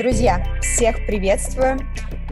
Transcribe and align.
Друзья, 0.00 0.42
всех 0.62 1.04
приветствую. 1.04 1.78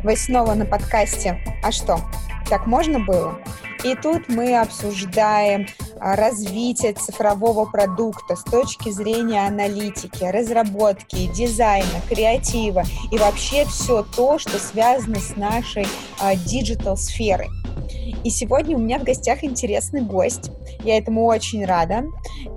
Вы 0.03 0.17
снова 0.17 0.55
на 0.55 0.65
подкасте 0.65 1.39
«А 1.63 1.71
что, 1.71 2.01
так 2.49 2.67
можно 2.67 2.99
было?» 2.99 3.39
И 3.85 3.95
тут 3.95 4.27
мы 4.31 4.59
обсуждаем 4.59 5.67
а, 6.01 6.17
развитие 6.17 6.95
цифрового 6.95 7.67
продукта 7.67 8.37
с 8.37 8.43
точки 8.43 8.89
зрения 8.89 9.47
аналитики, 9.47 10.25
разработки, 10.25 11.27
дизайна, 11.27 12.01
креатива 12.09 12.85
и 13.13 13.19
вообще 13.19 13.67
все 13.67 14.03
то, 14.17 14.39
что 14.39 14.59
связано 14.59 15.17
с 15.21 15.37
нашей 15.37 15.87
digital 16.47 16.95
-сферой. 16.95 17.51
И 18.25 18.31
сегодня 18.31 18.77
у 18.77 18.81
меня 18.81 18.99
в 18.99 19.05
гостях 19.05 19.45
интересный 19.45 20.01
гость. 20.01 20.51
Я 20.85 20.99
этому 20.99 21.27
очень 21.27 21.65
рада. 21.65 22.05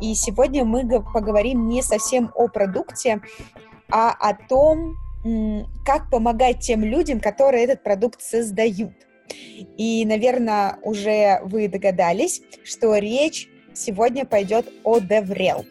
И 0.02 0.16
сегодня 0.16 0.66
мы 0.66 0.88
поговорим 1.02 1.68
не 1.68 1.82
совсем 1.82 2.32
о 2.36 2.48
продукте, 2.48 3.22
а 3.92 4.12
о 4.12 4.34
том, 4.34 4.96
как 5.86 6.10
помогать 6.10 6.60
тем 6.60 6.84
людям, 6.84 7.20
которые 7.20 7.64
этот 7.64 7.84
продукт 7.84 8.22
создают. 8.22 8.94
И, 9.78 10.06
наверное, 10.06 10.78
уже 10.82 11.40
вы 11.44 11.68
догадались, 11.68 12.42
что 12.64 12.96
речь 12.98 13.48
сегодня 13.74 14.26
пойдет 14.26 14.68
о 14.84 14.98
DevRel. 15.00 15.66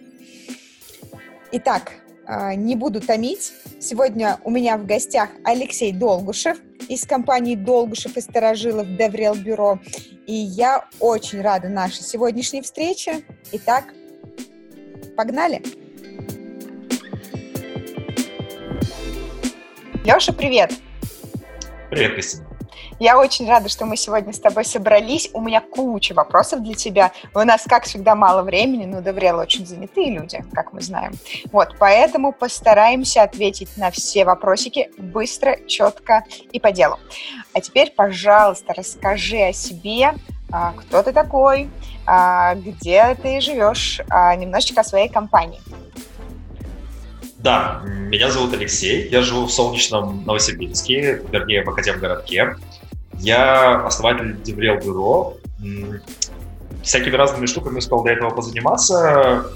Итак, 1.53 1.93
а, 2.27 2.55
не 2.55 2.77
буду 2.77 3.01
томить. 3.01 3.53
Сегодня 3.81 4.39
у 4.45 4.51
меня 4.51 4.79
в 4.79 4.87
гостях 4.87 5.31
Алексей 5.45 5.93
Долгушев 5.93 6.59
из 6.89 7.05
компании 7.05 7.57
Долгушев 7.57 8.17
и 8.17 8.21
Старожилов 8.21 8.87
DevRel 8.87 9.37
Бюро. 9.37 9.81
И 10.27 10.33
я 10.33 10.87
очень 11.01 11.41
рада 11.41 11.69
нашей 11.69 12.05
сегодняшней 12.05 12.63
встрече. 12.63 13.23
Итак, 13.53 13.93
погнали! 15.17 15.80
Леша, 20.05 20.33
привет! 20.33 20.73
Привет, 21.91 22.15
Кристина. 22.15 22.47
Я 22.99 23.19
очень 23.19 23.47
рада, 23.47 23.69
что 23.69 23.85
мы 23.85 23.97
сегодня 23.97 24.33
с 24.33 24.39
тобой 24.39 24.65
собрались. 24.65 25.29
У 25.35 25.43
меня 25.43 25.61
куча 25.61 26.15
вопросов 26.15 26.63
для 26.63 26.75
тебя. 26.75 27.13
У 27.35 27.39
нас, 27.41 27.65
как 27.67 27.85
всегда, 27.85 28.15
мало 28.15 28.43
времени, 28.43 28.87
но 28.87 29.03
Деврел 29.03 29.39
очень 29.39 29.67
занятые 29.67 30.11
люди, 30.11 30.43
как 30.55 30.73
мы 30.73 30.81
знаем. 30.81 31.13
Вот, 31.53 31.77
поэтому 31.79 32.33
постараемся 32.33 33.23
ответить 33.23 33.77
на 33.77 33.91
все 33.91 34.25
вопросики 34.25 34.91
быстро, 34.97 35.59
четко 35.67 36.25
и 36.51 36.59
по 36.59 36.73
делу. 36.73 36.99
А 37.53 37.61
теперь, 37.61 37.91
пожалуйста, 37.91 38.73
расскажи 38.75 39.49
о 39.49 39.53
себе, 39.53 40.15
а, 40.51 40.73
кто 40.73 41.03
ты 41.03 41.13
такой, 41.13 41.69
а, 42.07 42.55
где 42.55 43.15
ты 43.23 43.41
живешь, 43.41 44.01
а, 44.09 44.35
немножечко 44.35 44.81
о 44.81 44.85
своей 44.85 45.09
компании. 45.09 45.61
Да, 47.43 47.81
меня 47.85 48.31
зовут 48.31 48.53
Алексей, 48.53 49.09
я 49.09 49.23
живу 49.23 49.47
в 49.47 49.51
солнечном 49.51 50.25
Новосибирске, 50.27 51.23
вернее, 51.33 51.65
в 51.65 51.71
Академгородке. 51.71 52.57
Я 53.15 53.87
основатель 53.87 54.37
Деврел 54.43 54.77
Бюро. 54.77 55.37
Всякими 56.83 57.17
разными 57.17 57.47
штуками 57.47 57.79
успел 57.79 58.03
до 58.03 58.11
этого 58.11 58.31
позаниматься. 58.31 59.47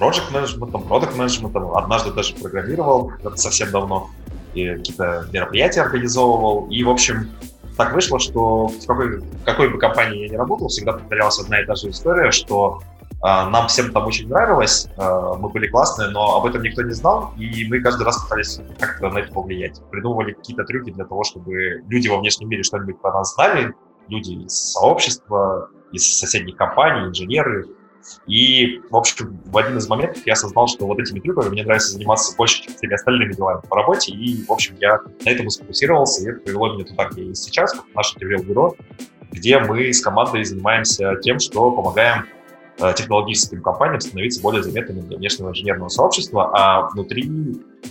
Project 0.00 0.32
менеджментом, 0.32 0.82
продукт 0.82 1.16
менеджментом. 1.16 1.76
Однажды 1.76 2.10
даже 2.10 2.34
программировал, 2.34 3.12
это 3.22 3.36
совсем 3.36 3.70
давно. 3.70 4.10
И 4.54 4.74
какие-то 4.74 5.28
мероприятия 5.32 5.82
организовывал. 5.82 6.66
И, 6.70 6.82
в 6.82 6.90
общем, 6.90 7.30
так 7.76 7.92
вышло, 7.94 8.18
что 8.18 8.66
в 8.66 8.86
какой, 8.86 9.18
в 9.18 9.44
какой 9.44 9.68
бы 9.68 9.78
компании 9.78 10.22
я 10.22 10.28
ни 10.28 10.36
работал, 10.36 10.66
всегда 10.68 10.94
повторялась 10.94 11.38
одна 11.38 11.60
и 11.60 11.66
та 11.66 11.76
же 11.76 11.90
история, 11.90 12.32
что 12.32 12.82
нам 13.20 13.66
всем 13.66 13.92
там 13.92 14.06
очень 14.06 14.28
нравилось, 14.28 14.88
а, 14.96 15.34
мы 15.34 15.48
были 15.48 15.66
классные, 15.66 16.10
но 16.10 16.36
об 16.36 16.46
этом 16.46 16.62
никто 16.62 16.82
не 16.82 16.92
знал, 16.92 17.32
и 17.36 17.66
мы 17.68 17.80
каждый 17.80 18.04
раз 18.04 18.22
пытались 18.22 18.60
как-то 18.78 19.10
на 19.10 19.18
это 19.18 19.32
повлиять. 19.32 19.80
Придумывали 19.90 20.32
какие-то 20.32 20.64
трюки 20.64 20.90
для 20.90 21.04
того, 21.04 21.24
чтобы 21.24 21.82
люди 21.88 22.08
во 22.08 22.18
внешнем 22.18 22.48
мире 22.48 22.62
что-нибудь 22.62 23.00
про 23.00 23.12
нас 23.12 23.34
знали, 23.34 23.74
люди 24.08 24.32
из 24.32 24.52
сообщества, 24.52 25.68
из 25.92 26.18
соседних 26.18 26.56
компаний, 26.56 27.08
инженеры. 27.08 27.66
И, 28.26 28.80
в 28.88 28.96
общем, 28.96 29.40
в 29.46 29.56
один 29.58 29.76
из 29.76 29.88
моментов 29.88 30.24
я 30.24 30.34
осознал, 30.34 30.68
что 30.68 30.86
вот 30.86 31.00
этими 31.00 31.18
трюками 31.18 31.48
мне 31.48 31.64
нравится 31.64 31.90
заниматься 31.90 32.36
больше, 32.36 32.62
чем 32.62 32.74
всеми 32.74 32.94
остальными 32.94 33.32
делами 33.32 33.60
по 33.68 33.76
работе, 33.76 34.12
и, 34.12 34.44
в 34.44 34.52
общем, 34.52 34.76
я 34.80 35.00
на 35.24 35.30
этом 35.30 35.50
сфокусировался, 35.50 36.22
и 36.22 36.30
это 36.30 36.40
привело 36.40 36.72
меня 36.72 36.84
туда, 36.84 37.08
где 37.08 37.24
я 37.24 37.34
сейчас, 37.34 37.74
в 37.74 37.94
наше 37.94 38.16
бюро, 38.18 38.76
где 39.32 39.58
мы 39.58 39.92
с 39.92 40.00
командой 40.00 40.44
занимаемся 40.44 41.16
тем, 41.16 41.40
что 41.40 41.70
помогаем 41.72 42.24
технологическим 42.96 43.62
компаниям 43.62 44.00
становиться 44.00 44.40
более 44.40 44.62
заметными 44.62 45.00
для 45.00 45.16
внешнего 45.16 45.50
инженерного 45.50 45.88
сообщества, 45.88 46.50
а 46.54 46.88
внутри 46.90 47.30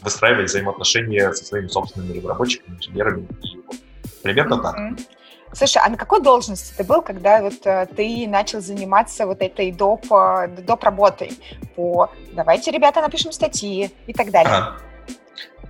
выстраивать 0.02 0.50
взаимоотношения 0.50 1.34
со 1.34 1.46
своими 1.46 1.68
собственными 1.68 2.18
разработчиками, 2.18 2.78
инженерами. 2.78 3.28
И 3.44 3.58
вот 3.68 3.76
примерно 4.24 4.56
mm-hmm. 4.56 4.96
так. 4.96 5.06
Слушай, 5.54 5.82
а 5.86 5.90
на 5.90 5.98
какой 5.98 6.22
должности 6.22 6.74
ты 6.76 6.84
был, 6.84 7.02
когда 7.02 7.42
вот 7.42 7.66
э, 7.66 7.88
ты 7.96 8.28
начал 8.28 8.62
заниматься 8.62 9.26
вот 9.26 9.42
этой 9.42 9.72
доп, 9.72 10.06
э, 10.12 10.48
доп 10.66 10.84
работой 10.84 11.32
по 11.76 12.10
«давайте, 12.34 12.72
ребята, 12.72 13.02
напишем 13.02 13.32
статьи» 13.32 13.90
и 14.08 14.14
так 14.14 14.30
далее? 14.32 14.54
Ага. 14.54 14.78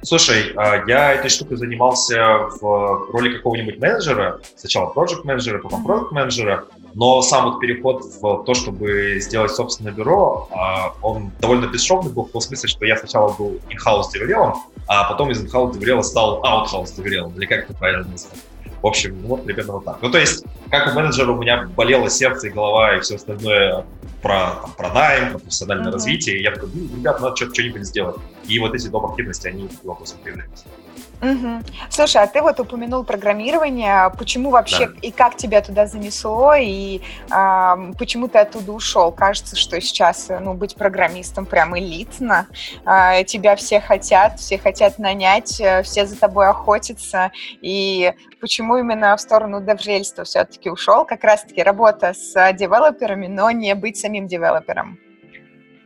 Слушай, 0.04 0.54
я 0.88 1.14
этой 1.14 1.30
штукой 1.30 1.58
занимался 1.58 2.48
в 2.62 3.12
роли 3.12 3.36
какого-нибудь 3.36 3.80
менеджера, 3.80 4.40
сначала 4.56 4.92
проект 4.92 5.26
менеджера, 5.26 5.60
потом 5.60 5.84
проект 5.84 6.12
менеджера, 6.12 6.66
но 6.98 7.22
сам 7.22 7.52
вот 7.52 7.60
переход 7.60 8.04
в 8.20 8.44
то, 8.44 8.54
чтобы 8.56 9.20
сделать 9.20 9.52
собственное 9.52 9.92
бюро, 9.92 10.50
а, 10.52 10.96
он 11.04 11.32
довольно 11.40 11.68
бесшовный 11.68 12.12
был 12.12 12.26
в 12.26 12.32
том 12.32 12.42
смысле, 12.42 12.68
что 12.68 12.86
я 12.88 12.98
сначала 12.98 13.32
был 13.34 13.60
in-house 13.70 14.12
деврелом, 14.12 14.56
а 14.88 15.04
потом 15.04 15.30
из 15.30 15.40
in-house 15.44 15.74
деврела 15.74 16.02
стал 16.02 16.42
out-house 16.42 16.96
деврелом, 16.98 17.36
или 17.36 17.46
как 17.46 17.66
это 17.66 17.76
правильно 17.76 18.08
назвать. 18.08 18.40
В 18.82 18.88
общем, 18.88 19.16
ну 19.22 19.28
вот 19.28 19.46
примерно 19.46 19.74
вот 19.74 19.86
так. 19.86 20.00
Ну, 20.02 20.10
то 20.10 20.18
есть, 20.18 20.44
как 20.72 20.92
у 20.92 20.96
менеджера 20.96 21.32
у 21.32 21.38
меня 21.38 21.70
болело 21.76 22.10
сердце 22.10 22.48
и 22.48 22.50
голова 22.50 22.98
и 22.98 23.02
все 23.02 23.18
остальное 23.18 23.86
про, 24.24 24.56
там, 24.62 24.72
про 24.76 24.90
найм, 24.92 25.30
про 25.34 25.38
профессиональное 25.38 25.92
uh-huh. 25.92 25.94
развитие, 25.94 26.40
и 26.40 26.42
я 26.42 26.52
такой, 26.52 26.70
ну, 26.74 26.98
ребят, 26.98 27.22
надо 27.22 27.36
что-нибудь 27.36 27.86
сделать. 27.86 28.18
И 28.48 28.58
вот 28.58 28.74
эти 28.74 28.88
доп. 28.88 29.06
активности, 29.06 29.48
они 29.48 29.70
вопросом 29.84 30.18
появляются. 30.24 30.66
Угу. 31.22 31.64
Слушай, 31.90 32.24
а 32.24 32.28
ты 32.28 32.42
вот 32.42 32.60
упомянул 32.60 33.04
программирование. 33.04 34.12
Почему 34.18 34.52
вообще 34.52 34.88
да. 34.88 34.94
и 35.02 35.12
как 35.12 35.36
тебя 35.36 35.62
туда 35.62 35.88
занесло, 35.88 36.54
и 36.54 37.02
а, 37.32 37.78
почему 37.98 38.28
ты 38.28 38.38
оттуда 38.38 38.72
ушел? 38.72 39.12
Кажется, 39.12 39.56
что 39.56 39.82
сейчас 39.82 40.30
ну, 40.30 40.54
быть 40.54 40.76
программистом 40.76 41.46
прям 41.48 41.78
элитно. 41.78 42.48
А, 42.86 43.24
тебя 43.24 43.56
все 43.56 43.80
хотят, 43.80 44.40
все 44.40 44.60
хотят 44.60 45.00
нанять, 45.00 45.60
э, 45.60 45.82
все 45.82 46.06
за 46.06 46.20
тобой 46.20 46.48
охотятся. 46.48 47.32
И 47.62 48.14
почему 48.40 48.78
именно 48.78 49.18
в 49.18 49.22
сторону 49.22 49.60
деврельства 49.60 50.24
все-таки 50.24 50.70
ушел? 50.70 51.04
Как 51.06 51.24
раз-таки 51.24 51.64
работа 51.64 52.14
с 52.14 52.54
девелоперами, 52.54 53.28
но 53.28 53.50
не 53.50 53.74
быть 53.74 53.98
самим 53.98 54.28
девелопером. 54.28 55.00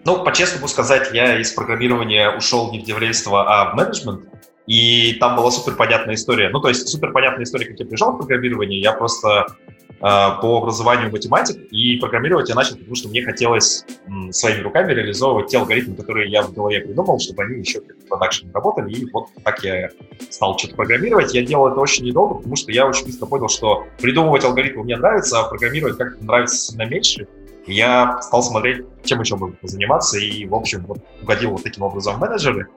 Ну, 0.03 0.23
по-честному 0.23 0.67
сказать, 0.67 1.11
я 1.13 1.39
из 1.39 1.51
программирования 1.51 2.31
ушел 2.31 2.71
не 2.71 2.79
в 2.79 2.83
деврельство, 2.83 3.45
а 3.47 3.71
в 3.71 3.75
менеджмент. 3.75 4.25
И 4.67 5.13
там 5.19 5.35
была 5.35 5.51
супер 5.51 5.75
понятная 5.75 6.15
история. 6.15 6.49
Ну, 6.49 6.59
то 6.59 6.69
есть 6.69 6.87
супер 6.87 7.11
понятная 7.11 7.43
история, 7.43 7.65
как 7.65 7.79
я 7.79 7.85
пришел 7.85 8.11
в 8.11 8.17
программирование. 8.17 8.79
Я 8.79 8.93
просто 8.93 9.47
э, 9.89 10.01
по 10.01 10.57
образованию 10.61 11.11
математик, 11.11 11.57
и 11.71 11.97
программировать 11.97 12.49
я 12.49 12.55
начал, 12.55 12.77
потому 12.77 12.95
что 12.95 13.09
мне 13.09 13.23
хотелось 13.23 13.85
м, 14.07 14.31
своими 14.31 14.61
руками 14.61 14.93
реализовывать 14.93 15.47
те 15.47 15.57
алгоритмы, 15.57 15.95
которые 15.95 16.29
я 16.29 16.43
в 16.43 16.53
голове 16.53 16.79
придумал, 16.81 17.19
чтобы 17.19 17.43
они 17.43 17.59
еще 17.59 17.81
в 17.81 18.07
продакшене 18.07 18.51
работали. 18.53 18.93
И 18.93 19.09
вот 19.11 19.27
так 19.43 19.63
я 19.63 19.89
стал 20.29 20.57
что-то 20.57 20.75
программировать. 20.75 21.33
Я 21.33 21.43
делал 21.43 21.67
это 21.67 21.79
очень 21.79 22.05
недолго, 22.05 22.35
потому 22.35 22.55
что 22.55 22.71
я 22.71 22.87
очень 22.87 23.05
быстро 23.05 23.25
понял, 23.25 23.49
что 23.49 23.85
придумывать 23.99 24.43
алгоритмы 24.43 24.83
мне 24.83 24.95
нравится, 24.97 25.39
а 25.39 25.49
программировать 25.49 25.97
как-то 25.97 26.23
нравится 26.23 26.55
сильно 26.55 26.85
меньше. 26.85 27.27
И 27.65 27.73
я 27.73 28.21
стал 28.21 28.41
смотреть, 28.41 28.85
чем 29.03 29.21
еще 29.21 29.35
можно 29.35 29.55
заниматься, 29.61 30.17
и, 30.17 30.45
в 30.45 30.55
общем, 30.55 30.85
вот 30.85 30.99
угодил 31.21 31.51
вот 31.51 31.63
таким 31.63 31.83
образом 31.83 32.15
в 32.15 32.19
менеджеры. 32.19 32.67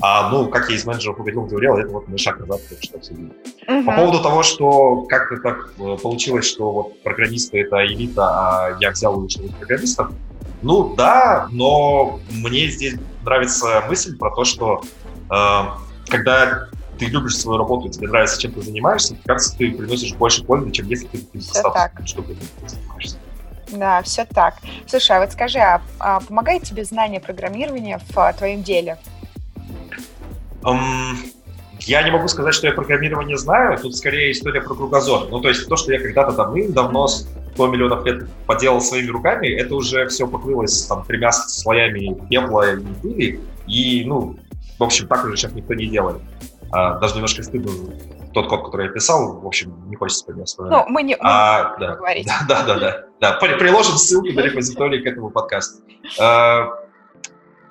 А, 0.00 0.30
ну, 0.30 0.48
как 0.48 0.68
я 0.68 0.76
из 0.76 0.84
менеджеров 0.84 1.20
угодил, 1.20 1.42
говорил, 1.42 1.76
это 1.76 1.88
вот 1.88 2.08
мой 2.08 2.18
шаг 2.18 2.38
назад, 2.40 2.60
что 2.80 2.98
обсудили. 2.98 3.30
Uh-huh. 3.66 3.84
По 3.84 3.92
поводу 3.92 4.22
того, 4.22 4.42
что 4.42 5.02
как-то 5.02 5.36
так 5.38 5.72
э, 5.78 5.96
получилось, 6.02 6.46
что 6.46 6.70
вот 6.72 7.02
программисты— 7.02 7.60
это 7.62 7.86
элита, 7.86 8.22
а 8.24 8.76
я 8.80 8.90
взял 8.90 9.24
из 9.24 9.36
программистов, 9.36 10.10
ну 10.62 10.94
да, 10.94 11.46
но 11.50 12.20
мне 12.30 12.68
здесь 12.68 12.96
нравится 13.22 13.84
мысль 13.88 14.16
про 14.18 14.34
то, 14.34 14.44
что 14.44 14.82
э, 15.30 15.62
когда 16.08 16.68
ты 16.98 17.06
любишь 17.06 17.36
свою 17.36 17.58
работу, 17.58 17.88
тебе 17.88 18.08
нравится, 18.08 18.40
чем 18.40 18.52
ты 18.52 18.62
занимаешься, 18.62 19.16
кажется, 19.24 19.56
ты 19.56 19.72
приносишь 19.72 20.14
больше 20.14 20.44
пользы, 20.44 20.70
чем 20.70 20.88
если 20.88 21.06
ты 21.06 21.40
что 22.04 22.22
ты 22.22 22.36
занимаешься. 22.66 23.16
Да, 23.68 24.02
все 24.02 24.24
так. 24.24 24.56
Слушай, 24.86 25.16
а 25.16 25.20
вот 25.20 25.32
скажи, 25.32 25.58
а, 25.58 25.82
а 25.98 26.20
помогает 26.20 26.62
тебе 26.62 26.84
знание 26.84 27.20
программирования 27.20 27.98
в 27.98 28.18
а, 28.18 28.32
твоем 28.32 28.62
деле? 28.62 28.98
Я 31.80 32.02
не 32.02 32.10
могу 32.10 32.28
сказать, 32.28 32.54
что 32.54 32.66
я 32.66 32.72
программирование 32.72 33.36
знаю, 33.36 33.78
тут 33.78 33.96
скорее 33.96 34.32
история 34.32 34.62
про 34.62 34.74
кругозор. 34.74 35.28
Ну, 35.30 35.40
то 35.40 35.48
есть 35.48 35.68
то, 35.68 35.76
что 35.76 35.92
я 35.92 36.00
когда-то 36.00 36.32
давным-давно, 36.32 37.08
100 37.08 37.66
миллионов 37.66 38.04
лет 38.06 38.26
поделал 38.46 38.80
своими 38.80 39.08
руками, 39.08 39.48
это 39.48 39.74
уже 39.74 40.06
все 40.08 40.26
покрылось 40.26 40.86
там 40.86 41.04
тремя 41.04 41.32
слоями 41.32 42.16
пепла 42.28 42.74
и 42.74 42.76
пыли, 43.02 43.40
и, 43.66 44.04
ну, 44.06 44.36
в 44.78 44.82
общем, 44.82 45.06
так 45.06 45.24
уже 45.24 45.36
сейчас 45.36 45.52
никто 45.52 45.74
не 45.74 45.86
делает. 45.86 46.22
А, 46.72 46.98
даже 46.98 47.14
немножко 47.14 47.42
стыдно 47.42 47.70
тот 48.32 48.48
код, 48.48 48.64
который 48.64 48.86
я 48.86 48.92
писал, 48.92 49.40
в 49.40 49.46
общем, 49.46 49.88
не 49.88 49.96
хочется 49.96 50.22
вспоминать. 50.22 50.54
Ну, 50.58 50.84
мы 50.88 51.02
не 51.02 51.16
а, 51.20 51.76
да, 51.78 51.94
говорить. 51.96 52.26
Да, 52.48 52.64
да, 52.64 52.74
да, 52.74 52.80
да. 53.20 53.38
да. 53.38 53.56
Приложим 53.56 53.96
ссылку 53.96 54.32
на 54.32 54.40
репозиторий 54.40 55.02
к 55.02 55.06
этому 55.06 55.30
подкасту. 55.30 55.82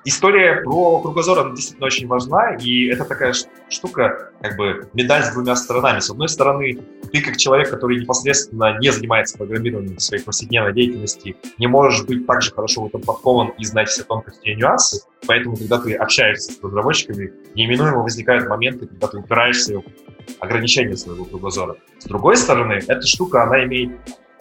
История 0.06 0.60
про 0.62 1.00
кругозор, 1.00 1.38
она 1.38 1.54
действительно 1.54 1.86
очень 1.86 2.06
важна, 2.06 2.56
и 2.56 2.88
это 2.88 3.06
такая 3.06 3.32
штука, 3.70 4.32
как 4.42 4.56
бы 4.58 4.86
медаль 4.92 5.22
с 5.22 5.32
двумя 5.32 5.56
сторонами. 5.56 6.00
С 6.00 6.10
одной 6.10 6.28
стороны, 6.28 6.78
ты 7.10 7.22
как 7.22 7.38
человек, 7.38 7.70
который 7.70 7.98
непосредственно 7.98 8.78
не 8.80 8.92
занимается 8.92 9.38
программированием 9.38 9.98
своей 9.98 10.22
повседневной 10.22 10.74
деятельности, 10.74 11.36
не 11.56 11.66
можешь 11.68 12.04
быть 12.04 12.26
так 12.26 12.42
же 12.42 12.52
хорошо 12.52 12.82
в 12.82 12.88
этом 12.88 13.00
подкован 13.00 13.52
и 13.58 13.64
знать 13.64 13.88
все 13.88 14.02
тонкости 14.02 14.46
и 14.46 14.54
нюансы, 14.54 15.02
поэтому, 15.26 15.56
когда 15.56 15.78
ты 15.78 15.94
общаешься 15.94 16.52
с 16.52 16.62
разработчиками, 16.62 17.32
неименуемо 17.54 18.02
возникают 18.02 18.46
моменты, 18.46 18.86
когда 18.86 19.06
ты 19.06 19.16
упираешься 19.16 19.78
в 19.78 19.84
ограничения 20.40 20.98
своего 20.98 21.24
кругозора. 21.24 21.76
С 21.98 22.04
другой 22.04 22.36
стороны, 22.36 22.74
эта 22.86 23.06
штука, 23.06 23.44
она 23.44 23.64
имеет 23.64 23.92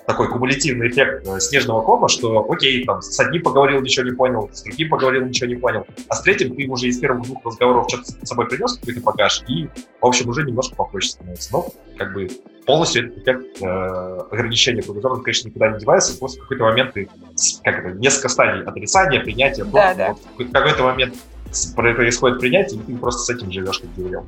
такой 0.06 0.30
кумулятивный 0.30 0.90
эффект 0.90 1.28
э, 1.28 1.40
снежного 1.40 1.82
кома, 1.82 2.10
что, 2.10 2.46
окей, 2.50 2.84
там, 2.86 3.02
с 3.02 3.20
одним 3.20 3.44
поговорил, 3.44 3.82
ничего 3.82 4.06
не 4.06 4.12
понял, 4.12 4.50
с 4.52 4.64
другим 4.64 4.90
поговорил, 4.90 5.26
ничего 5.26 5.48
не 5.48 5.56
понял, 5.56 5.86
а 6.10 6.16
с 6.16 6.22
третьим 6.22 6.56
ты 6.56 6.68
уже 6.68 6.88
из 6.88 7.00
первых 7.00 7.24
двух 7.24 7.46
разговоров 7.46 7.86
что-то 7.90 8.04
с 8.06 8.28
собой 8.28 8.48
принес, 8.48 8.78
какой-то 8.78 9.02
багаж, 9.02 9.44
и, 9.48 9.68
в 10.02 10.06
общем, 10.06 10.30
уже 10.30 10.44
немножко 10.44 10.76
попроще 10.76 11.12
становится. 11.12 11.54
Но, 11.54 11.68
как 11.98 12.14
бы, 12.14 12.30
полностью 12.66 13.06
этот 13.06 13.20
эффект 13.20 13.62
э, 13.62 13.66
ограничения 14.32 14.82
кругозора, 14.82 15.16
конечно, 15.22 15.48
никуда 15.48 15.70
не 15.70 15.80
девается, 15.80 16.18
после 16.18 16.42
какой-то 16.42 16.64
момент 16.64 16.94
ты, 16.94 17.10
как 17.64 17.86
это, 17.86 17.98
несколько 17.98 18.30
стадий 18.30 18.64
отрицания, 18.64 19.22
принятия, 19.22 19.64
да, 19.66 19.94
да. 19.94 20.16
Вот, 20.38 20.48
в 20.48 20.52
какой-то 20.52 20.84
момент 20.84 21.16
происходит 21.76 22.40
принятие, 22.40 22.80
и 22.80 22.84
ты 22.84 22.98
просто 22.98 23.22
с 23.22 23.38
этим 23.38 23.52
живешь, 23.52 23.80
как 23.80 23.94
деревья. 23.96 24.24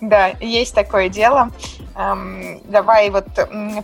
Да, 0.00 0.28
есть 0.40 0.74
такое 0.74 1.08
дело. 1.08 1.50
Эм, 1.94 2.60
давай 2.64 3.10
вот 3.10 3.26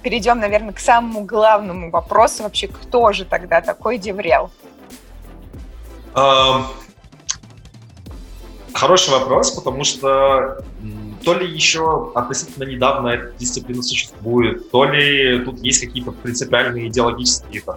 перейдем, 0.03 0.39
наверное, 0.39 0.73
к 0.73 0.79
самому 0.79 1.25
главному 1.25 1.91
вопросу. 1.91 2.43
Вообще, 2.43 2.69
кто 2.69 3.13
же 3.13 3.25
тогда 3.25 3.61
такой 3.61 3.99
Деврел? 3.99 4.51
Эм, 6.15 6.65
хороший 8.73 9.11
вопрос, 9.11 9.51
потому 9.51 9.85
что 9.85 10.65
то 11.25 11.35
ли 11.35 11.47
еще 11.53 12.13
относительно 12.15 12.65
недавно 12.65 13.09
эта 13.09 13.33
дисциплина 13.37 13.83
существует, 13.83 14.71
то 14.71 14.85
ли 14.85 15.41
тут 15.45 15.59
есть 15.61 15.81
какие-то 15.81 16.13
принципиальные 16.13 16.89
идеологические, 16.89 17.63
там, 17.63 17.77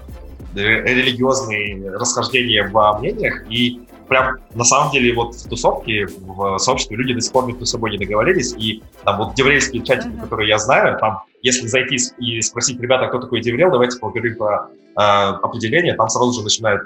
религиозные 0.53 1.92
расхождения 1.92 2.68
во 2.69 2.97
мнениях, 3.00 3.44
и 3.50 3.81
прям 4.09 4.39
на 4.53 4.63
самом 4.63 4.91
деле 4.91 5.13
вот 5.13 5.35
в 5.35 5.47
тусовке, 5.47 6.07
в 6.07 6.57
сообществе 6.57 6.97
люди 6.97 7.13
до 7.13 7.21
сих 7.21 7.31
пор 7.31 7.45
между 7.45 7.65
собой 7.65 7.91
не 7.91 7.97
договорились, 7.97 8.53
и 8.57 8.83
там 9.06 9.17
вот 9.17 9.35
деврельские 9.35 9.83
чатики, 9.83 10.09
mm-hmm. 10.09 10.21
которые 10.21 10.50
я 10.50 10.57
знаю, 10.57 10.97
там, 11.00 11.23
если 11.41 11.67
зайти 11.67 11.97
и 12.17 12.41
спросить, 12.41 12.79
ребята, 12.81 13.07
кто 13.07 13.19
такой 13.19 13.41
деврел, 13.41 13.71
давайте 13.71 13.97
поговорим 14.00 14.38
про 14.38 14.69
э, 14.97 15.01
определение, 15.01 15.94
там 15.94 16.09
сразу 16.09 16.33
же 16.33 16.44
начинают 16.44 16.81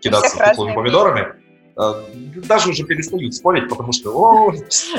кидаться 0.00 0.36
кукловыми 0.36 0.74
помидорами. 0.74 1.34
Э, 1.76 2.04
даже 2.48 2.70
уже 2.70 2.84
перестают 2.84 3.34
спорить, 3.34 3.68
потому 3.68 3.92
что, 3.92 4.10
о, 4.10 4.52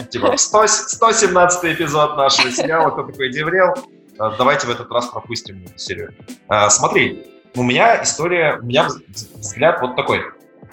типа, 0.09 0.35
100, 0.37 0.67
117 0.67 1.65
эпизод 1.75 2.17
нашего 2.17 2.51
сериала 2.51 2.89
«Кто 2.89 3.03
такой 3.03 3.31
деврел?», 3.31 3.73
э, 4.19 4.31
давайте 4.37 4.67
в 4.67 4.71
этот 4.71 4.91
раз 4.91 5.07
пропустим 5.07 5.63
эту 5.65 5.77
серию. 5.77 6.13
Э, 6.49 6.69
смотри, 6.69 7.27
у 7.55 7.63
меня 7.63 8.03
история, 8.03 8.59
у 8.61 8.65
меня 8.65 8.87
взгляд 9.35 9.81
вот 9.81 9.95
такой. 9.95 10.21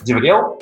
Деврел 0.03 0.61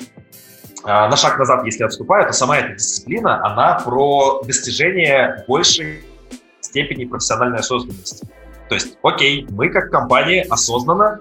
на 0.83 1.15
шаг 1.15 1.37
назад, 1.37 1.63
если 1.65 1.83
отступаю, 1.83 2.25
то 2.25 2.33
сама 2.33 2.57
эта 2.57 2.73
дисциплина, 2.73 3.45
она 3.45 3.79
про 3.85 4.41
достижение 4.43 5.43
большей 5.47 6.03
степени 6.59 7.05
профессиональной 7.05 7.59
осознанности. 7.59 8.27
То 8.69 8.75
есть, 8.75 8.97
окей, 9.03 9.45
мы 9.49 9.69
как 9.69 9.91
компания 9.91 10.45
осознанно 10.49 11.19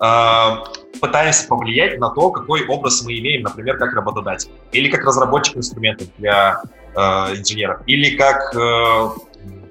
э, 0.00 0.98
пытаемся 1.00 1.48
повлиять 1.48 1.98
на 1.98 2.10
то, 2.10 2.30
какой 2.30 2.64
образ 2.66 3.02
мы 3.04 3.18
имеем, 3.18 3.42
например, 3.42 3.76
как 3.76 3.92
работодатель, 3.92 4.50
или 4.70 4.88
как 4.88 5.04
разработчик 5.04 5.56
инструментов 5.56 6.06
для 6.18 6.62
э, 6.94 7.00
инженеров, 7.00 7.80
или 7.86 8.16
как 8.16 8.54
э, 8.54 9.08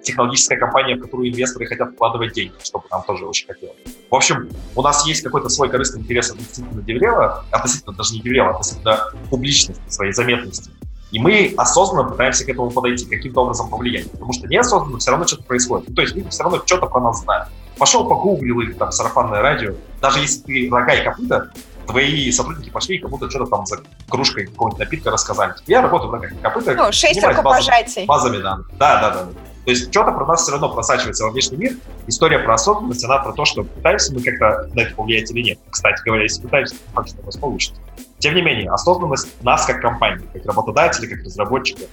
технологическая 0.03 0.57
компания, 0.57 0.95
в 0.95 1.01
которую 1.01 1.29
инвесторы 1.29 1.65
хотят 1.65 1.91
вкладывать 1.91 2.33
деньги, 2.33 2.53
чтобы 2.63 2.85
нам 2.91 3.03
тоже 3.03 3.25
очень 3.25 3.47
хотелось. 3.47 3.75
В 4.09 4.15
общем, 4.15 4.49
у 4.75 4.81
нас 4.81 5.05
есть 5.05 5.23
какой-то 5.23 5.49
свой 5.49 5.69
корыстный 5.69 6.01
интерес 6.01 6.31
относительно 6.31 6.81
DevRel 6.81 7.29
а, 7.29 7.45
относительно 7.51 7.95
даже 7.95 8.13
не 8.13 8.21
DevRel 8.21 8.42
а, 8.42 8.49
а 8.49 8.51
относительно 8.51 8.99
публичности, 9.29 9.81
своей 9.87 10.13
заметности. 10.13 10.71
И 11.11 11.19
мы 11.19 11.53
осознанно 11.57 12.09
пытаемся 12.09 12.45
к 12.45 12.49
этому 12.49 12.71
подойти, 12.71 13.05
каким-то 13.05 13.41
образом 13.41 13.69
повлиять. 13.69 14.09
Потому 14.11 14.31
что 14.31 14.47
неосознанно 14.47 14.97
все 14.97 15.11
равно 15.11 15.27
что-то 15.27 15.43
происходит. 15.43 15.89
Ну, 15.89 15.95
то 15.95 16.01
есть 16.01 16.15
люди 16.15 16.29
все 16.29 16.43
равно 16.43 16.61
что-то 16.65 16.87
про 16.87 17.01
нас 17.01 17.21
знают. 17.21 17.49
Пошел 17.77 18.07
погуглил 18.07 18.61
или 18.61 18.71
там 18.73 18.91
сарафанное 18.91 19.41
радио. 19.41 19.73
Даже 19.99 20.19
если 20.19 20.41
ты 20.41 20.69
рога 20.71 20.93
и 20.93 21.03
копыта, 21.03 21.51
твои 21.85 22.31
сотрудники 22.31 22.69
пошли 22.69 22.95
и 22.95 22.99
кому-то 22.99 23.29
что-то 23.29 23.47
там 23.47 23.65
за 23.65 23.81
кружкой 24.07 24.47
какого-нибудь 24.47 24.79
напитка 24.79 25.11
рассказали. 25.11 25.53
Я 25.67 25.81
работаю 25.81 26.09
в 26.09 26.13
рогах 26.13 26.31
и 26.31 26.35
копытах. 26.35 26.77
Ну, 26.77 26.91
шесть 26.91 27.21
рукопожатий. 27.21 28.05
Базами 28.05 28.37
данных. 28.37 28.69
Да, 28.77 29.01
да, 29.01 29.09
да. 29.09 29.27
То 29.65 29.71
есть 29.71 29.91
что-то 29.91 30.11
про 30.11 30.25
нас 30.25 30.41
все 30.41 30.51
равно 30.53 30.73
просачивается 30.73 31.23
во 31.25 31.31
внешний 31.31 31.57
мир. 31.57 31.73
История 32.07 32.39
про 32.39 32.55
осознанность, 32.55 33.03
она 33.05 33.19
про 33.19 33.31
то, 33.31 33.45
что 33.45 33.63
пытаемся 33.63 34.13
мы 34.13 34.21
как-то 34.21 34.69
на 34.73 34.81
это 34.81 34.95
повлиять 34.95 35.29
или 35.31 35.41
нет. 35.41 35.59
Кстати 35.69 36.01
говоря, 36.03 36.23
если 36.23 36.41
пытаемся, 36.41 36.75
то 36.75 36.91
факт, 36.93 37.09
что 37.09 37.21
у 37.21 37.25
нас 37.25 37.37
получится. 37.37 37.81
Тем 38.17 38.35
не 38.35 38.41
менее, 38.41 38.69
осознанность 38.71 39.43
нас 39.43 39.65
как 39.65 39.81
компании, 39.81 40.25
как 40.33 40.45
работодателя, 40.45 41.09
как 41.09 41.23
разработчика 41.25 41.83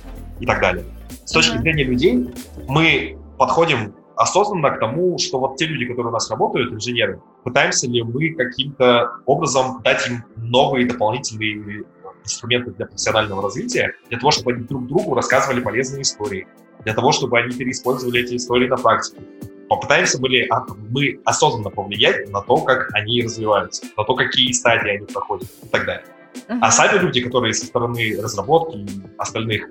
и 0.41 0.47
так 0.47 0.61
далее. 0.61 0.85
С 1.25 1.33
точки 1.33 1.57
mm-hmm. 1.57 1.61
зрения 1.61 1.85
людей 1.85 2.31
мы 2.69 3.19
подходим 3.37 3.95
осознанно 4.17 4.71
к 4.71 4.81
тому, 4.81 5.17
что 5.19 5.39
вот 5.39 5.57
те 5.57 5.67
люди, 5.67 5.87
которые 5.87 6.09
у 6.09 6.13
нас 6.13 6.29
работают, 6.31 6.73
инженеры, 6.73 7.21
пытаемся 7.45 7.87
ли 7.87 8.03
мы 8.03 8.35
каким-то 8.35 9.13
образом 9.27 9.81
дать 9.83 10.07
им 10.09 10.25
новые 10.37 10.87
дополнительные 10.87 11.85
инструменты 12.25 12.73
для 12.73 12.87
профессионального 12.87 13.43
развития, 13.43 13.95
для 14.09 14.19
того, 14.19 14.33
чтобы 14.33 14.53
они 14.53 14.65
друг 14.65 14.87
другу 14.87 15.15
рассказывали 15.15 15.61
полезные 15.61 16.03
истории, 16.03 16.47
для 16.85 16.95
того, 16.95 17.13
чтобы 17.13 17.39
они 17.39 17.55
переиспользовали 17.55 18.23
эти 18.23 18.37
истории 18.37 18.69
на 18.69 18.77
практике. 18.77 19.21
Попытаемся 19.69 20.19
были 20.19 20.47
а, 20.49 20.65
мы 20.91 21.21
осознанно 21.25 21.71
повлиять 21.71 22.31
на 22.31 22.41
то, 22.41 22.59
как 22.63 22.89
они 22.95 23.23
развиваются, 23.23 23.85
на 23.97 24.05
то, 24.05 24.15
какие 24.15 24.51
стадии 24.53 24.97
они 24.97 25.07
проходят 25.07 25.49
и 25.63 25.69
так 25.69 25.85
далее. 25.85 26.07
Uh-huh. 26.35 26.59
А 26.63 26.71
сами 26.71 26.99
люди, 26.99 27.21
которые 27.21 27.53
со 27.53 27.67
стороны 27.67 28.19
разработки 28.21 28.77
и 28.79 28.87
остальных 29.19 29.69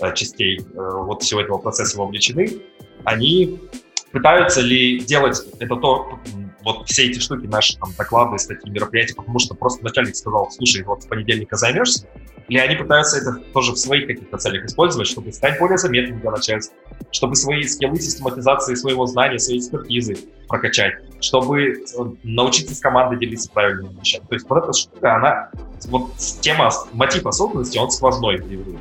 э, 0.00 0.14
частей 0.14 0.58
э, 0.58 0.62
вот 0.74 1.22
всего 1.22 1.40
этого 1.40 1.58
процесса 1.58 1.98
вовлечены, 1.98 2.60
они 3.04 3.58
пытаются 4.12 4.60
ли 4.60 5.00
делать 5.00 5.40
это 5.60 5.76
то, 5.76 6.18
вот 6.62 6.88
все 6.88 7.06
эти 7.06 7.18
штуки, 7.18 7.46
наши 7.46 7.78
там 7.78 7.90
доклады, 7.96 8.38
статьи, 8.38 8.70
мероприятия, 8.70 9.14
потому 9.14 9.38
что 9.38 9.54
просто 9.54 9.82
начальник 9.84 10.16
сказал, 10.16 10.50
слушай, 10.50 10.82
вот 10.82 11.02
с 11.02 11.06
понедельника 11.06 11.56
займешься, 11.56 12.06
или 12.48 12.58
они 12.58 12.76
пытаются 12.76 13.18
это 13.18 13.34
тоже 13.52 13.72
в 13.72 13.76
своих 13.76 14.06
каких-то 14.06 14.38
целях 14.38 14.64
использовать, 14.64 15.06
чтобы 15.06 15.32
стать 15.32 15.58
более 15.58 15.76
заметным 15.76 16.20
для 16.20 16.30
начальства, 16.30 16.74
чтобы 17.10 17.36
свои 17.36 17.62
скиллы 17.64 18.00
систематизации 18.00 18.74
своего 18.74 19.06
знания, 19.06 19.38
своей 19.38 19.60
экспертизы 19.60 20.16
прокачать, 20.48 20.94
чтобы 21.20 21.72
э, 21.72 21.76
научиться 22.22 22.74
с 22.74 22.80
командой 22.80 23.18
делиться 23.18 23.50
правильными 23.52 24.00
вещами. 24.00 24.24
То 24.28 24.34
есть 24.34 24.48
вот 24.48 24.64
эта 24.64 24.72
штука, 24.72 25.16
она, 25.16 25.50
вот 25.88 26.16
тема, 26.40 26.70
мотив 26.92 27.26
осознанности, 27.26 27.76
он 27.76 27.90
сквозной 27.90 28.38
в 28.38 28.50
евреи. 28.50 28.78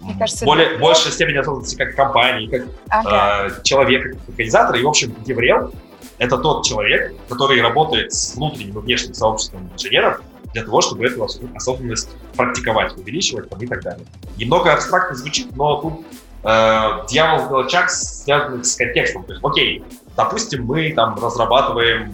Мне 0.00 0.14
кажется, 0.16 0.44
Более, 0.44 0.66
это... 0.68 0.80
большая 0.80 1.12
степень 1.12 1.38
осознанности 1.38 1.76
как 1.76 1.96
компании, 1.96 2.46
как 2.46 2.66
ага. 2.88 3.48
э, 3.48 3.62
человека, 3.64 4.10
как 4.10 4.28
организатора. 4.28 4.78
И, 4.78 4.82
в 4.84 4.88
общем, 4.88 5.12
Еврел— 5.26 5.72
это 6.18 6.38
тот 6.38 6.64
человек, 6.64 7.14
который 7.28 7.60
работает 7.60 8.12
с 8.12 8.36
внутренним 8.36 8.78
и 8.78 8.82
внешним 8.82 9.14
сообществом 9.14 9.68
инженеров, 9.74 10.22
для 10.52 10.64
того, 10.64 10.80
чтобы 10.80 11.06
эту 11.06 11.24
осознанность 11.24 12.10
практиковать, 12.36 12.96
увеличивать 12.96 13.48
там, 13.50 13.60
и 13.60 13.66
так 13.66 13.82
далее. 13.82 14.06
Немного 14.36 14.72
абстрактно 14.72 15.16
звучит, 15.16 15.54
но 15.56 15.80
тут 15.80 16.06
э, 16.44 17.06
дьявол 17.08 17.46
в 17.46 17.50
мелочах 17.50 17.90
связан 17.90 18.64
с 18.64 18.76
контекстом. 18.76 19.24
То 19.24 19.32
есть, 19.32 19.44
окей, 19.44 19.84
допустим, 20.16 20.64
мы 20.64 20.92
там 20.92 21.16
разрабатываем 21.22 22.12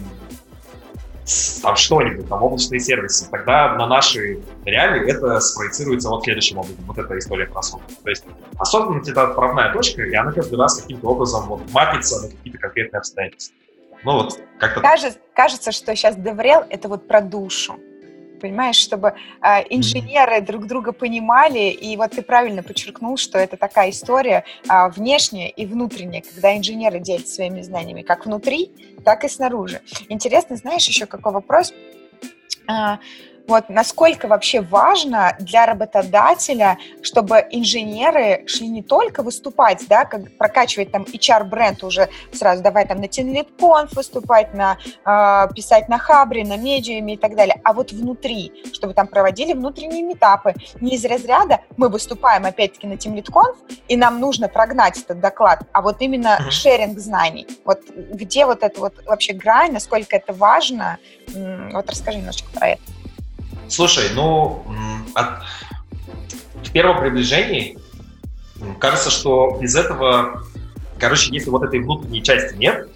там 1.63 1.75
что-нибудь, 1.75 2.29
там 2.29 2.43
облачные 2.43 2.79
сервисы, 2.79 3.29
тогда 3.31 3.73
на 3.75 3.87
наши 3.87 4.39
реалии 4.63 5.09
это 5.09 5.39
спроецируется 5.39 6.09
вот 6.09 6.23
следующим 6.23 6.59
образом, 6.59 6.83
вот 6.85 6.97
эта 6.99 7.17
история 7.17 7.47
про 7.47 7.59
осознанность. 7.59 8.03
То 8.03 8.09
есть 8.09 8.23
осознанность— 8.59 9.09
это 9.09 9.23
отправная 9.23 9.73
точка, 9.73 10.03
и 10.03 10.13
она 10.13 10.31
каждый 10.31 10.59
раз 10.59 10.81
каким-то 10.81 11.07
образом 11.07 11.47
вот 11.47 11.61
мапится 11.71 12.21
на 12.21 12.29
какие-то 12.29 12.59
конкретные 12.59 12.99
обстоятельства. 12.99 13.55
Ну 14.03 14.13
вот 14.13 14.39
как-то... 14.59 14.81
Кажется, 14.81 15.19
кажется, 15.33 15.71
что 15.71 15.95
сейчас 15.95 16.15
Деврел— 16.15 16.63
это 16.69 16.87
вот 16.87 17.07
про 17.07 17.21
душу 17.21 17.79
понимаешь, 18.35 18.75
чтобы 18.75 19.15
э, 19.41 19.63
инженеры 19.69 20.41
друг 20.41 20.67
друга 20.67 20.91
понимали, 20.91 21.69
и 21.71 21.97
вот 21.97 22.11
ты 22.11 22.21
правильно 22.21 22.63
подчеркнул, 22.63 23.17
что 23.17 23.37
это 23.37 23.57
такая 23.57 23.89
история 23.89 24.43
э, 24.69 24.89
внешняя 24.89 25.49
и 25.49 25.65
внутренняя, 25.65 26.21
когда 26.21 26.57
инженеры 26.57 26.99
делятся 26.99 27.35
своими 27.35 27.61
знаниями 27.61 28.01
как 28.01 28.25
внутри, 28.25 28.71
так 29.03 29.23
и 29.23 29.29
снаружи. 29.29 29.81
Интересно, 30.09 30.55
знаешь, 30.55 30.87
еще 30.87 31.05
какой 31.05 31.31
вопрос? 31.31 31.73
Э, 32.67 32.97
Вот 33.47 33.69
насколько 33.69 34.27
вообще 34.27 34.61
важно 34.61 35.35
для 35.39 35.65
работодателя, 35.65 36.77
чтобы 37.01 37.45
инженеры 37.51 38.43
шли 38.47 38.67
не 38.67 38.81
только 38.81 39.21
выступать, 39.21 39.83
да, 39.87 40.05
как 40.05 40.35
прокачивать 40.37 40.91
там 40.91 41.03
HR-бренд 41.03 41.83
уже 41.83 42.09
сразу, 42.33 42.63
давай 42.63 42.87
там 42.87 42.99
на 42.99 43.05
TeamLead.conf 43.05 43.93
выступать, 43.95 44.53
на, 44.53 44.77
э, 45.05 45.53
писать 45.53 45.89
на 45.89 45.97
Хабре, 45.97 46.43
на 46.43 46.57
Медиуме 46.57 47.15
и 47.15 47.17
так 47.17 47.35
далее, 47.35 47.59
а 47.63 47.73
вот 47.73 47.91
внутри, 47.91 48.51
чтобы 48.73 48.93
там 48.93 49.07
проводили 49.07 49.53
внутренние 49.53 50.03
метапы. 50.03 50.53
Не 50.81 50.95
из 50.95 51.05
разряда 51.05 51.61
мы 51.77 51.89
выступаем 51.89 52.45
опять-таки 52.45 52.87
на 52.87 52.93
TeamLead.conf, 52.93 53.55
и 53.87 53.95
нам 53.95 54.19
нужно 54.19 54.47
прогнать 54.47 54.97
этот 54.97 55.19
доклад, 55.19 55.63
а 55.71 55.81
вот 55.81 56.01
именно 56.01 56.39
mm-hmm. 56.39 56.51
шеринг 56.51 56.99
знаний. 56.99 57.47
Вот 57.63 57.81
где 57.95 58.45
вот 58.45 58.63
это 58.63 58.79
вот 58.79 58.93
вообще 59.05 59.33
грань, 59.33 59.71
насколько 59.71 60.15
это 60.15 60.33
важно, 60.33 60.97
вот 61.71 61.89
расскажи 61.89 62.17
немножечко 62.17 62.49
про 62.51 62.69
это. 62.69 62.81
Слушай, 63.69 64.09
ну, 64.13 64.63
от... 65.13 65.43
в 66.63 66.71
первом 66.71 66.99
приближении 66.99 67.77
кажется, 68.79 69.09
что 69.09 69.57
без 69.61 69.75
этого, 69.75 70.43
короче, 70.99 71.33
если 71.33 71.49
вот 71.49 71.63
этой 71.63 71.79
внутренней 71.79 72.23
части 72.23 72.55
нет, 72.55 72.89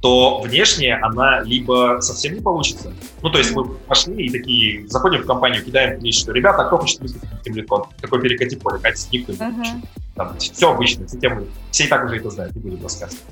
то 0.00 0.40
внешне 0.40 0.96
она 0.96 1.42
либо 1.42 1.98
совсем 2.00 2.34
не 2.34 2.40
получится. 2.40 2.92
Ну, 3.22 3.30
то 3.30 3.38
есть 3.38 3.52
мы 3.52 3.64
пошли 3.64 4.26
и 4.26 4.30
такие, 4.30 4.88
заходим 4.88 5.22
в 5.22 5.26
компанию, 5.26 5.64
кидаем 5.64 6.00
что 6.12 6.32
ребята, 6.32 6.62
а 6.62 6.64
кто 6.64 6.78
хочет 6.78 7.00
выступить 7.00 7.30
на 7.30 7.38
темликон? 7.38 7.84
Такой 8.00 8.20
перекати 8.20 8.56
поле, 8.56 8.80
Катя, 8.80 9.06
никто 9.12 9.32
не 9.32 9.38
хочет. 9.38 9.74
Там, 10.16 10.36
все 10.38 10.72
обычно, 10.72 11.06
все 11.06 11.18
темы, 11.18 11.46
все 11.70 11.84
и 11.84 11.86
так 11.86 12.04
уже 12.04 12.16
это 12.16 12.30
знают, 12.30 12.54
не 12.56 12.62
будем 12.62 12.82
рассказывать. 12.82 13.22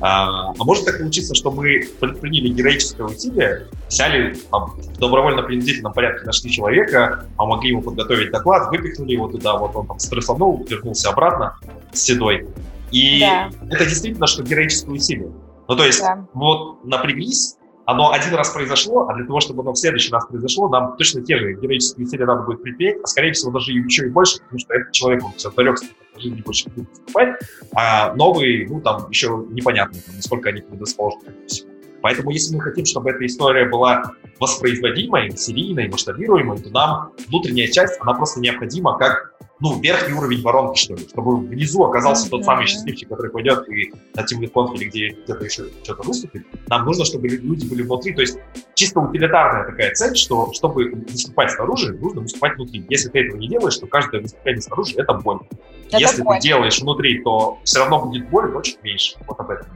А, 0.00 0.52
а 0.58 0.64
может 0.64 0.86
так 0.86 0.98
получиться, 0.98 1.34
что 1.34 1.50
мы 1.50 1.86
предприняли 2.00 2.48
героическое 2.48 3.06
усилие, 3.06 3.66
взяли 3.88 4.34
там, 4.50 4.70
в 4.76 4.98
добровольно-принудительном 4.98 5.92
порядке 5.92 6.24
нашли 6.24 6.50
человека, 6.50 7.26
помогли 7.36 7.70
ему 7.70 7.82
подготовить 7.82 8.30
доклад, 8.30 8.70
выпихнули 8.70 9.12
его 9.12 9.28
туда, 9.28 9.58
вот 9.58 9.76
он 9.76 9.86
там 9.86 9.98
стрессанул, 9.98 10.64
вернулся 10.68 11.10
обратно 11.10 11.58
с 11.92 12.00
седой. 12.00 12.48
И 12.90 13.20
да. 13.20 13.50
это 13.68 13.84
действительно 13.84 14.26
что 14.26 14.42
героическое 14.42 14.94
усилие. 14.94 15.30
Ну, 15.68 15.76
то 15.76 15.84
есть, 15.84 16.00
да. 16.00 16.26
вот 16.32 16.84
напряглись, 16.84 17.56
оно 17.90 18.12
один 18.12 18.34
раз 18.34 18.50
произошло, 18.50 19.08
а 19.08 19.14
для 19.14 19.26
того, 19.26 19.40
чтобы 19.40 19.62
оно 19.62 19.72
в 19.72 19.78
следующий 19.78 20.12
раз 20.12 20.26
произошло, 20.26 20.68
нам 20.68 20.96
точно 20.96 21.22
те 21.22 21.36
же 21.38 21.54
героические 21.54 22.06
усилия 22.06 22.26
надо 22.26 22.42
будет 22.42 22.62
предпринять, 22.62 22.96
а 23.02 23.06
скорее 23.06 23.32
всего 23.32 23.52
даже 23.52 23.72
еще 23.72 24.06
и 24.06 24.08
больше, 24.08 24.40
потому 24.40 24.58
что 24.58 24.74
этот 24.74 24.92
человек, 24.92 25.24
он 25.24 25.32
все 25.32 25.50
далек 25.50 25.78
жизни 26.20 26.36
не 26.36 26.42
больше 26.42 26.68
будет 26.70 26.88
выступать, 26.90 27.40
а 27.74 28.14
новые, 28.14 28.68
ну, 28.68 28.80
там 28.80 29.08
еще 29.10 29.44
непонятно, 29.50 29.98
там, 30.06 30.16
насколько 30.16 30.48
они 30.48 30.60
предрасположены 30.60 31.32
к. 31.32 31.70
Поэтому, 32.02 32.30
если 32.30 32.56
мы 32.56 32.62
хотим, 32.62 32.86
чтобы 32.86 33.10
эта 33.10 33.26
история 33.26 33.68
была 33.68 34.12
воспроизводимой, 34.38 35.36
серийной, 35.36 35.88
масштабируемой, 35.88 36.58
то 36.58 36.70
нам 36.70 37.12
внутренняя 37.28 37.70
часть, 37.70 38.00
она 38.00 38.14
просто 38.14 38.40
необходима 38.40 38.96
как 38.96 39.34
ну, 39.60 39.78
верхний 39.80 40.14
уровень 40.14 40.42
воронки, 40.42 40.78
что 40.78 40.94
ли, 40.94 41.06
чтобы 41.06 41.36
внизу 41.36 41.84
оказался 41.84 42.30
тот 42.30 42.44
самый 42.44 42.66
счастливчик, 42.66 43.08
который 43.08 43.30
пойдет 43.30 43.68
и 43.68 43.92
на 44.14 44.20
Team 44.20 44.40
Lead 44.40 44.74
или 44.74 44.84
где, 44.88 45.08
где-то 45.10 45.44
еще 45.44 45.64
что-то 45.82 46.02
выступит. 46.02 46.46
Нам 46.68 46.84
нужно, 46.86 47.04
чтобы 47.04 47.28
люди 47.28 47.66
были 47.66 47.82
внутри. 47.82 48.14
То 48.14 48.22
есть 48.22 48.38
чисто 48.74 49.00
утилитарная 49.00 49.66
такая 49.66 49.92
цель, 49.92 50.16
что 50.16 50.52
чтобы 50.54 50.90
выступать 51.10 51.50
снаружи, 51.52 51.92
нужно 51.92 52.22
выступать 52.22 52.56
внутри. 52.56 52.86
Если 52.88 53.10
ты 53.10 53.20
этого 53.20 53.36
не 53.36 53.48
делаешь, 53.48 53.76
то 53.76 53.86
каждое 53.86 54.22
выступление 54.22 54.62
снаружи— 54.62 54.94
это 54.96 55.14
боль. 55.14 55.40
Это 55.88 55.98
Если 55.98 56.22
боль. 56.22 56.36
ты 56.36 56.48
делаешь 56.48 56.80
внутри, 56.80 57.22
то 57.22 57.58
все 57.64 57.80
равно 57.80 58.06
будет 58.06 58.30
боль, 58.30 58.50
но 58.50 58.62
чуть 58.62 58.82
меньше. 58.82 59.16
Вот 59.26 59.38
об 59.38 59.50
этом. 59.50 59.66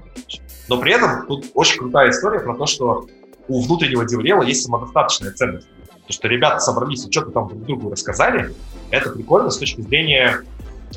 Но 0.69 0.81
при 0.81 0.95
этом 0.95 1.27
тут 1.27 1.51
очень 1.55 1.79
крутая 1.79 2.11
история 2.11 2.41
про 2.41 2.57
то, 2.57 2.67
что 2.67 3.07
у 3.49 3.61
внутреннего 3.61 4.07
деврела 4.07 4.43
есть 4.43 4.63
самодостаточная 4.63 5.33
ценность. 5.33 5.69
То, 6.07 6.13
что 6.13 6.29
ребята 6.29 6.59
собрались 6.61 7.07
и 7.07 7.11
что-то 7.11 7.31
там 7.31 7.49
друг 7.49 7.65
другу 7.65 7.91
рассказали, 7.91 8.55
это 8.91 9.11
прикольно 9.11 9.51
с 9.51 9.59
точки 9.59 9.81
зрения, 9.81 10.43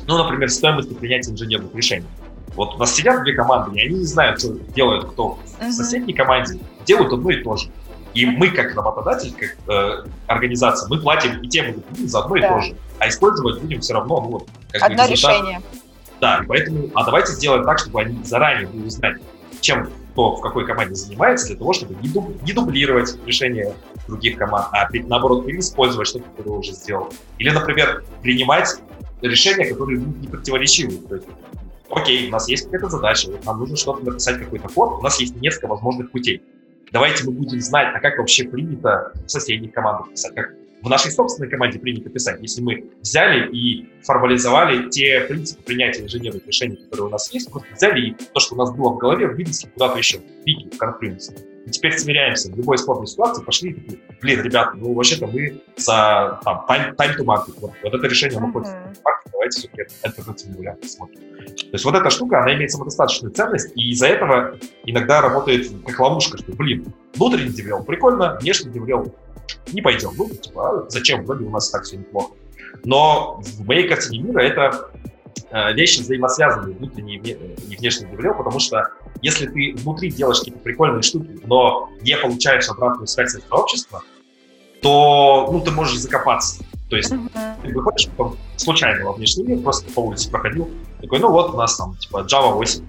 ну, 0.06 0.22
например, 0.22 0.50
стоимости 0.50 0.92
принятия 0.92 1.30
инженерных 1.30 1.74
решений. 1.74 2.06
Вот 2.54 2.74
у 2.74 2.78
нас 2.78 2.94
сидят 2.94 3.22
две 3.22 3.34
команды, 3.34 3.78
и 3.78 3.86
они 3.86 3.98
не 4.00 4.04
знают, 4.04 4.40
что 4.40 4.52
делают 4.74 5.10
кто 5.12 5.38
в 5.60 5.72
соседней 5.72 6.12
команде, 6.12 6.58
делают 6.84 7.12
одно 7.12 7.30
и 7.30 7.42
то 7.42 7.56
же. 7.56 7.70
И 8.14 8.26
мы, 8.26 8.50
как 8.50 8.74
работодатель, 8.74 9.32
как 9.32 9.56
э, 9.68 10.04
организация, 10.26 10.88
мы 10.88 10.98
платим 10.98 11.40
и 11.40 11.48
тем, 11.48 11.66
и 11.66 11.72
другим 11.74 12.08
за 12.08 12.20
одно 12.20 12.36
да. 12.36 12.46
и 12.46 12.50
то 12.50 12.60
же. 12.60 12.76
А 12.98 13.08
использовать 13.08 13.60
будем 13.60 13.80
все 13.80 13.94
равно, 13.94 14.20
ну, 14.20 14.28
вот, 14.28 14.48
как 14.72 14.90
Одно 14.90 15.04
бы, 15.04 15.10
решение. 15.12 15.62
Да, 16.20 16.42
поэтому, 16.48 16.90
а 16.94 17.04
давайте 17.04 17.32
сделаем 17.32 17.64
так, 17.64 17.78
чтобы 17.78 18.00
они 18.00 18.24
заранее 18.24 18.66
будут 18.66 18.90
знать, 18.90 19.18
чем 19.60 19.88
кто 20.18 20.34
в 20.34 20.40
какой 20.40 20.66
команде 20.66 20.96
занимается, 20.96 21.46
для 21.46 21.56
того, 21.56 21.72
чтобы 21.72 21.94
не, 22.02 22.08
дуб, 22.08 22.42
не 22.42 22.52
дублировать 22.52 23.16
решения 23.24 23.72
других 24.08 24.36
команд, 24.36 24.66
а 24.72 24.88
наоборот 25.06 25.46
переиспользовать 25.46 26.08
что-то, 26.08 26.24
которое 26.36 26.58
уже 26.58 26.72
сделал. 26.72 27.12
Или, 27.38 27.50
например, 27.50 28.04
принимать 28.20 28.68
решения, 29.22 29.66
которые 29.66 30.00
не 30.00 30.26
противоречивы. 30.26 30.96
То 31.06 31.14
есть, 31.14 31.28
окей, 31.88 32.26
у 32.26 32.32
нас 32.32 32.48
есть 32.48 32.64
какая-то 32.64 32.88
задача, 32.88 33.30
вот 33.30 33.44
нам 33.44 33.60
нужно 33.60 33.76
что-то 33.76 34.04
написать, 34.04 34.40
какой-то 34.40 34.66
код, 34.68 34.98
у 34.98 35.02
нас 35.02 35.20
есть 35.20 35.36
несколько 35.36 35.68
возможных 35.68 36.10
путей. 36.10 36.42
Давайте 36.90 37.22
мы 37.24 37.30
будем 37.30 37.60
знать, 37.60 37.94
а 37.94 38.00
как 38.00 38.18
вообще 38.18 38.42
принято 38.42 39.12
в 39.24 39.28
соседних 39.28 39.72
командах 39.72 40.10
писать, 40.10 40.34
как 40.34 40.52
в 40.82 40.88
нашей 40.88 41.10
собственной 41.10 41.50
команде 41.50 41.78
принято 41.78 42.08
писать. 42.08 42.40
Если 42.40 42.62
мы 42.62 42.90
взяли 43.00 43.48
и 43.52 43.88
формализовали 44.02 44.88
те 44.90 45.20
принципы 45.22 45.62
принятия 45.62 46.02
инженерных 46.02 46.46
решений, 46.46 46.76
которые 46.76 47.06
у 47.06 47.10
нас 47.10 47.32
есть, 47.32 47.50
просто 47.50 47.68
взяли 47.74 48.10
и 48.10 48.16
то, 48.32 48.40
что 48.40 48.54
у 48.54 48.58
нас 48.58 48.70
было 48.70 48.90
в 48.90 48.98
голове, 48.98 49.26
вынесли 49.26 49.68
куда-то 49.68 49.98
еще, 49.98 50.18
в 50.18 50.44
пике, 50.44 50.68
в 50.70 50.78
конфликте. 50.78 51.34
И 51.66 51.70
теперь 51.70 51.98
сверяемся 51.98 52.50
в 52.50 52.56
любой 52.56 52.78
спорной 52.78 53.06
ситуации, 53.06 53.44
пошли 53.44 53.70
и 53.70 53.74
такие, 53.74 53.98
блин, 54.22 54.42
ребята, 54.42 54.72
ну 54.74 54.94
вообще-то 54.94 55.26
мы 55.26 55.60
за 55.76 56.40
там, 56.42 56.64
time, 56.68 56.96
time 56.96 57.16
to 57.18 57.24
market, 57.24 57.54
вот, 57.60 57.72
вот 57.82 57.94
это 57.94 58.06
решение 58.06 58.40
находится 58.40 58.74
uh-huh. 58.74 58.94
в 58.94 59.04
маркете, 59.04 59.30
давайте 59.32 59.60
все-таки 59.60 59.82
альтернативный 60.02 60.58
вариант 60.58 60.80
посмотрим. 60.80 61.18
То 61.18 61.72
есть 61.72 61.84
вот 61.84 61.94
эта 61.94 62.08
штука, 62.08 62.42
она 62.42 62.54
имеет 62.54 62.70
самодостаточную 62.70 63.34
ценность, 63.34 63.72
и 63.76 63.90
из-за 63.90 64.06
этого 64.06 64.58
иногда 64.86 65.20
работает 65.20 65.70
как 65.86 66.00
ловушка, 66.00 66.38
что, 66.38 66.52
блин, 66.52 66.86
внутренний 67.14 67.50
деврел 67.50 67.84
прикольно, 67.84 68.38
внешний 68.40 68.72
деврел 68.72 69.14
не 69.72 69.82
пойдем. 69.82 70.10
Ну, 70.16 70.28
типа, 70.28 70.70
а 70.70 70.90
зачем? 70.90 71.24
Вроде 71.24 71.44
у 71.44 71.50
нас 71.50 71.70
так 71.70 71.84
все 71.84 71.96
неплохо. 71.96 72.32
Но 72.84 73.40
в 73.40 73.66
моей 73.66 73.88
картине 73.88 74.20
мира 74.20 74.40
это 74.40 74.90
э, 75.50 75.72
вещи 75.74 76.00
взаимосвязанные, 76.00 76.76
внутренний 76.76 77.16
и 77.16 77.76
внешний 77.76 78.08
деврел, 78.08 78.34
потому 78.34 78.60
что 78.60 78.90
если 79.22 79.46
ты 79.46 79.74
внутри 79.76 80.10
делаешь 80.10 80.38
какие-то 80.38 80.60
прикольные 80.60 81.02
штуки, 81.02 81.40
но 81.44 81.88
не 82.02 82.16
получаешь 82.16 82.68
обратную 82.68 83.06
связь 83.06 83.34
от 83.34 83.42
сообщества, 83.48 84.02
то 84.82 85.48
ну, 85.50 85.60
ты 85.60 85.70
можешь 85.70 85.98
закопаться. 85.98 86.62
То 86.88 86.96
есть 86.96 87.12
mm-hmm. 87.12 87.62
ты 87.62 87.74
выходишь 87.74 88.08
потом 88.08 88.36
случайно 88.56 89.04
во 89.04 89.12
внешний 89.12 89.44
мир, 89.44 89.58
просто 89.58 89.90
по 89.92 90.00
улице 90.00 90.30
проходил, 90.30 90.70
такой, 91.00 91.18
ну 91.18 91.30
вот 91.30 91.54
у 91.54 91.56
нас 91.56 91.76
там 91.76 91.96
типа 91.96 92.26
Java 92.30 92.52
8. 92.52 92.84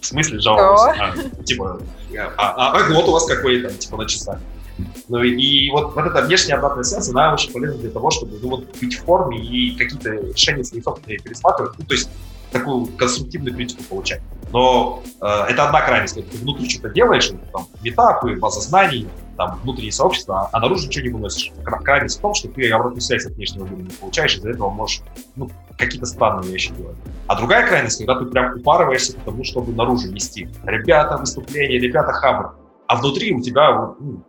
В 0.00 0.06
смысле 0.06 0.38
Java 0.38 0.72
8? 0.72 1.00
А, 1.00 1.42
типа, 1.42 1.80
а, 2.16 2.32
а, 2.36 2.78
а 2.78 2.88
год 2.88 3.08
у 3.08 3.12
вас 3.12 3.26
какой 3.26 3.62
там, 3.62 3.72
типа 3.72 3.96
на 3.96 4.06
часах. 4.06 4.40
Ну 5.08 5.22
и 5.22 5.70
вот, 5.70 5.94
вот 5.94 6.06
эта 6.06 6.22
внешняя 6.22 6.54
обратная 6.54 6.84
связь, 6.84 7.08
она 7.10 7.34
очень 7.34 7.52
полезна 7.52 7.78
для 7.78 7.90
того, 7.90 8.10
чтобы 8.10 8.38
ну, 8.42 8.50
вот, 8.50 8.64
быть 8.80 8.94
в 8.94 9.04
форме 9.04 9.38
и 9.38 9.76
какие-то 9.76 10.10
решения 10.10 10.64
свои 10.64 10.82
собственные 10.82 11.18
пересматривать, 11.18 11.72
ну, 11.78 11.84
то 11.84 11.94
есть 11.94 12.10
такую 12.50 12.86
конструктивную 12.86 13.54
критику 13.54 13.82
получать. 13.84 14.20
Но 14.52 15.02
э, 15.20 15.26
это 15.48 15.66
одна 15.68 15.80
крайность, 15.82 16.14
когда 16.14 16.30
ты 16.30 16.38
внутри 16.38 16.68
что-то 16.68 16.90
делаешь, 16.90 17.30
там, 17.52 17.66
метапы, 17.82 18.36
база 18.36 18.60
знаний, 18.60 19.06
там, 19.36 19.58
внутренние 19.62 19.92
сообщества, 19.92 20.50
а 20.52 20.60
наружу 20.60 20.86
ничего 20.86 21.04
не 21.06 21.12
выносишь. 21.12 21.52
Крайность 21.64 22.18
в 22.18 22.20
том, 22.20 22.34
что 22.34 22.48
ты 22.48 22.68
обратную 22.70 23.00
связь 23.00 23.24
от 23.26 23.32
внешнего 23.32 23.66
мира 23.66 23.82
не 23.82 23.90
получаешь, 23.90 24.36
из-за 24.36 24.50
этого 24.50 24.70
можешь 24.70 25.02
ну, 25.36 25.50
какие-то 25.78 26.06
странные 26.06 26.50
вещи 26.50 26.72
делать. 26.74 26.96
А 27.26 27.36
другая 27.36 27.66
крайность, 27.66 27.98
когда 27.98 28.18
ты 28.18 28.26
прям 28.26 28.56
упарываешься 28.56 29.16
к 29.16 29.20
тому, 29.20 29.44
чтобы 29.44 29.72
наружу 29.72 30.10
нести. 30.10 30.48
Ребята 30.64 31.16
выступления, 31.16 31.78
ребята 31.78 32.12
хабр. 32.12 32.54
А 32.86 32.96
внутри 32.96 33.32
у 33.32 33.40
тебя 33.40 33.94
ну, 34.00 34.24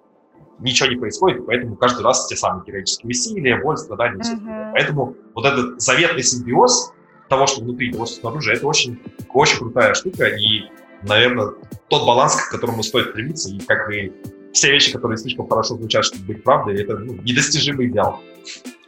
ничего 0.61 0.89
не 0.89 0.95
происходит, 0.95 1.45
поэтому 1.45 1.75
каждый 1.75 2.03
раз 2.03 2.27
те 2.27 2.35
самые 2.35 2.63
героические 2.65 3.09
усилия, 3.09 3.61
боль, 3.61 3.77
страдания. 3.77 4.21
Mm-hmm. 4.21 4.71
Поэтому 4.73 5.15
вот 5.33 5.45
этот 5.45 5.81
заветный 5.81 6.23
симбиоз 6.23 6.93
того, 7.29 7.47
что 7.47 7.61
внутри, 7.61 7.91
того, 7.91 8.05
что 8.05 8.15
снаружи, 8.21 8.53
это 8.53 8.67
очень, 8.67 8.99
очень 9.33 9.57
крутая 9.57 9.93
штука, 9.93 10.25
и, 10.25 10.69
наверное, 11.03 11.53
тот 11.89 12.05
баланс, 12.05 12.35
к 12.35 12.51
которому 12.51 12.83
стоит 12.83 13.09
стремиться, 13.09 13.49
и 13.49 13.59
как 13.59 13.87
бы 13.87 14.13
все 14.53 14.71
вещи, 14.71 14.91
которые 14.91 15.17
слишком 15.17 15.47
хорошо 15.47 15.75
звучат, 15.75 16.05
чтобы 16.05 16.25
быть 16.25 16.43
правдой, 16.43 16.81
это 16.81 16.97
ну, 16.97 17.13
недостижимый 17.13 17.87
идеал. 17.87 18.19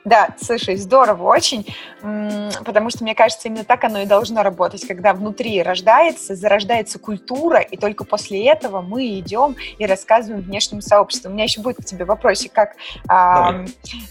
Да, 0.05 0.35
слушай, 0.41 0.75
здорово 0.75 1.29
очень, 1.29 1.65
потому 2.01 2.89
что, 2.89 3.03
мне 3.03 3.15
кажется, 3.15 3.47
именно 3.47 3.63
так 3.63 3.85
оно 3.85 4.01
и 4.01 4.05
должно 4.05 4.43
работать, 4.43 4.85
когда 4.85 5.13
внутри 5.13 5.63
рождается, 5.63 6.35
зарождается 6.35 6.99
культура, 6.99 7.59
и 7.59 7.77
только 7.77 8.03
после 8.03 8.45
этого 8.45 8.81
мы 8.81 9.19
идем 9.19 9.55
и 9.77 9.85
рассказываем 9.85 10.43
внешнему 10.43 10.81
сообществу. 10.81 11.29
У 11.29 11.33
меня 11.33 11.45
еще 11.45 11.61
будет 11.61 11.77
к 11.77 11.85
тебе 11.85 12.03
вопросик, 12.03 12.51
как... 12.51 12.75
А, 13.07 13.63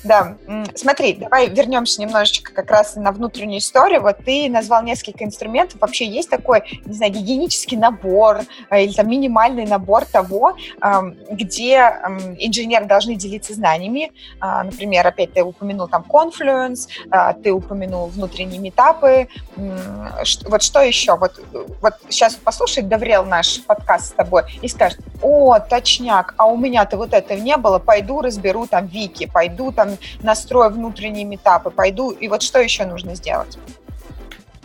да, 0.03 0.39
смотри, 0.75 1.15
давай 1.15 1.49
вернемся 1.51 2.01
немножечко 2.01 2.55
как 2.55 2.71
раз 2.71 2.97
на 2.97 3.13
внутреннюю 3.13 3.59
историю. 3.59 4.01
Вот 4.01 4.19
ты 4.25 4.49
назвал 4.49 4.83
несколько 4.83 5.25
инструментов. 5.25 5.81
Вообще 5.81 6.07
есть 6.07 6.31
такой, 6.31 6.81
не 6.87 6.95
знаю, 6.95 7.13
гигиенический 7.13 7.77
набор 7.77 8.41
э, 8.71 8.85
или 8.85 8.93
там 8.93 9.09
минимальный 9.09 9.67
набор 9.67 10.07
того, 10.07 10.57
где 11.31 11.77
инженеры 12.39 12.87
должны 12.87 13.15
делиться 13.15 13.53
знаниями. 13.53 14.13
А, 14.41 14.65
например, 14.65 15.07
опять 15.07 15.35
ты 15.35 15.43
упомянул 15.43 15.82
упомянул 15.83 15.89
там 15.89 16.05
Confluence, 16.09 16.89
а, 17.11 17.33
ты 17.33 17.53
упомянул 17.53 18.07
внутренние 18.07 18.59
метапы. 18.59 19.29
Вот 19.57 20.63
что 20.63 20.81
еще? 20.81 21.17
Вот, 21.17 21.41
вот 21.81 21.95
сейчас 22.09 22.35
послушает 22.35 22.89
Даврел 22.89 23.25
наш 23.25 23.61
подкаст 23.63 24.07
с 24.07 24.13
тобой 24.13 24.43
и 24.63 24.69
скажет, 24.69 25.01
о, 25.23 25.59
точняк, 25.59 26.35
а 26.37 26.47
у 26.47 26.57
меня-то 26.57 26.97
вот 26.97 27.13
этого 27.13 27.39
не 27.39 27.57
было, 27.57 27.79
пойду 27.79 28.21
разберу 28.21 28.67
там 28.67 28.87
вики, 28.87 29.27
пойду 29.33 29.73
там 29.73 29.91
настрою 30.23 30.71
внутренние 30.71 31.25
метапы, 31.25 31.71
пойду, 31.71 32.11
и 32.11 32.29
вот 32.29 32.43
что 32.43 32.61
еще 32.61 32.85
нужно 32.85 33.15
сделать? 33.15 33.59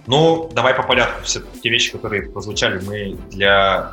Ну, 0.08 0.50
давай 0.54 0.74
по 0.74 0.84
порядку. 0.84 1.24
Все 1.24 1.42
те 1.62 1.70
вещи, 1.70 1.92
которые 1.92 2.30
прозвучали, 2.32 2.80
мы 2.80 3.18
для 3.30 3.92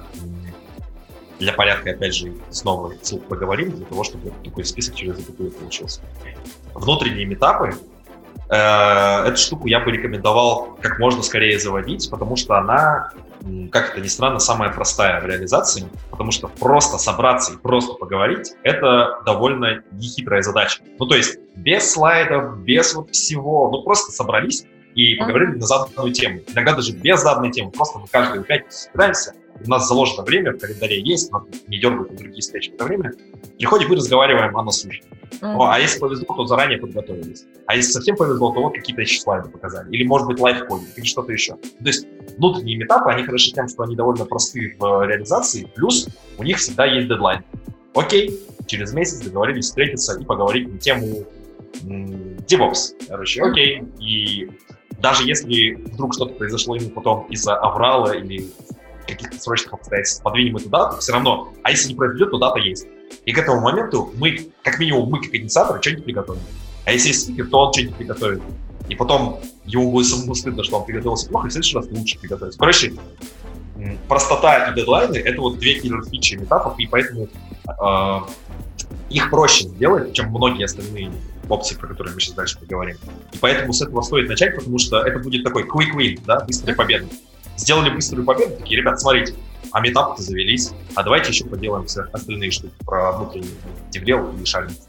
для 1.38 1.52
порядка, 1.52 1.90
опять 1.90 2.14
же, 2.14 2.32
снова 2.50 2.94
поговорим, 3.28 3.70
для 3.72 3.84
того, 3.86 4.04
чтобы 4.04 4.32
такой 4.44 4.64
список 4.64 4.94
через 4.94 5.16
запятую 5.16 5.50
получился. 5.50 6.00
Внутренние 6.74 7.24
метапы, 7.24 7.74
э, 8.50 9.24
эту 9.26 9.36
штуку 9.36 9.66
я 9.66 9.80
бы 9.80 9.90
рекомендовал 9.92 10.76
как 10.82 10.98
можно 10.98 11.22
скорее 11.22 11.58
заводить, 11.58 12.10
потому 12.10 12.36
что 12.36 12.56
она, 12.56 13.12
как 13.70 13.90
это 13.90 14.00
ни 14.00 14.08
странно, 14.08 14.38
самая 14.38 14.70
простая 14.70 15.20
в 15.20 15.26
реализации, 15.26 15.88
потому 16.10 16.30
что 16.30 16.48
просто 16.48 16.98
собраться 16.98 17.54
и 17.54 17.56
просто 17.56 17.94
поговорить— 17.94 18.52
это 18.62 19.20
довольно 19.24 19.82
нехитрая 19.92 20.42
задача. 20.42 20.82
Ну, 20.98 21.06
то 21.06 21.14
есть 21.14 21.38
без 21.56 21.90
слайдов, 21.90 22.58
без 22.58 22.94
вот 22.94 23.10
всего, 23.10 23.70
ну, 23.70 23.82
просто 23.82 24.12
собрались 24.12 24.64
и 24.94 25.16
поговорили 25.16 25.56
на 25.56 25.66
заданную 25.66 26.12
тему. 26.12 26.40
Иногда 26.48 26.74
даже 26.74 26.92
без 26.92 27.20
заданной 27.20 27.50
темы, 27.50 27.70
просто 27.70 27.98
мы 27.98 28.06
каждую 28.08 28.44
пятницу 28.44 28.78
собираемся, 28.78 29.34
у 29.64 29.68
нас 29.68 29.88
заложено 29.88 30.22
время, 30.22 30.52
в 30.52 30.58
календаре 30.58 31.00
есть, 31.00 31.30
нас 31.32 31.42
не 31.68 31.78
дергают 31.78 32.10
на 32.12 32.16
другие 32.16 32.40
встречи 32.40 32.70
в 32.70 32.74
это 32.74 32.84
время. 32.84 33.12
Приходим 33.58 33.92
и 33.92 33.96
разговариваем 33.96 34.56
о 34.56 34.62
насущном. 34.62 35.08
Mm-hmm. 35.40 35.68
а 35.68 35.80
если 35.80 35.98
повезло, 35.98 36.34
то 36.36 36.46
заранее 36.46 36.78
подготовились. 36.78 37.44
А 37.66 37.74
если 37.74 37.90
совсем 37.92 38.16
повезло, 38.16 38.52
то 38.52 38.60
вот 38.60 38.74
какие-то 38.74 39.02
еще 39.02 39.20
слайды 39.20 39.48
показали. 39.48 39.90
Или, 39.90 40.04
может 40.04 40.28
быть, 40.28 40.38
лайфкодинг, 40.38 40.96
или 40.96 41.04
что-то 41.04 41.32
еще. 41.32 41.54
То 41.54 41.84
есть 41.84 42.06
внутренние 42.38 42.76
метапы, 42.76 43.10
они 43.10 43.24
хороши 43.24 43.52
тем, 43.52 43.68
что 43.68 43.82
они 43.82 43.96
довольно 43.96 44.24
просты 44.26 44.76
в 44.78 45.06
реализации, 45.06 45.70
плюс 45.74 46.08
у 46.38 46.44
них 46.44 46.58
всегда 46.58 46.86
есть 46.86 47.08
дедлайн. 47.08 47.42
Окей, 47.94 48.38
через 48.66 48.92
месяц 48.92 49.20
договорились 49.20 49.66
встретиться 49.66 50.18
и 50.18 50.24
поговорить 50.24 50.72
на 50.72 50.78
тему 50.78 51.24
DevOps. 51.82 52.94
Короче, 53.08 53.42
окей. 53.42 53.82
И 54.00 54.50
даже 55.00 55.26
если 55.26 55.74
вдруг 55.74 56.14
что-то 56.14 56.34
произошло 56.34 56.76
ему 56.76 56.90
потом 56.90 57.26
из-за 57.26 57.56
аврала 57.56 58.14
или 58.14 58.46
каких-то 59.06 59.38
срочных 59.38 59.74
обстоятельств 59.74 60.22
подвинем 60.22 60.56
эту 60.56 60.68
дату, 60.68 60.98
все 60.98 61.12
равно, 61.12 61.52
а 61.62 61.70
если 61.70 61.88
не 61.88 61.94
произойдет, 61.94 62.30
то 62.30 62.38
дата 62.38 62.58
есть. 62.58 62.86
И 63.24 63.32
к 63.32 63.38
этому 63.38 63.60
моменту 63.60 64.12
мы, 64.16 64.48
как 64.62 64.78
минимум, 64.78 65.08
мы, 65.08 65.22
как 65.22 65.34
инициаторы, 65.34 65.80
что-нибудь 65.80 66.04
приготовим. 66.04 66.40
А 66.84 66.92
если 66.92 67.08
есть 67.08 67.22
спикер, 67.22 67.48
то 67.48 67.66
он 67.66 67.72
что-нибудь 67.72 67.96
приготовит. 67.96 68.42
И 68.88 68.94
потом 68.94 69.40
ему 69.64 69.90
будет 69.90 70.06
самому 70.06 70.34
стыдно, 70.34 70.62
что 70.62 70.78
он 70.78 70.84
приготовился 70.84 71.28
плохо, 71.28 71.46
и 71.46 71.50
в 71.50 71.52
следующий 71.52 71.76
раз 71.76 71.86
лучше 71.90 72.18
приготовить. 72.18 72.56
Короче, 72.56 72.94
простота 74.08 74.68
и 74.68 74.74
дедлайны— 74.74 75.16
это 75.24 75.40
вот 75.40 75.58
две 75.58 75.80
киллер-фичи 75.80 76.36
этапов, 76.36 76.78
и 76.78 76.86
поэтому 76.86 77.28
э, 77.66 78.18
их 79.10 79.30
проще 79.30 79.68
сделать, 79.68 80.12
чем 80.12 80.28
многие 80.30 80.64
остальные 80.64 81.12
опции, 81.48 81.76
про 81.76 81.88
которые 81.88 82.14
мы 82.14 82.20
сейчас 82.20 82.34
дальше 82.34 82.58
поговорим. 82.58 82.96
И 83.32 83.38
поэтому 83.38 83.72
с 83.72 83.80
этого 83.80 84.02
стоит 84.02 84.28
начать, 84.28 84.54
потому 84.54 84.78
что 84.78 85.00
это 85.00 85.18
будет 85.18 85.44
такой 85.44 85.64
quick 85.64 85.94
win, 85.96 86.20
да, 86.26 86.40
быстрая 86.40 86.76
победа 86.76 87.06
сделали 87.56 87.90
быструю 87.90 88.24
победу, 88.24 88.56
такие, 88.56 88.80
ребят, 88.80 89.00
смотрите, 89.00 89.34
а 89.72 89.80
метапы-то 89.80 90.22
завелись, 90.22 90.72
а 90.94 91.02
давайте 91.02 91.30
еще 91.30 91.44
поделаем 91.46 91.86
все 91.86 92.02
остальные 92.12 92.50
штуки 92.50 92.74
про 92.84 93.12
внутренний 93.12 93.54
деврел 93.90 94.30
и 94.40 94.44
шальниц. 94.44 94.86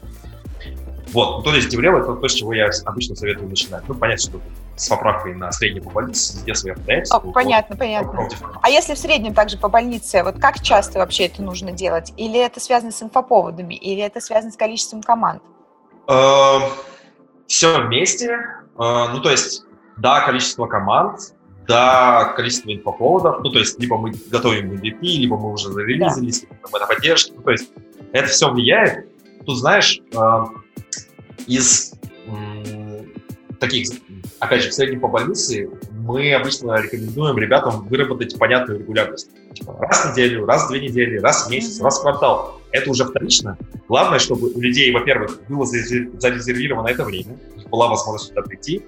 Вот, 1.12 1.38
ну, 1.38 1.42
то 1.50 1.56
есть 1.56 1.68
деврел— 1.68 1.96
это 1.98 2.14
то, 2.14 2.28
с 2.28 2.34
чего 2.34 2.52
я 2.52 2.68
обычно 2.84 3.16
советую 3.16 3.48
начинать. 3.48 3.84
Ну, 3.88 3.94
понятно, 3.94 4.22
что 4.22 4.40
с 4.76 4.88
поправкой 4.88 5.34
на 5.34 5.50
средний 5.52 5.80
по 5.80 5.90
больнице, 5.90 6.42
где 6.42 6.54
свои 6.54 6.72
обстоятельства. 6.72 7.18
О, 7.18 7.32
понятно, 7.32 7.74
вот, 7.74 7.78
понятно. 7.78 8.28
А 8.62 8.68
если 8.68 8.94
в 8.94 8.98
среднем 8.98 9.32
также 9.32 9.56
по 9.56 9.68
больнице, 9.68 10.22
вот 10.22 10.38
как 10.38 10.60
часто 10.60 10.98
вообще 10.98 11.26
это 11.26 11.42
нужно 11.42 11.72
делать? 11.72 12.12
Или 12.16 12.38
это 12.38 12.60
связано 12.60 12.92
с 12.92 13.02
инфоповодами, 13.02 13.74
или 13.74 14.02
это 14.02 14.20
связано 14.20 14.52
с 14.52 14.56
количеством 14.56 15.02
команд? 15.02 15.42
Эм, 16.08 16.62
все 17.46 17.80
вместе. 17.80 18.38
Э, 18.78 19.08
ну, 19.12 19.20
то 19.20 19.30
есть, 19.30 19.64
да, 19.96 20.20
количество 20.20 20.66
команд, 20.66 21.34
до 21.66 22.32
количества 22.36 22.72
инфоповодов. 22.72 23.42
Ну, 23.42 23.50
то 23.50 23.58
есть, 23.58 23.78
либо 23.80 23.96
мы 23.96 24.12
готовим 24.30 24.72
MVP, 24.72 25.00
либо 25.00 25.36
мы 25.36 25.52
уже 25.52 25.70
зарелизились, 25.70 26.42
да. 26.42 26.48
либо 26.50 26.68
мы 26.72 26.78
на 26.78 26.86
поддержке. 26.86 27.32
Ну, 27.36 27.42
то 27.42 27.50
есть, 27.50 27.70
это 28.12 28.28
все 28.28 28.50
влияет. 28.50 29.06
Тут, 29.44 29.58
знаешь, 29.58 30.00
э, 30.12 30.44
из 31.46 31.94
таких, 33.58 33.88
опять 34.38 34.62
же, 34.62 34.70
в 34.70 34.74
среднем 34.74 35.00
по 35.00 35.08
больнице 35.08 35.68
мы 35.92 36.32
обычно 36.34 36.80
рекомендуем 36.80 37.38
ребятам 37.38 37.86
выработать 37.88 38.38
понятную 38.38 38.80
регулярность. 38.80 39.30
Типа, 39.54 39.76
раз 39.80 40.04
в 40.04 40.12
неделю, 40.12 40.46
раз 40.46 40.66
в 40.66 40.68
две 40.70 40.80
недели, 40.80 41.18
раз 41.18 41.46
в 41.46 41.50
месяц, 41.50 41.80
раз 41.80 41.98
в 41.98 42.02
квартал. 42.02 42.60
Это 42.72 42.90
уже 42.90 43.04
вторично. 43.04 43.56
Главное, 43.88 44.18
чтобы 44.18 44.50
у 44.50 44.60
людей, 44.60 44.92
во-первых, 44.92 45.40
было 45.48 45.64
зарезервировано 45.64 46.88
это 46.88 47.04
время, 47.04 47.38
была 47.70 47.88
возможность 47.88 48.28
сюда 48.28 48.42
прийти, 48.42 48.82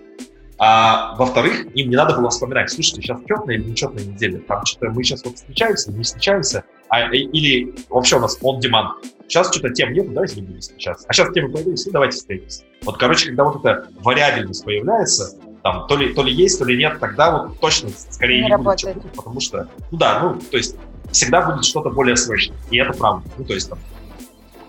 а 0.58 1.14
во-вторых, 1.16 1.66
им 1.74 1.90
не 1.90 1.96
надо 1.96 2.16
было 2.16 2.30
вспоминать, 2.30 2.70
слушайте, 2.70 3.02
сейчас 3.02 3.20
четная 3.28 3.54
или 3.54 3.70
нечетная 3.70 4.04
неделя, 4.04 4.40
там 4.40 4.64
что-то 4.66 4.90
мы 4.90 5.04
сейчас 5.04 5.24
вот 5.24 5.36
встречаемся, 5.36 5.92
не 5.92 6.02
встречаемся, 6.02 6.64
а, 6.88 7.12
или 7.12 7.74
вообще 7.88 8.16
у 8.16 8.20
нас 8.20 8.38
on 8.42 8.60
demand. 8.60 8.88
Сейчас 9.28 9.52
что-то 9.52 9.70
тем 9.70 9.92
нет, 9.92 10.12
давайте 10.12 10.36
не 10.36 10.42
будем 10.42 10.60
встречаться. 10.60 11.06
А 11.08 11.12
сейчас 11.12 11.32
темы 11.32 11.50
появились, 11.50 11.86
и 11.86 11.90
давайте 11.90 12.16
встретимся. 12.16 12.64
Вот, 12.82 12.96
короче, 12.96 13.26
когда 13.28 13.44
вот 13.44 13.64
эта 13.64 13.88
вариабельность 14.00 14.64
появляется, 14.64 15.38
там, 15.62 15.86
то 15.86 15.96
ли, 15.96 16.12
то 16.12 16.22
ли 16.22 16.32
есть, 16.32 16.58
то 16.58 16.64
ли 16.64 16.76
нет, 16.76 16.98
тогда 16.98 17.30
вот 17.30 17.60
точно 17.60 17.90
скорее 17.90 18.42
не, 18.42 18.48
не 18.48 18.56
будет, 18.56 18.78
чем 18.78 18.94
будет, 18.94 19.12
потому 19.12 19.40
что, 19.40 19.68
ну 19.90 19.98
да, 19.98 20.20
ну, 20.20 20.40
то 20.40 20.56
есть 20.56 20.76
всегда 21.12 21.42
будет 21.42 21.64
что-то 21.64 21.90
более 21.90 22.16
срочное, 22.16 22.56
и 22.70 22.78
это 22.78 22.96
правда. 22.96 23.28
Ну, 23.36 23.44
то 23.44 23.54
есть 23.54 23.68
там 23.68 23.78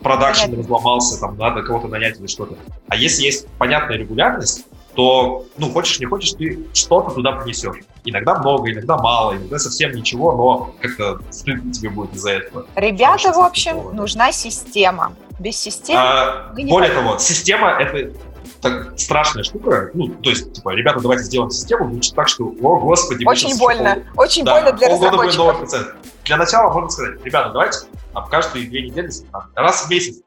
продакшн 0.01 0.53
разломался, 0.53 1.19
там 1.19 1.37
надо 1.37 1.63
кого-то 1.63 1.87
нанять 1.87 2.19
или 2.19 2.27
что-то. 2.27 2.57
А 2.87 2.95
если 2.95 3.23
есть 3.23 3.47
понятная 3.57 3.97
регулярность, 3.97 4.65
то, 4.99 5.45
ну, 5.57 5.71
хочешь 5.71 5.97
не 6.01 6.07
хочешь, 6.07 6.33
ты 6.33 6.59
что-то 6.73 7.11
туда 7.11 7.31
принесешь. 7.31 7.77
Иногда 8.03 8.37
много, 8.37 8.69
иногда 8.69 8.97
мало, 8.97 9.37
иногда 9.37 9.57
совсем 9.57 9.93
ничего, 9.93 10.33
но 10.33 10.75
как-то 10.81 11.21
стыдно 11.31 11.71
тебе 11.71 11.89
будет 11.89 12.13
из-за 12.15 12.31
этого. 12.31 12.65
Ребята, 12.75 13.31
в 13.31 13.39
общем, 13.39 13.77
такого. 13.77 13.93
нужна 13.93 14.33
система. 14.33 15.13
Без 15.39 15.55
системы 15.55 16.01
а, 16.01 16.53
Более 16.53 16.91
того, 16.91 17.17
система— 17.17 17.69
это 17.79 18.13
так, 18.59 18.99
страшная 18.99 19.43
штука. 19.43 19.89
Ну, 19.93 20.09
то 20.09 20.31
есть, 20.31 20.51
типа, 20.51 20.71
ребята, 20.71 20.99
давайте 20.99 21.23
сделаем 21.23 21.49
систему, 21.49 21.89
звучит 21.89 22.13
так, 22.13 22.27
что, 22.27 22.43
о, 22.43 22.79
господи. 22.81 23.25
Очень 23.25 23.57
больно, 23.57 24.03
пол... 24.13 24.23
очень 24.25 24.43
да, 24.43 24.55
больно 24.55 24.73
для 24.73 24.89
разработчиков. 24.89 25.95
Для 26.25 26.35
начала 26.35 26.73
можно 26.73 26.89
сказать, 26.89 27.23
ребята, 27.23 27.51
давайте 27.51 27.79
а 28.13 28.27
каждые 28.27 28.67
две 28.67 28.81
недели, 28.81 29.09
раз 29.55 29.85
в 29.85 29.89
месяц, 29.89 30.21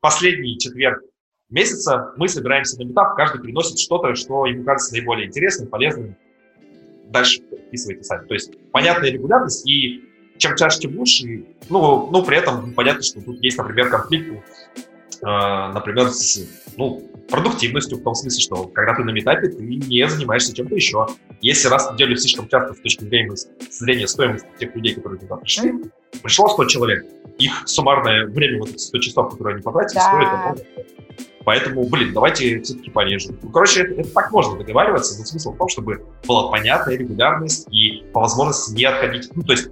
последний 0.00 0.58
четверг 0.58 1.00
месяца 1.50 2.12
мы 2.16 2.28
собираемся 2.28 2.78
на 2.78 2.86
метап, 2.86 3.16
каждый 3.16 3.40
приносит 3.40 3.78
что-то, 3.78 4.14
что 4.14 4.46
ему 4.46 4.64
кажется 4.64 4.92
наиболее 4.92 5.26
интересным, 5.26 5.68
полезным. 5.68 6.16
Дальше 7.06 7.40
вписывайте 7.40 8.04
сами. 8.04 8.26
То 8.26 8.34
есть 8.34 8.52
понятная 8.70 9.10
регулярность, 9.10 9.68
и 9.68 10.04
чем 10.36 10.56
чаще, 10.56 10.80
тем 10.80 10.98
лучше. 10.98 11.44
Ну, 11.68 12.08
ну, 12.10 12.24
при 12.24 12.36
этом 12.36 12.72
понятно, 12.74 13.02
что 13.02 13.20
тут 13.20 13.42
есть, 13.42 13.56
например, 13.56 13.88
конфликт, 13.88 14.28
э, 14.30 15.26
например, 15.26 16.10
с 16.10 16.46
ну, 16.76 17.02
продуктивностью, 17.30 17.98
в 17.98 18.02
том 18.02 18.14
смысле, 18.14 18.40
что 18.40 18.66
когда 18.68 18.94
ты 18.94 19.04
на 19.04 19.10
метапе, 19.10 19.48
ты 19.48 19.62
не 19.62 20.08
занимаешься 20.08 20.54
чем-то 20.54 20.74
еще. 20.74 21.06
Если 21.40 21.68
раз 21.68 21.88
в 21.88 21.94
неделю 21.94 22.16
слишком 22.16 22.48
часто 22.48 22.74
с 22.74 22.80
точки 22.80 23.04
зрения 23.04 24.06
стоимости 24.06 24.46
тех 24.60 24.74
людей, 24.76 24.94
которые 24.94 25.18
туда 25.18 25.36
пришли, 25.36 25.74
пришло 26.22 26.48
100 26.48 26.64
человек, 26.66 27.06
их 27.38 27.52
суммарное 27.66 28.26
время, 28.26 28.60
вот 28.60 28.70
эти 28.70 28.78
100 28.78 28.98
часов, 28.98 29.32
которые 29.32 29.54
они 29.54 29.62
потратили, 29.62 29.98
да. 29.98 30.54
стоит 30.54 30.97
Поэтому, 31.48 31.88
блин, 31.88 32.12
давайте 32.12 32.60
все-таки 32.60 32.90
пореже. 32.90 33.30
Ну, 33.40 33.48
короче, 33.48 33.80
это, 33.80 34.02
это 34.02 34.10
так 34.10 34.30
можно 34.32 34.58
договариваться, 34.58 35.18
но 35.18 35.24
смысл 35.24 35.54
в 35.54 35.56
том, 35.56 35.70
чтобы 35.70 36.04
была 36.26 36.50
понятная 36.50 36.98
регулярность 36.98 37.66
и 37.70 38.04
по 38.12 38.20
возможности 38.20 38.74
не 38.74 38.84
отходить. 38.84 39.30
Ну, 39.34 39.42
то 39.42 39.52
есть 39.52 39.70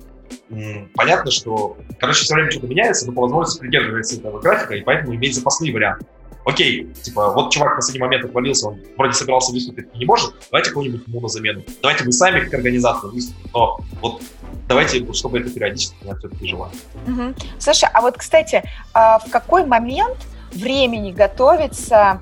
понятно, 0.94 1.30
что, 1.30 1.76
короче, 2.00 2.24
все 2.24 2.32
время 2.32 2.50
что-то 2.50 2.66
меняется, 2.66 3.06
но 3.06 3.12
по 3.12 3.20
возможности 3.20 3.60
придерживается 3.60 4.16
этого 4.16 4.40
графика, 4.40 4.74
и 4.74 4.80
поэтому 4.80 5.14
иметь 5.16 5.34
запасные 5.34 5.70
варианты. 5.74 6.06
окей, 6.46 6.90
типа, 7.02 7.34
вот 7.34 7.52
чувак 7.52 7.74
в 7.74 7.76
последний 7.76 8.00
момент 8.00 8.24
отвалился, 8.24 8.68
он 8.68 8.80
вроде 8.96 9.12
собирался 9.12 9.52
выступить 9.52 9.94
не 9.96 10.06
может, 10.06 10.34
давайте 10.50 10.70
кого-нибудь 10.70 11.06
ему 11.06 11.20
на 11.20 11.28
замену. 11.28 11.62
Давайте 11.82 12.04
мы 12.04 12.12
сами 12.12 12.40
как 12.40 12.54
организатор 12.54 13.10
выступим, 13.10 13.50
но 13.52 13.80
вот 14.00 14.22
давайте, 14.66 15.12
чтобы 15.12 15.40
это 15.40 15.50
периодически 15.50 15.96
я 16.06 16.16
все-таки 16.16 16.46
жила. 16.46 16.70
Угу. 17.06 17.34
Слушай, 17.58 17.90
а 17.92 18.00
вот, 18.00 18.16
кстати, 18.16 18.62
а 18.94 19.18
в 19.18 19.30
какой 19.30 19.66
момент 19.66 20.16
времени 20.52 21.12
готовиться 21.12 22.20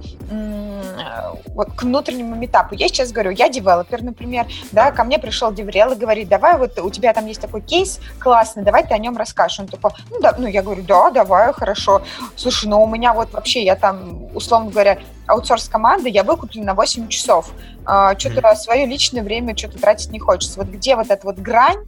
вот 1.54 1.72
к 1.72 1.82
внутреннему 1.82 2.42
этапу. 2.44 2.74
Я 2.74 2.88
сейчас 2.88 3.12
говорю, 3.12 3.30
я 3.30 3.48
девелопер, 3.48 4.02
например, 4.02 4.46
да, 4.72 4.90
ко 4.90 5.04
мне 5.04 5.18
пришел 5.18 5.52
деврел 5.52 5.92
и 5.92 5.96
говорит, 5.96 6.28
давай 6.28 6.58
вот 6.58 6.78
у 6.78 6.90
тебя 6.90 7.12
там 7.12 7.26
есть 7.26 7.40
такой 7.40 7.60
кейс 7.60 8.00
классный, 8.18 8.62
давай 8.62 8.84
ты 8.87 8.94
о 8.94 8.98
нем 8.98 9.16
расскажешь. 9.16 9.60
Он 9.60 9.66
такой, 9.66 9.92
ну 10.10 10.20
да, 10.20 10.34
ну 10.37 10.46
я 10.46 10.62
говорю, 10.62 10.82
да, 10.82 11.10
давай, 11.10 11.52
хорошо. 11.52 12.02
Слушай, 12.37 12.68
ну 12.68 12.82
у 12.82 12.87
меня 12.88 13.12
вот 13.12 13.32
вообще, 13.32 13.64
я 13.64 13.76
там, 13.76 14.34
условно 14.34 14.70
говоря, 14.70 14.98
аутсорс 15.26 15.68
команды, 15.68 16.08
я 16.08 16.22
выкуплен 16.22 16.64
на 16.64 16.74
8 16.74 17.08
часов. 17.08 17.50
А, 17.87 18.18
что-то 18.18 18.54
свое 18.54 18.87
личное 18.87 19.22
время 19.22 19.56
что-то 19.56 19.78
тратить 19.78 20.10
не 20.10 20.18
хочется. 20.18 20.58
Вот 20.58 20.68
где 20.68 20.96
вот 20.96 21.10
эта 21.10 21.26
вот 21.26 21.37
грань 21.37 21.84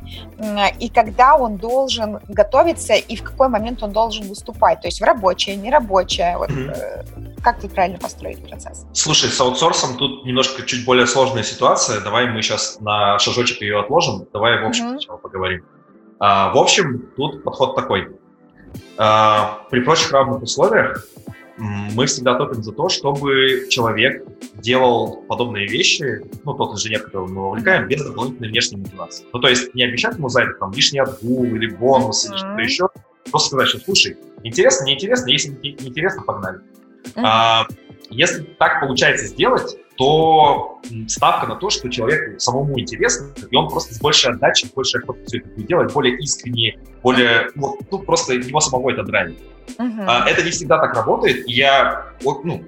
и 0.78 0.88
когда 0.88 1.36
он 1.36 1.56
должен 1.56 2.20
готовиться 2.28 2.94
и 2.94 3.16
в 3.16 3.22
какой 3.22 3.48
момент 3.48 3.82
он 3.82 3.92
должен 3.92 4.26
выступать? 4.28 4.80
То 4.80 4.88
есть 4.88 5.00
в 5.00 5.04
рабочее, 5.04 5.56
нерабочее. 5.56 6.36
Вот, 6.38 6.50
mm-hmm. 6.50 7.40
Как 7.42 7.60
тут 7.60 7.72
правильно 7.72 7.98
построить 7.98 8.46
процесс? 8.46 8.84
Слушай, 8.92 9.30
с 9.30 9.40
аутсорсом 9.40 9.96
тут 9.96 10.24
немножко 10.24 10.62
чуть 10.62 10.84
более 10.84 11.06
сложная 11.06 11.42
ситуация. 11.42 12.00
Давай 12.00 12.26
мы 12.26 12.42
сейчас 12.42 12.80
на 12.80 13.18
шажочек 13.18 13.60
ее 13.60 13.80
отложим. 13.80 14.26
Давай 14.32 14.62
в 14.62 14.66
общем 14.66 14.86
mm-hmm. 14.86 14.90
сначала 14.90 15.16
поговорим. 15.18 15.64
А, 16.18 16.52
в 16.52 16.58
общем, 16.58 17.10
тут 17.16 17.44
подход 17.44 17.76
такой. 17.76 18.08
А, 18.98 19.60
при 19.70 19.80
прочих 19.80 20.12
равных 20.12 20.42
условиях 20.42 21.06
мы 21.58 22.06
всегда 22.06 22.34
топим 22.34 22.62
за 22.62 22.72
то, 22.72 22.88
чтобы 22.88 23.66
человек 23.70 24.24
делал 24.54 25.22
подобные 25.28 25.66
вещи, 25.66 26.22
ну, 26.44 26.54
тот 26.54 26.74
инженер, 26.74 27.02
которого 27.02 27.26
мы 27.26 27.42
вовлекаем, 27.42 27.88
без 27.88 28.04
дополнительной 28.04 28.48
внешней 28.48 28.78
мотивации. 28.78 29.26
Ну, 29.32 29.40
то 29.40 29.48
есть 29.48 29.74
не 29.74 29.84
обещать 29.84 30.16
ему 30.16 30.28
за 30.28 30.42
это 30.42 30.54
там 30.54 30.72
лишний 30.72 31.00
отгул 31.00 31.44
или 31.44 31.68
бонус 31.68 32.28
mm-hmm. 32.28 32.32
или 32.32 32.38
что-то 32.38 32.62
еще, 32.62 32.88
просто 33.30 33.48
сказать, 33.48 33.68
что, 33.68 33.78
слушай, 33.80 34.16
интересно, 34.42 34.84
неинтересно, 34.84 35.30
если 35.30 35.50
не 35.62 35.70
интересно, 35.70 36.22
погнали. 36.22 36.58
Mm-hmm. 36.58 37.22
А, 37.24 37.66
если 38.10 38.42
так 38.42 38.80
получается 38.80 39.26
сделать, 39.26 39.76
то 39.96 40.80
ставка 41.08 41.46
на 41.46 41.56
то, 41.56 41.70
что 41.70 41.88
человеку 41.88 42.38
самому 42.38 42.78
интересно, 42.78 43.32
и 43.50 43.56
он 43.56 43.68
просто 43.68 43.94
с 43.94 44.00
большей 44.00 44.32
отдачей, 44.32 44.70
больше 44.74 44.98
охотой 44.98 45.24
все 45.26 45.38
это 45.38 45.48
будет 45.48 45.66
делать, 45.66 45.92
более 45.92 46.16
искренне, 46.18 46.78
более, 47.02 47.50
ну, 47.54 47.78
ну 47.90 47.98
просто 48.00 48.34
его 48.34 48.60
самого 48.60 48.90
это 48.90 49.02
драйвит. 49.04 49.38
Uh-huh. 49.78 50.24
Это 50.26 50.42
не 50.42 50.50
всегда 50.50 50.78
так 50.78 50.94
работает, 50.94 51.48
и 51.48 51.52
я, 51.52 52.12
ну, 52.22 52.64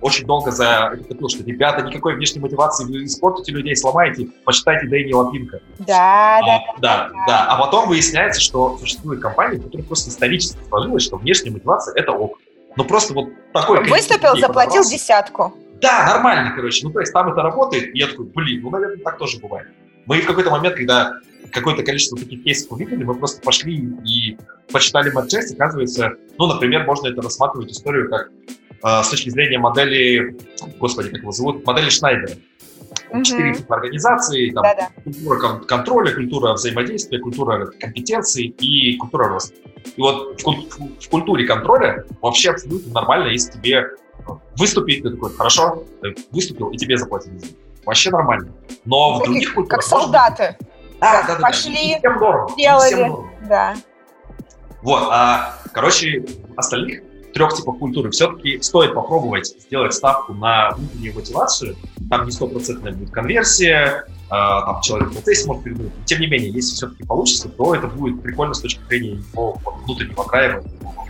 очень 0.00 0.26
долго 0.26 0.50
за 0.50 0.92
это 0.94 1.04
топил, 1.04 1.28
что, 1.28 1.44
ребята, 1.44 1.82
никакой 1.82 2.16
внешней 2.16 2.40
мотивации, 2.40 2.84
вы 2.84 3.04
испортите 3.04 3.52
людей, 3.52 3.76
сломаете, 3.76 4.28
почитайте 4.44 4.88
Дэйни 4.88 5.12
Лапинка. 5.12 5.60
Да, 5.78 6.38
а, 6.38 6.40
да, 6.42 6.60
да, 6.80 7.08
да, 7.08 7.24
да. 7.26 7.46
А 7.46 7.58
потом 7.58 7.88
выясняется, 7.88 8.40
что 8.40 8.78
существуют 8.78 9.20
компании, 9.20 9.58
которые 9.58 9.84
просто 9.84 10.10
исторически 10.10 10.58
сложилось, 10.68 11.04
что 11.04 11.16
внешняя 11.16 11.50
мотивация— 11.50 11.94
это 11.96 12.12
ок. 12.12 12.38
Ну 12.76 12.84
просто 12.84 13.14
вот 13.14 13.28
такой... 13.60 13.88
Выступил, 13.88 14.36
заплатил 14.36 14.82
десятку. 14.84 15.54
Да, 15.80 16.06
нормально, 16.06 16.52
короче. 16.54 16.86
Ну, 16.86 16.92
то 16.92 17.00
есть 17.00 17.12
там 17.12 17.30
это 17.30 17.42
работает, 17.42 17.94
и 17.94 17.98
я 17.98 18.06
такой, 18.06 18.26
блин, 18.26 18.62
ну, 18.62 18.70
наверное, 18.70 18.98
так 18.98 19.18
тоже 19.18 19.38
бывает. 19.38 19.68
Мы 20.06 20.20
в 20.20 20.26
какой-то 20.26 20.50
момент, 20.50 20.76
когда 20.76 21.14
какое-то 21.52 21.82
количество 21.82 22.18
таких 22.18 22.44
кейсов 22.44 22.72
увидели, 22.72 23.04
мы 23.04 23.14
просто 23.14 23.42
пошли 23.42 23.74
и 23.76 24.38
почитали 24.72 25.10
матчасть, 25.10 25.54
оказывается, 25.54 26.12
ну, 26.38 26.46
например, 26.46 26.84
можно 26.84 27.08
это 27.08 27.22
рассматривать 27.22 27.72
историю 27.72 28.08
как 28.08 28.30
э, 28.82 29.02
с 29.02 29.08
точки 29.08 29.30
зрения 29.30 29.58
модели, 29.58 30.36
господи, 30.78 31.10
как 31.10 31.20
его 31.20 31.32
зовут, 31.32 31.64
модели 31.66 31.90
Шнайдера. 31.90 32.36
Четыре 33.24 33.50
mm-hmm. 33.50 33.56
типа 33.56 33.74
организации, 33.76 34.50
там, 34.50 34.62
Да-да. 34.62 34.88
культура 35.04 35.38
кон- 35.38 35.64
контроля, 35.64 36.14
культура 36.14 36.52
взаимодействия, 36.52 37.18
культура 37.18 37.66
компетенции 37.78 38.46
и 38.46 38.96
культура 38.96 39.28
роста. 39.28 39.54
И 39.96 40.00
вот 40.00 40.40
в, 40.40 41.00
в 41.00 41.08
культуре 41.08 41.46
контроля 41.46 42.04
вообще 42.20 42.50
абсолютно 42.50 42.92
нормально, 42.92 43.28
если 43.28 43.52
тебе 43.52 43.90
выступить, 44.56 45.02
ты 45.02 45.10
такой, 45.10 45.32
хорошо, 45.34 45.84
ты 46.02 46.14
выступил, 46.30 46.70
и 46.70 46.76
тебе 46.76 46.96
заплатили. 46.96 47.40
Вообще 47.84 48.10
нормально. 48.10 48.52
Но 48.84 49.14
ну, 49.14 49.20
в 49.20 49.24
других 49.24 49.54
культурах... 49.54 49.80
Как 49.80 49.82
солдаты. 49.82 50.56
Да, 51.00 51.24
да, 51.26 51.36
да. 51.36 51.40
Пошли, 51.40 51.92
да. 51.94 51.98
Всем 51.98 52.20
норм. 52.20 52.48
Делали. 52.56 52.94
Всем 52.94 53.08
норм. 53.08 53.30
Да. 53.48 53.74
Вот, 54.82 55.08
а, 55.10 55.54
короче, 55.72 56.24
остальных 56.56 57.02
трех 57.36 57.52
типов 57.52 57.78
культуры 57.78 58.10
все-таки 58.12 58.62
стоит 58.62 58.94
попробовать 58.94 59.48
сделать 59.60 59.92
ставку 59.92 60.32
на 60.32 60.70
внутреннюю 60.70 61.14
мотивацию. 61.14 61.76
Там 62.08 62.24
не 62.24 62.30
стопроцентная 62.32 62.92
будет 62.92 63.10
конверсия, 63.10 64.06
а, 64.30 64.62
там 64.62 64.80
человек 64.80 65.10
в 65.10 65.12
процессе 65.12 65.46
может 65.46 65.62
передумать. 65.62 65.92
Тем 66.06 66.20
не 66.20 66.28
менее, 66.28 66.50
если 66.50 66.74
все-таки 66.74 67.04
получится, 67.04 67.50
то 67.50 67.74
это 67.74 67.88
будет 67.88 68.22
прикольно 68.22 68.54
с 68.54 68.60
точки 68.60 68.80
зрения 68.88 69.22
его 69.32 69.60
внутреннего 69.84 70.22
его 70.22 71.06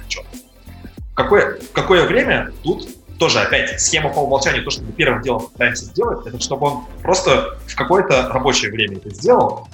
Какое, 1.15 1.61
какое 1.73 2.07
время 2.07 2.53
тут 2.65 2.89
тоже 3.19 3.39
опять 3.39 3.81
схема 3.81 4.13
по 4.13 4.19
умолчанию, 4.19 4.65
то, 4.65 4.71
что 4.71 4.83
мы 4.83 4.91
первым 4.93 5.23
делом 5.23 5.47
пытаемся 5.47 5.85
сделать, 5.85 6.27
это 6.27 6.41
чтобы 6.41 6.67
он 6.67 6.85
просто 7.03 7.57
в 7.69 7.77
какое-то 7.77 8.29
рабочее 8.31 8.73
время 8.73 8.97
это 8.97 9.11
сделал. 9.11 9.69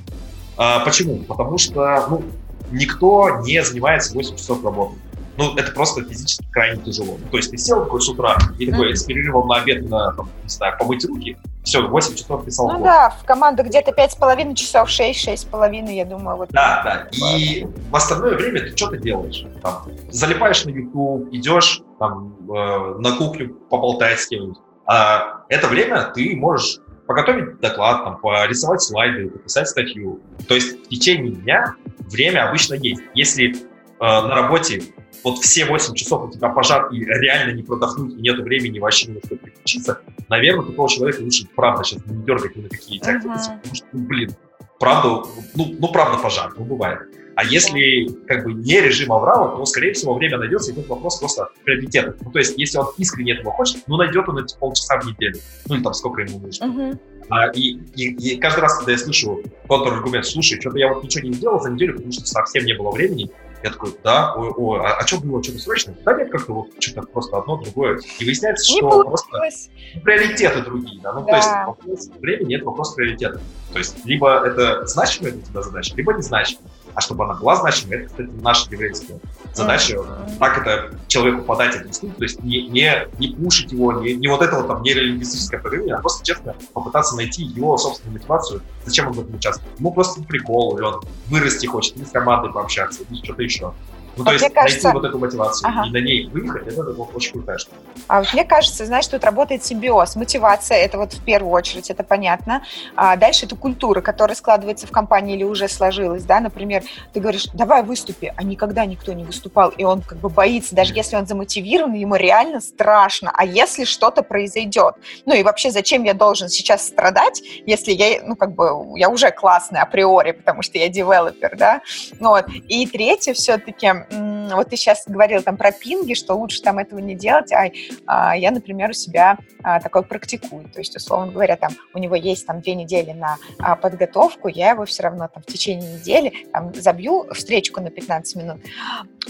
А, 0.59 0.81
почему? 0.81 1.25
Потому 1.25 1.57
что 1.57 2.07
ну, 2.11 2.23
никто 2.71 3.41
не 3.41 3.65
занимается 3.65 4.13
8 4.13 4.37
часов 4.37 4.63
работы 4.63 4.97
ну, 5.37 5.55
это 5.57 5.73
просто 5.73 6.03
физически 6.05 6.45
крайне 6.51 6.83
тяжело. 6.83 7.19
То 7.31 7.37
есть 7.37 7.51
ты 7.51 7.57
сел 7.57 7.85
такой 7.85 8.01
с 8.01 8.09
утра 8.09 8.37
и 8.59 8.71
такой 8.71 8.97
с 8.97 9.05
перерывом 9.05 9.49
на 9.49 9.57
обед 9.57 9.89
на, 9.89 10.13
там, 10.13 10.29
не 10.43 10.49
знаю, 10.49 10.77
помыть 10.79 11.05
руки, 11.05 11.37
все, 11.65 11.87
8 11.87 12.15
часов 12.17 12.45
писал 12.45 12.67
Ну 12.69 12.75
код. 12.75 12.85
да, 12.85 13.11
в 13.11 13.25
команду 13.25 13.63
где-то 13.63 13.93
5,5 13.93 14.55
часов, 14.55 14.89
6-6,5, 14.89 15.93
я 15.93 16.05
думаю. 16.05 16.37
Вот 16.37 16.51
да, 16.51 16.83
да. 16.85 17.09
И 17.27 17.67
в 17.91 17.97
остальное 17.97 18.37
время 18.37 18.61
ты 18.61 18.77
что 18.77 18.89
ты 18.89 18.99
делаешь? 18.99 19.45
Там, 19.63 19.87
залипаешь 20.11 20.65
на 20.65 20.71
YouTube, 20.71 21.29
идешь 21.33 21.83
там, 21.99 22.37
э, 22.51 22.95
на 22.99 23.17
кухню 23.17 23.55
поболтать 23.71 24.21
с 24.21 24.27
кем-нибудь. 24.27 24.59
А 24.87 25.45
это 25.49 25.69
время 25.69 26.11
ты 26.15 26.35
можешь 26.37 26.79
поготовить 27.07 27.61
доклад, 27.61 28.05
там, 28.05 28.19
порисовать 28.19 28.83
слайды, 28.83 29.31
написать 29.31 29.69
статью. 29.69 30.21
То 30.49 30.55
есть 30.55 30.87
в 30.87 30.89
течение 30.89 31.33
дня 31.33 31.75
время 32.11 32.49
обычно 32.49 32.75
есть. 32.75 33.03
Если 33.15 33.55
э, 33.55 33.61
на 34.01 34.35
работе 34.35 34.83
вот 35.25 35.39
все 35.39 35.65
8 35.67 35.95
часов 35.95 36.29
у 36.29 36.31
тебя 36.31 36.49
пожар 36.49 36.89
и 36.93 37.05
реально 37.05 37.53
не 37.53 37.63
продохнуть, 37.63 38.15
и 38.15 38.21
нету 38.21 38.43
времени 38.43 38.79
вообще 38.79 39.09
ни 39.09 39.15
на 39.15 39.21
что 39.21 39.37
переключиться, 39.37 40.01
наверное, 40.29 40.67
такого 40.67 40.89
человека 40.89 41.23
лучше, 41.23 41.47
правда, 41.55 41.85
сейчас 41.85 42.05
не 42.07 42.25
дергать 42.25 42.57
ни 42.57 42.63
на 42.63 42.69
какие 42.69 43.01
uh-huh. 43.01 43.21
потому 43.21 43.75
что, 43.75 43.87
ну, 43.93 44.07
блин, 44.07 44.31
правда, 44.79 45.29
ну, 45.55 45.77
ну, 45.79 45.93
правда 45.93 46.19
пожар, 46.19 46.53
ну, 46.57 46.65
бывает. 46.65 47.01
А 47.35 47.45
если 47.45 48.09
как 48.27 48.45
бы 48.45 48.53
не 48.53 48.81
режим 48.81 49.13
аврала, 49.13 49.57
то, 49.57 49.65
скорее 49.65 49.95
всего, 49.95 50.15
время 50.15 50.39
найдется, 50.39 50.73
и 50.73 50.75
тут 50.75 50.87
вопрос 50.89 51.19
просто 51.19 51.49
приоритета. 51.65 52.15
Ну, 52.21 52.31
то 52.31 52.39
есть, 52.39 52.59
если 52.59 52.77
он 52.77 52.89
искренне 52.99 53.33
этого 53.33 53.53
хочет, 53.53 53.83
ну, 53.87 53.97
найдет 53.97 54.29
он 54.29 54.39
эти 54.39 54.55
полчаса 54.59 55.01
в 55.01 55.07
неделю. 55.07 55.39
Ну, 55.67 55.77
или 55.77 55.83
там 55.83 55.95
сколько 55.95 56.21
ему 56.21 56.41
нужно. 56.41 56.65
Uh-huh. 56.65 56.99
А, 57.31 57.49
и, 57.55 57.79
и, 57.95 58.35
и 58.35 58.37
каждый 58.37 58.61
раз, 58.61 58.77
когда 58.77 58.93
я 58.93 58.99
слышу 58.99 59.43
контраргумент, 59.67 60.27
слушай, 60.27 60.61
что-то 60.61 60.79
я 60.79 60.93
вот 60.93 61.03
ничего 61.03 61.27
не 61.27 61.33
сделал 61.33 61.61
за 61.61 61.71
неделю, 61.71 61.95
потому 61.95 62.13
что 62.13 62.27
совсем 62.27 62.65
не 62.67 62.75
было 62.75 62.91
времени, 62.91 63.31
я 63.63 63.71
такой, 63.71 63.95
да, 64.03 64.35
ой, 64.35 64.51
ой, 64.57 64.81
а, 64.81 64.97
а 64.99 65.07
что 65.07 65.21
было, 65.21 65.43
что-то 65.43 65.59
срочное? 65.59 65.97
Да 66.05 66.15
нет, 66.15 66.31
как-то 66.31 66.53
вот 66.53 66.69
что-то 66.81 67.07
просто 67.07 67.39
одно, 67.39 67.57
другое. 67.57 68.01
И 68.19 68.25
выясняется, 68.25 68.71
не 68.73 68.79
что 68.79 68.91
получилось. 68.91 69.23
просто 69.29 70.01
приоритеты 70.03 70.63
другие, 70.63 71.01
да, 71.01 71.13
ну, 71.13 71.21
да. 71.21 71.27
то 71.27 71.37
есть 71.37 71.49
вопрос 71.67 72.11
времени— 72.21 72.57
это 72.57 72.65
вопрос 72.65 72.95
приоритета. 72.95 73.41
То 73.73 73.79
есть 73.79 74.05
либо 74.05 74.45
это 74.45 74.87
значимая 74.87 75.33
для 75.33 75.43
тебя 75.43 75.63
задача, 75.63 75.95
либо 75.97 76.13
незначимая. 76.13 76.71
А 76.95 77.01
чтобы 77.01 77.25
она 77.25 77.35
была 77.35 77.57
значимой, 77.57 77.99
это, 77.99 78.07
кстати, 78.09 78.31
наша 78.43 78.71
еврейская 78.71 79.19
задача. 79.55 79.97
Mm-hmm. 79.97 80.39
Так 80.39 80.59
это 80.59 80.99
человеку 81.09 81.43
подать 81.43 81.77
объяснить, 81.77 82.17
то 82.17 82.23
есть 82.23 82.43
не, 82.43 82.69
не, 82.69 83.09
не 83.19 83.35
пушить 83.35 83.73
его, 83.73 83.93
не, 83.93 84.15
не 84.15 84.29
вот 84.29 84.43
это 84.43 84.57
вот 84.57 84.69
там 84.69 84.83
нейролингвистическое 84.83 85.61
проявление, 85.61 85.97
а 85.97 86.01
просто 86.01 86.25
честно 86.25 86.55
попытаться 86.73 87.17
найти 87.17 87.43
его 87.43 87.77
собственную 87.77 88.19
мотивацию, 88.19 88.63
зачем 88.85 89.09
он 89.09 89.13
в 89.13 89.21
этом 89.21 89.35
участвует. 89.35 89.79
Ему 89.79 89.93
просто 89.93 90.23
прикол, 90.23 90.77
или 90.77 90.85
он 90.85 91.03
вырасти 91.29 91.67
хочет, 91.67 91.97
или 91.97 92.05
с 92.05 92.11
командой 92.11 92.53
пообщаться, 92.53 93.03
или 93.11 93.23
что-то 93.23 93.43
еще. 93.43 93.75
Ну, 94.17 94.25
а 94.25 94.27
то 94.27 94.33
есть 94.33 94.55
кажется... 94.55 94.89
найти 94.89 94.99
вот 94.99 95.09
эту 95.09 95.19
мотивацию 95.19 95.69
ага. 95.69 95.89
и 95.89 95.91
на 95.91 95.97
ней 95.99 96.29
выехать, 96.29 96.67
это, 96.69 96.83
это 96.83 97.01
очень 97.15 97.33
крутая 97.33 97.59
штука. 97.59 97.77
А 98.09 98.21
вот 98.21 98.33
мне 98.33 98.45
кажется, 98.45 98.85
знаешь, 98.85 99.07
тут 99.07 99.25
работает 99.25 99.65
симбиоз. 99.65 100.17
Мотивация, 100.17 100.79
это 100.79 100.99
вот 100.99 101.13
в 101.15 101.25
первую 101.25 101.53
очередь, 101.53 101.91
это 101.91 102.05
понятно. 102.05 102.63
А 102.95 103.17
дальше 103.17 103.47
это 103.47 103.57
культура, 103.57 104.01
которая 104.01 104.37
складывается 104.37 104.87
в 104.87 104.91
компании 104.91 105.37
или 105.37 105.45
уже 105.45 105.69
сложилась, 105.69 106.25
да, 106.25 106.41
например, 106.41 106.83
ты 107.13 107.21
говоришь, 107.21 107.47
давай 107.55 107.83
выступи, 107.83 108.33
а 108.37 108.43
никогда 108.43 108.85
никто 108.85 109.13
не 109.13 109.25
выступал, 109.25 109.71
и 109.71 109.85
он 109.85 110.03
как 110.03 110.19
бы 110.19 110.29
боится, 110.29 110.75
даже 110.75 110.95
если 110.95 111.17
он 111.17 111.27
замотивирован, 111.27 111.95
ему 111.95 112.17
реально 112.17 112.61
страшно, 112.61 113.33
а 113.35 113.45
если 113.45 113.85
что-то 113.85 114.23
произойдет? 114.23 114.97
Ну 115.27 115.35
и 115.35 115.43
вообще, 115.43 115.71
зачем 115.71 116.05
я 116.05 116.15
должен 116.15 116.49
сейчас 116.49 116.87
страдать, 116.87 117.43
если 117.67 117.93
я, 117.93 118.23
ну 118.23 118.37
как 118.37 118.55
бы, 118.55 118.99
я 118.99 119.09
уже 119.09 119.31
классный 119.31 119.81
априори, 119.81 120.33
потому 120.33 120.63
что 120.63 120.79
я 120.79 120.89
девелопер, 120.89 121.57
да? 121.57 121.81
Вот. 122.21 122.47
И 122.69 122.87
третье 122.87 123.35
все-таки, 123.35 123.91
вот 124.11 124.69
ты 124.69 124.77
сейчас 124.77 125.05
говорил 125.07 125.43
там 125.43 125.57
про 125.57 125.73
пинги, 125.73 126.15
что 126.15 126.35
лучше 126.35 126.63
там 126.63 126.79
этого 126.79 126.99
не 126.99 127.15
делать, 127.15 127.53
а, 127.53 127.71
а 128.07 128.37
я, 128.37 128.51
например, 128.51 128.91
у 128.91 128.93
себя 128.93 129.39
а, 129.63 129.81
такое 129.81 130.03
практикую. 130.03 130.69
То 130.69 130.81
есть, 130.81 130.97
условно 130.97 131.33
говоря, 131.33 131.57
там 131.57 131.73
у 131.95 131.99
него 131.99 132.15
есть 132.15 132.47
там 132.47 132.61
две 132.61 132.75
недели 132.75 133.13
на 133.13 133.39
а, 133.59 133.77
подготовку, 133.77 134.49
я 134.49 134.71
его 134.71 134.85
все 134.85 135.05
равно 135.05 135.29
там 135.33 135.43
в 135.43 135.47
течение 135.47 135.95
недели 135.95 136.47
там 136.53 136.75
забью 136.75 137.27
встречку 137.33 137.81
на 137.81 137.91
15 137.91 138.37
минут. 138.37 138.61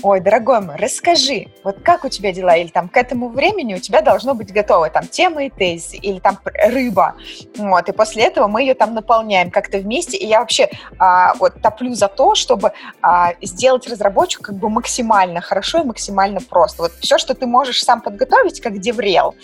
Ой, 0.03 0.21
дорогой 0.21 0.61
мой, 0.61 0.77
расскажи, 0.77 1.49
вот 1.65 1.81
как 1.83 2.05
у 2.05 2.09
тебя 2.09 2.33
дела? 2.33 2.57
Или 2.57 2.69
там 2.69 2.89
к 2.89 2.97
этому 2.97 3.29
времени 3.29 3.75
у 3.75 3.79
тебя 3.79 4.01
должно 4.01 4.35
быть 4.35 4.53
готово 4.53 4.89
там 4.89 5.07
тема 5.07 5.45
и 5.45 5.51
тезис, 5.51 5.95
или 5.95 6.19
там 6.19 6.39
рыба. 6.45 7.15
Вот, 7.57 7.89
и 7.89 7.93
после 7.93 8.25
этого 8.25 8.49
мы 8.49 8.63
ее 8.63 8.75
там 8.75 8.95
наполняем 8.95 9.51
как-то 9.51 9.79
вместе. 9.79 10.17
И 10.17 10.27
я 10.27 10.41
вообще 10.41 10.71
а, 10.99 11.35
вот 11.35 11.61
топлю 11.63 11.95
за 11.95 12.09
то, 12.09 12.35
чтобы 12.35 12.73
а, 13.03 13.35
сделать 13.43 13.87
разработчику 13.87 14.45
как 14.45 14.57
бы 14.62 14.70
максимально 14.70 15.40
хорошо 15.40 15.81
и 15.81 15.85
максимально 15.85 16.40
просто. 16.40 16.83
Вот 16.83 16.92
все, 17.01 17.18
что 17.18 17.35
ты 17.35 17.46
можешь 17.46 17.83
сам 17.85 18.01
подготовить, 18.01 18.61
как 18.61 18.79
деврел, 18.79 19.35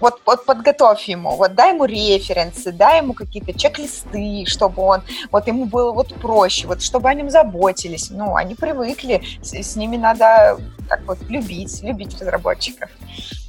вот, 0.00 0.20
вот 0.26 0.44
подготовь 0.44 1.08
ему, 1.08 1.36
вот 1.36 1.54
дай 1.54 1.74
ему 1.74 1.84
референсы, 1.84 2.72
дай 2.72 2.98
ему 2.98 3.14
какие-то 3.14 3.52
чек-листы, 3.52 4.44
чтобы 4.46 4.82
он, 4.82 5.02
вот 5.30 5.46
ему 5.48 5.64
было 5.64 5.92
вот 5.92 6.14
проще, 6.14 6.66
вот 6.66 6.82
чтобы 6.82 7.08
о 7.08 7.14
нем 7.14 7.30
заботились. 7.30 8.10
Ну, 8.10 8.36
они 8.36 8.54
привыкли, 8.54 9.22
с, 9.42 9.54
с 9.54 9.76
ними 9.76 9.96
надо 9.96 10.58
так 10.88 11.00
вот 11.06 11.18
любить, 11.28 11.82
любить 11.82 12.20
разработчиков. 12.20 12.90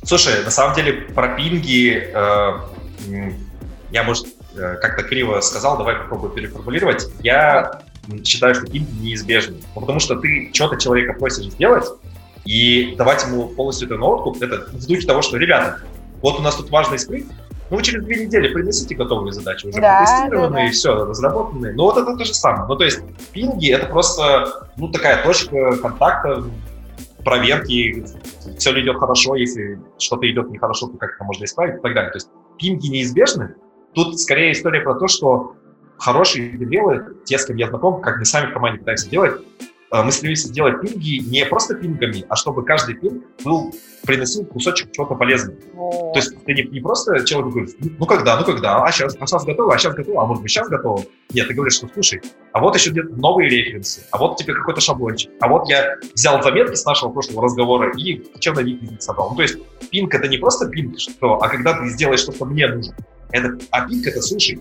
Слушай, 0.04 0.44
на 0.44 0.52
самом 0.52 0.76
деле 0.76 0.94
про 0.94 1.30
пинги 1.36 2.12
э, 2.14 3.32
я, 3.92 4.04
может, 4.04 4.28
э, 4.56 4.76
как-то 4.82 5.04
криво 5.04 5.40
сказал, 5.42 5.78
давай 5.78 5.96
попробую 5.96 6.32
переформулировать. 6.32 7.08
Я 7.22 7.82
считаю, 8.24 8.56
что 8.56 8.66
пинги 8.66 8.92
неизбежны. 9.02 9.58
Ну, 9.76 9.82
потому 9.82 10.00
что 10.00 10.16
ты 10.16 10.50
что-то 10.54 10.78
человека 10.78 11.14
просишь 11.14 11.46
сделать, 11.46 11.86
и 12.46 12.96
давать 12.98 13.26
ему 13.26 13.48
полностью 13.50 13.88
эту 13.88 13.98
ноутку, 13.98 14.36
это 14.44 14.70
в 14.72 14.88
духе 14.88 15.06
того, 15.06 15.22
что, 15.22 15.38
ребята, 15.38 15.80
вот 16.22 16.40
у 16.40 16.42
нас 16.42 16.56
тут 16.56 16.70
важный 16.70 16.98
спринт, 16.98 17.32
ну, 17.70 17.82
через 17.82 18.04
две 18.04 18.26
недели 18.26 18.52
принесите 18.52 18.96
готовые 18.96 19.32
задачи, 19.32 19.68
уже 19.68 19.80
да, 19.80 20.00
протестированные, 20.00 20.66
да, 20.66 20.66
да. 20.66 20.72
все, 20.72 21.06
разработанные. 21.06 21.74
Ну, 21.74 21.84
вот 21.84 21.98
это 21.98 22.18
то 22.18 22.26
же 22.26 22.34
самое. 22.34 22.68
Ну, 22.68 22.76
то 22.76 22.84
есть 22.84 23.00
пинги— 23.32 23.70
это 23.72 23.86
просто, 23.86 24.70
ну, 24.78 24.90
такая 24.90 25.24
точка 25.24 25.78
контакта, 25.78 26.44
проверки, 27.24 28.06
все 28.58 28.72
ли 28.72 28.82
идет 28.82 28.98
хорошо, 28.98 29.36
если 29.36 29.80
что-то 30.00 30.30
идет 30.30 30.50
нехорошо, 30.50 30.88
то 30.88 30.98
как 30.98 31.16
это 31.16 31.24
можно 31.24 31.46
исправить 31.46 31.78
и 31.78 31.82
так 31.82 31.94
далее. 31.94 32.12
То 32.12 32.18
есть 32.18 32.30
пинги 32.58 32.88
неизбежны. 32.88 33.56
Тут 33.94 34.20
скорее 34.20 34.54
история 34.54 34.82
про 34.82 34.96
то, 34.96 35.08
что 35.08 35.56
хорошие 36.00 36.58
девелы, 36.58 37.18
те, 37.26 37.38
с 37.38 37.46
кем 37.46 37.58
я 37.58 37.68
знаком, 37.68 38.02
как 38.02 38.18
мы 38.18 38.26
сами 38.26 38.50
в 38.50 38.54
команде 38.54 38.80
пытаемся 38.80 39.10
делать, 39.10 39.42
Э, 39.92 40.04
мы 40.04 40.12
стремимся 40.12 40.52
делать 40.52 40.82
пинги 40.82 41.18
не 41.18 41.46
просто 41.46 41.76
пингами, 41.76 42.26
а 42.30 42.36
чтобы 42.36 42.64
каждый 42.64 42.96
пинг 42.96 43.24
был, 43.44 43.74
приносил 44.06 44.46
кусочек 44.46 44.92
чего-то 44.92 45.16
полезного. 45.16 45.58
То 46.14 46.14
есть 46.16 46.46
ты 46.46 46.54
не, 46.54 46.64
не 46.64 46.80
просто 46.80 47.24
человек 47.26 47.52
говорит, 47.52 47.76
ну 47.98 48.06
когда, 48.06 48.38
ну 48.38 48.46
когда, 48.46 48.84
а 48.84 48.92
сейчас, 48.92 49.16
а 49.20 49.26
сейчас 49.26 49.46
готово, 49.46 49.74
а 49.74 49.78
сейчас 49.78 49.96
готово, 49.96 50.22
а 50.22 50.26
может 50.26 50.44
быть 50.44 50.52
сейчас 50.52 50.68
готово. 50.70 51.04
Нет, 51.34 51.48
ты 51.48 51.54
говоришь, 51.54 51.76
что 51.76 51.88
слушай, 51.92 52.22
а 52.54 52.60
вот 52.60 52.76
еще 52.76 52.92
где-то 52.92 53.10
новые 53.16 53.50
референсы, 53.50 54.02
а 54.12 54.18
вот 54.18 54.38
тебе 54.38 54.54
какой-то 54.54 54.80
шаблончик, 54.80 55.32
а 55.42 55.48
вот 55.48 55.68
я 55.70 55.98
взял 56.14 56.42
заметки 56.44 56.76
с 56.76 56.86
нашего 56.86 57.10
прошлого 57.10 57.44
разговора 57.44 57.92
и 57.98 58.22
чем-то 58.40 58.62
них 58.62 58.80
собрал. 59.00 59.32
Ну, 59.32 59.38
то 59.38 59.42
есть 59.42 59.58
пинг 59.90 60.14
это 60.14 60.28
не 60.28 60.38
просто 60.38 60.68
пинг, 60.68 61.00
что, 61.00 61.36
а 61.42 61.50
когда 61.50 61.74
ты 61.74 61.88
сделаешь 61.88 62.24
то, 62.24 62.32
что 62.32 62.46
мне 62.46 62.68
нужно. 62.68 62.96
Это, 63.32 63.58
а 63.72 63.88
пинг 63.88 64.06
это, 64.08 64.22
слушай, 64.22 64.60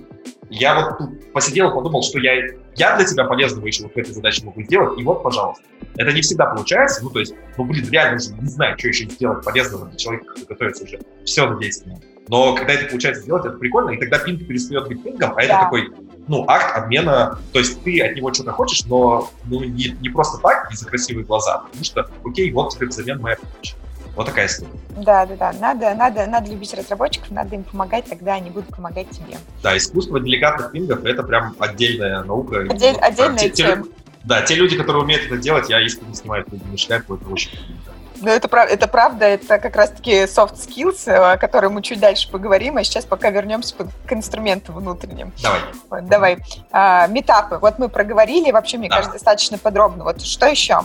я 0.51 0.75
вот 0.75 0.99
тут 0.99 1.33
посидел 1.33 1.71
и 1.71 1.75
подумал, 1.75 2.03
что 2.03 2.19
я, 2.19 2.35
я 2.77 2.97
для 2.97 3.05
тебя 3.05 3.25
полезного 3.25 3.67
еще 3.67 3.85
вот 3.85 3.97
этой 3.97 4.13
задаче 4.13 4.45
могу 4.45 4.63
сделать, 4.63 4.99
и 4.99 5.03
вот, 5.03 5.23
пожалуйста. 5.23 5.63
Это 5.97 6.13
не 6.13 6.23
всегда 6.23 6.47
получается, 6.47 7.03
ну, 7.03 7.11
то 7.11 7.21
есть, 7.21 7.35
ну, 7.57 7.65
блин, 7.65 7.89
реально 7.91 8.17
уже 8.17 8.33
не 8.35 8.49
знаю, 8.49 8.79
что 8.79 8.89
еще 8.89 9.05
сделать 9.07 9.45
полезного 9.45 9.87
для 9.87 9.99
человека, 9.99 10.27
который 10.27 10.47
готовится 10.47 10.85
уже 10.85 11.01
все 11.25 11.49
задействовано. 11.49 12.01
Но 12.29 12.55
когда 12.55 12.75
это 12.75 12.87
получается 12.87 13.23
сделать, 13.23 13.45
это 13.45 13.57
прикольно, 13.57 13.91
и 13.91 13.99
тогда 13.99 14.19
пинг 14.19 14.47
перестает 14.47 14.89
быть 14.89 15.03
пингом, 15.03 15.33
а 15.33 15.37
да. 15.37 15.43
это 15.43 15.55
такой, 15.55 15.93
ну, 16.29 16.45
акт 16.47 16.77
обмена, 16.77 17.39
то 17.53 17.59
есть 17.59 17.83
ты 17.83 18.01
от 18.03 18.17
него 18.17 18.33
что-то 18.33 18.53
хочешь, 18.53 18.85
но 18.87 19.31
ну, 19.47 19.65
не, 19.65 19.97
не 20.01 20.09
просто 20.11 20.39
так, 20.43 20.71
не 20.71 20.77
за 20.77 20.87
красивые 20.87 21.25
глаза, 21.25 21.59
потому 21.59 21.85
что, 21.85 22.11
окей, 22.25 22.53
вот 22.53 22.75
тебе 22.75 22.87
взамен 22.87 23.21
моя 23.21 23.37
помощь. 23.37 23.75
Вот 24.19 24.27
такая 24.27 24.47
история. 24.47 24.73
Да, 24.97 25.27
да, 25.27 25.37
да. 25.37 25.53
Надо, 25.53 25.95
надо, 25.95 26.27
надо 26.27 26.51
любить 26.51 26.75
разработчиков, 26.75 27.31
надо 27.31 27.55
им 27.55 27.63
помогать, 27.63 28.05
тогда 28.07 28.35
они 28.35 28.51
будут 28.51 28.75
помогать 28.75 29.09
тебе. 29.11 29.39
Да, 29.63 29.77
искусство 29.77 30.19
деликатных 30.19 30.73
пингов 30.73 31.05
это 31.05 31.23
прям 31.23 31.55
отдельная 31.61 32.25
наука. 32.25 32.67
Отдель, 32.69 32.95
ну, 32.95 33.07
отдельная 33.07 33.39
те, 33.39 33.51
тема. 33.51 33.85
Те, 33.85 33.91
да, 34.25 34.43
те 34.43 34.57
люди, 34.57 34.77
которые 34.77 35.05
умеют 35.05 35.27
это 35.27 35.37
делать, 35.37 35.71
я 35.71 35.81
искренне 35.81 36.15
снимаю 36.15 36.45
эту 36.45 36.77
шляпу, 36.77 37.15
это 37.15 37.29
очень 37.29 37.61
ну, 38.21 38.31
это, 38.31 38.49
это 38.57 38.89
правда, 38.89 39.25
это 39.25 39.61
как 39.61 39.77
раз-таки 39.77 40.25
soft 40.25 40.57
skills, 40.57 41.09
о 41.09 41.37
которых 41.37 41.71
мы 41.71 41.81
чуть 41.81 42.01
дальше 42.01 42.29
поговорим, 42.29 42.77
а 42.77 42.83
сейчас 42.83 43.05
пока 43.05 43.31
вернемся 43.31 43.77
к 43.77 44.13
инструменту 44.13 44.73
внутренним. 44.73 45.33
Давай. 45.41 45.61
Вот, 45.89 46.07
давай. 46.07 46.39
А, 46.73 47.07
метапы. 47.07 47.59
Вот 47.59 47.79
мы 47.79 47.89
проговорили, 47.89 48.51
вообще, 48.51 48.79
мне 48.79 48.89
да. 48.89 48.97
кажется, 48.97 49.13
достаточно 49.13 49.59
подробно. 49.59 50.03
Вот 50.03 50.21
что 50.23 50.47
еще? 50.47 50.81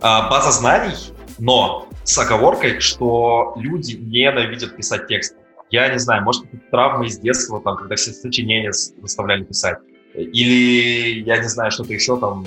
А, 0.00 0.30
база 0.30 0.52
знаний, 0.52 0.94
но 1.40 1.88
с 2.04 2.18
оговоркой, 2.18 2.80
что 2.80 3.54
люди 3.56 3.94
ненавидят 3.96 4.76
писать 4.76 5.06
текст. 5.08 5.36
Я 5.70 5.88
не 5.88 5.98
знаю, 5.98 6.22
может, 6.22 6.44
это 6.44 6.62
травма 6.70 7.06
из 7.06 7.18
детства, 7.18 7.60
там, 7.60 7.76
когда 7.76 7.96
все 7.96 8.12
сочинения 8.12 8.70
заставляли 8.72 9.44
писать. 9.44 9.78
Или, 10.14 11.22
я 11.24 11.38
не 11.38 11.48
знаю, 11.48 11.70
что-то 11.70 11.92
еще 11.92 12.18
там, 12.20 12.46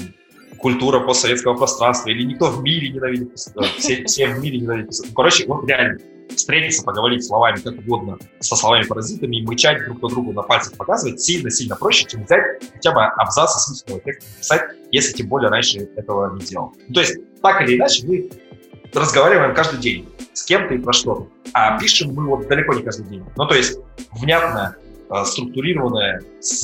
культура 0.57 0.99
постсоветского 1.01 1.55
пространства, 1.55 2.09
или 2.09 2.23
никто 2.23 2.51
в 2.51 2.61
мире 2.61 2.89
ненавидит 2.89 3.33
писать, 3.33 3.53
все, 3.77 4.05
все 4.05 4.27
в 4.27 4.39
мире 4.39 4.59
ненавидят 4.59 4.89
писать. 4.89 5.11
Короче, 5.13 5.45
вот 5.47 5.67
реально, 5.67 5.99
встретиться, 6.29 6.83
поговорить 6.83 7.25
словами 7.25 7.57
как 7.57 7.77
угодно, 7.79 8.17
со 8.39 8.55
словами-паразитами 8.55 9.37
и 9.37 9.45
мычать 9.45 9.83
друг 9.85 9.99
по 9.99 10.09
другу 10.09 10.33
на 10.33 10.43
пальцах 10.43 10.75
показывать 10.77 11.19
сильно-сильно 11.19 11.75
проще, 11.75 12.05
чем 12.07 12.23
взять 12.23 12.63
хотя 12.73 12.91
бы 12.93 13.03
абзац 13.03 13.65
смысленного 13.65 14.01
текста 14.03 14.29
написать, 14.31 14.61
если 14.91 15.13
тем 15.13 15.27
более 15.27 15.49
раньше 15.49 15.89
этого 15.95 16.33
не 16.35 16.45
делал. 16.45 16.73
То 16.93 17.01
есть, 17.01 17.17
так 17.41 17.61
или 17.61 17.77
иначе, 17.77 18.05
мы 18.07 18.29
разговариваем 18.93 19.53
каждый 19.53 19.79
день 19.79 20.09
с 20.33 20.43
кем-то 20.43 20.73
и 20.73 20.77
про 20.77 20.93
что-то. 20.93 21.27
А 21.53 21.79
пишем 21.79 22.13
мы 22.13 22.27
вот 22.27 22.47
далеко 22.47 22.73
не 22.73 22.83
каждый 22.83 23.05
день. 23.07 23.23
Ну, 23.35 23.47
то 23.47 23.55
есть 23.55 23.79
внятное, 24.11 24.75
э, 25.09 25.25
структурированное, 25.25 26.21
с 26.39 26.61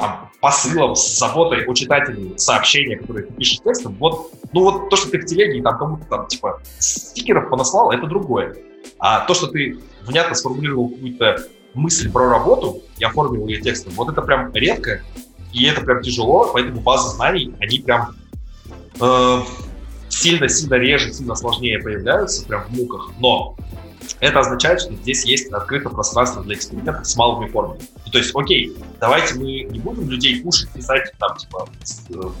там, 0.00 0.30
посылом, 0.40 0.96
с 0.96 1.18
заботой 1.18 1.64
о 1.66 1.74
читателе 1.74 2.36
сообщение, 2.38 2.98
которое 2.98 3.24
ты 3.24 3.32
пишешь 3.34 3.58
текстом, 3.62 3.94
вот, 4.00 4.32
ну 4.52 4.62
вот 4.62 4.88
то, 4.88 4.96
что 4.96 5.10
ты 5.10 5.18
в 5.20 5.26
телеге 5.26 5.62
там 5.62 5.78
кому-то 5.78 6.04
там, 6.06 6.26
типа, 6.26 6.60
стикеров 6.78 7.50
понаслал, 7.50 7.92
это 7.92 8.06
другое. 8.06 8.56
А 8.98 9.26
то, 9.26 9.34
что 9.34 9.46
ты 9.46 9.78
внятно 10.02 10.34
сформулировал 10.34 10.88
какую-то 10.88 11.44
мысль 11.74 12.10
про 12.10 12.30
работу 12.30 12.82
и 12.98 13.04
оформил 13.04 13.46
ее 13.46 13.60
текстом, 13.60 13.92
вот 13.94 14.08
это 14.08 14.22
прям 14.22 14.52
редко, 14.54 15.02
и 15.52 15.66
это 15.66 15.82
прям 15.82 16.00
тяжело, 16.00 16.50
поэтому 16.52 16.80
базы 16.80 17.14
знаний, 17.14 17.54
они 17.60 17.80
прям 17.80 18.16
э, 19.00 19.40
сильно-сильно 20.10 20.74
реже, 20.74 21.12
сильно 21.12 21.34
сложнее 21.34 21.78
появляются, 21.78 22.44
прям 22.46 22.64
в 22.64 22.70
муках, 22.70 23.10
но 23.18 23.56
это 24.18 24.40
означает, 24.40 24.80
что 24.80 24.92
здесь 24.94 25.24
есть 25.24 25.52
открытое 25.52 25.90
пространство 25.90 26.42
для 26.42 26.56
экспериментов 26.56 27.06
с 27.06 27.16
малыми 27.16 27.48
формами. 27.48 27.80
Ну, 28.04 28.12
то 28.12 28.18
есть, 28.18 28.34
окей, 28.34 28.76
давайте 28.98 29.34
мы 29.34 29.62
не 29.62 29.78
будем 29.78 30.10
людей 30.10 30.42
пушить, 30.42 30.68
писать 30.70 31.12
там, 31.18 31.36
типа, 31.36 31.68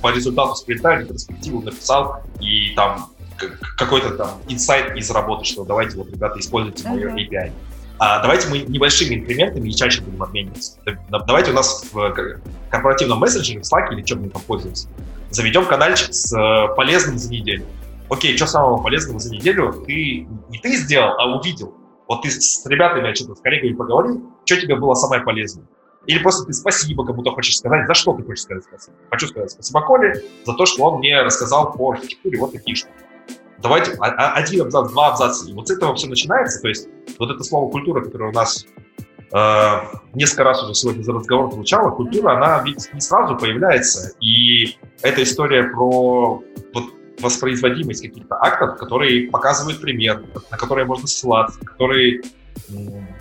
по 0.02 0.12
результату 0.12 0.54
спринта 0.56 0.96
ретроспективу 0.96 1.62
написал, 1.62 2.22
и 2.40 2.74
там 2.74 3.10
какой-то 3.76 4.10
там 4.10 4.32
инсайт 4.48 4.96
из 4.96 5.10
работы, 5.10 5.44
что 5.44 5.64
давайте 5.64 5.96
вот, 5.96 6.10
ребята, 6.10 6.38
используйте 6.38 6.86
мой 6.88 7.04
uh-huh. 7.04 7.14
API. 7.14 7.52
А 7.98 8.20
давайте 8.20 8.48
мы 8.48 8.60
небольшими 8.60 9.16
инкрементами 9.16 9.68
и 9.68 9.74
чаще 9.74 10.00
будем 10.00 10.22
обмениваться. 10.22 10.78
Давайте 11.08 11.50
у 11.50 11.54
нас 11.54 11.84
в 11.92 12.14
корпоративном 12.70 13.18
мессенджере, 13.18 13.60
в 13.60 13.62
Slack 13.62 13.92
или 13.92 14.02
чем 14.02 14.22
мы 14.22 14.30
там 14.30 14.42
пользуемся, 14.42 14.88
заведем 15.30 15.66
каналчик 15.66 16.12
с 16.12 16.32
э, 16.36 16.74
полезным 16.74 17.18
за 17.18 17.30
неделю. 17.30 17.64
Окей, 18.08 18.36
что 18.36 18.46
самого 18.46 18.82
полезного 18.82 19.18
за 19.20 19.32
неделю 19.32 19.72
ты 19.86 20.26
не 20.48 20.58
ты 20.58 20.76
сделал, 20.76 21.14
а 21.18 21.36
увидел. 21.36 21.74
Вот 22.08 22.22
ты 22.22 22.30
с 22.30 22.66
ребятами, 22.66 23.14
что-то 23.14 23.36
с 23.36 23.40
коллегами 23.40 23.74
поговорил, 23.74 24.32
что 24.44 24.60
тебе 24.60 24.76
было 24.76 24.94
самое 24.94 25.22
полезное. 25.22 25.64
Или 26.06 26.18
просто 26.18 26.44
ты 26.46 26.52
спасибо 26.52 27.04
кому-то 27.04 27.30
хочешь 27.30 27.58
сказать, 27.58 27.86
за 27.86 27.94
что 27.94 28.14
ты 28.14 28.24
хочешь 28.24 28.42
сказать 28.42 28.64
спасибо. 28.64 28.96
Хочу 29.10 29.28
сказать 29.28 29.50
спасибо 29.50 29.80
Коле 29.82 30.24
за 30.44 30.54
то, 30.54 30.66
что 30.66 30.82
он 30.84 30.98
мне 30.98 31.20
рассказал 31.22 31.72
по 31.72 31.92
архитектуре 31.92 32.38
вот 32.40 32.52
такие 32.52 32.74
штуки. 32.74 32.94
Давайте 33.58 33.92
а, 34.00 34.06
а, 34.06 34.34
один 34.34 34.62
абзац, 34.62 34.90
два 34.90 35.08
абзаца. 35.08 35.52
Вот 35.52 35.68
с 35.68 35.70
этого 35.70 35.94
все 35.94 36.08
начинается. 36.08 36.60
То 36.60 36.68
есть 36.68 36.88
вот 37.18 37.30
это 37.30 37.44
слово 37.44 37.70
культура, 37.70 38.02
которое 38.02 38.30
у 38.30 38.32
нас 38.32 38.64
несколько 39.32 40.44
раз 40.44 40.62
уже 40.62 40.74
сегодня 40.74 41.02
за 41.02 41.12
разговор 41.12 41.52
звучало, 41.52 41.90
культура, 41.90 42.36
она 42.36 42.62
ведь 42.64 42.92
не 42.92 43.00
сразу 43.00 43.36
появляется. 43.36 44.12
И 44.20 44.76
эта 45.02 45.22
история 45.22 45.64
про 45.64 46.42
вот, 46.74 46.84
воспроизводимость 47.20 48.02
каких-то 48.02 48.36
актов, 48.36 48.78
которые 48.78 49.30
показывают 49.30 49.80
пример, 49.80 50.22
на 50.50 50.56
которые 50.56 50.84
можно 50.84 51.06
ссылаться, 51.06 51.60
которые 51.60 52.22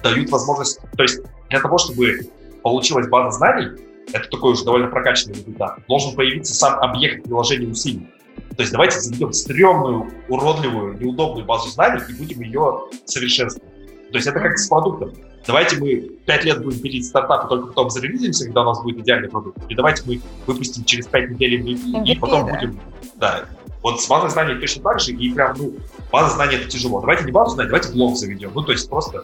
дают 0.04 0.30
возможность... 0.32 0.80
То 0.98 1.04
есть 1.04 1.22
для 1.50 1.60
того, 1.60 1.78
чтобы 1.78 2.20
получилась 2.64 3.08
база 3.08 3.38
знаний, 3.38 3.68
это 4.12 4.28
такой 4.30 4.54
уже 4.54 4.66
довольно 4.66 4.88
прокачанный 4.88 5.36
результат, 5.36 5.80
должен 5.88 6.16
появиться 6.16 6.56
сам 6.56 6.80
объект 6.80 7.24
приложения 7.24 7.68
усилий. 7.68 8.08
То 8.56 8.64
есть 8.64 8.72
давайте 8.72 9.00
заведем 9.00 9.32
стрёмную, 9.32 10.12
уродливую, 10.28 10.98
неудобную 11.00 11.46
базу 11.46 11.70
знаний 11.70 12.02
и 12.10 12.14
будем 12.14 12.42
ее 12.42 12.86
совершенствовать. 13.06 13.72
То 14.12 14.16
есть 14.18 14.28
это 14.28 14.40
как 14.40 14.58
с 14.58 14.68
продуктом. 14.68 15.14
Давайте 15.48 15.78
мы 15.78 16.12
пять 16.26 16.44
лет 16.44 16.64
будем 16.64 16.80
пилить 16.80 17.06
стартапы, 17.06 17.48
только 17.48 17.68
потом 17.68 17.90
зарелизимся, 17.90 18.46
когда 18.46 18.62
у 18.62 18.66
нас 18.66 18.82
будет 18.82 19.00
идеальный 19.00 19.30
продукт. 19.30 19.58
И 19.68 19.76
давайте 19.76 20.04
мы 20.06 20.22
выпустим 20.46 20.84
через 20.84 21.08
пять 21.08 21.30
недель 21.30 21.62
MVP, 21.62 22.06
и 22.06 22.16
потом 22.18 22.46
да. 22.46 22.54
будем... 22.54 22.80
Да, 23.16 23.46
вот 23.82 24.02
с 24.02 24.08
базой 24.08 24.30
знаний 24.30 24.60
точно 24.60 24.84
так 24.84 25.00
же, 25.00 25.12
и 25.14 25.34
прям, 25.34 25.56
ну, 25.58 25.74
база 26.12 26.36
знаний 26.36 26.56
это 26.56 26.68
тяжело. 26.68 27.00
Давайте 27.00 27.26
не 27.26 27.32
базу 27.32 27.56
знаний, 27.56 27.70
давайте 27.70 27.94
блог 27.94 28.18
заведем. 28.18 28.52
Ну, 28.54 28.62
то 28.62 28.72
есть 28.72 28.90
просто 28.90 29.24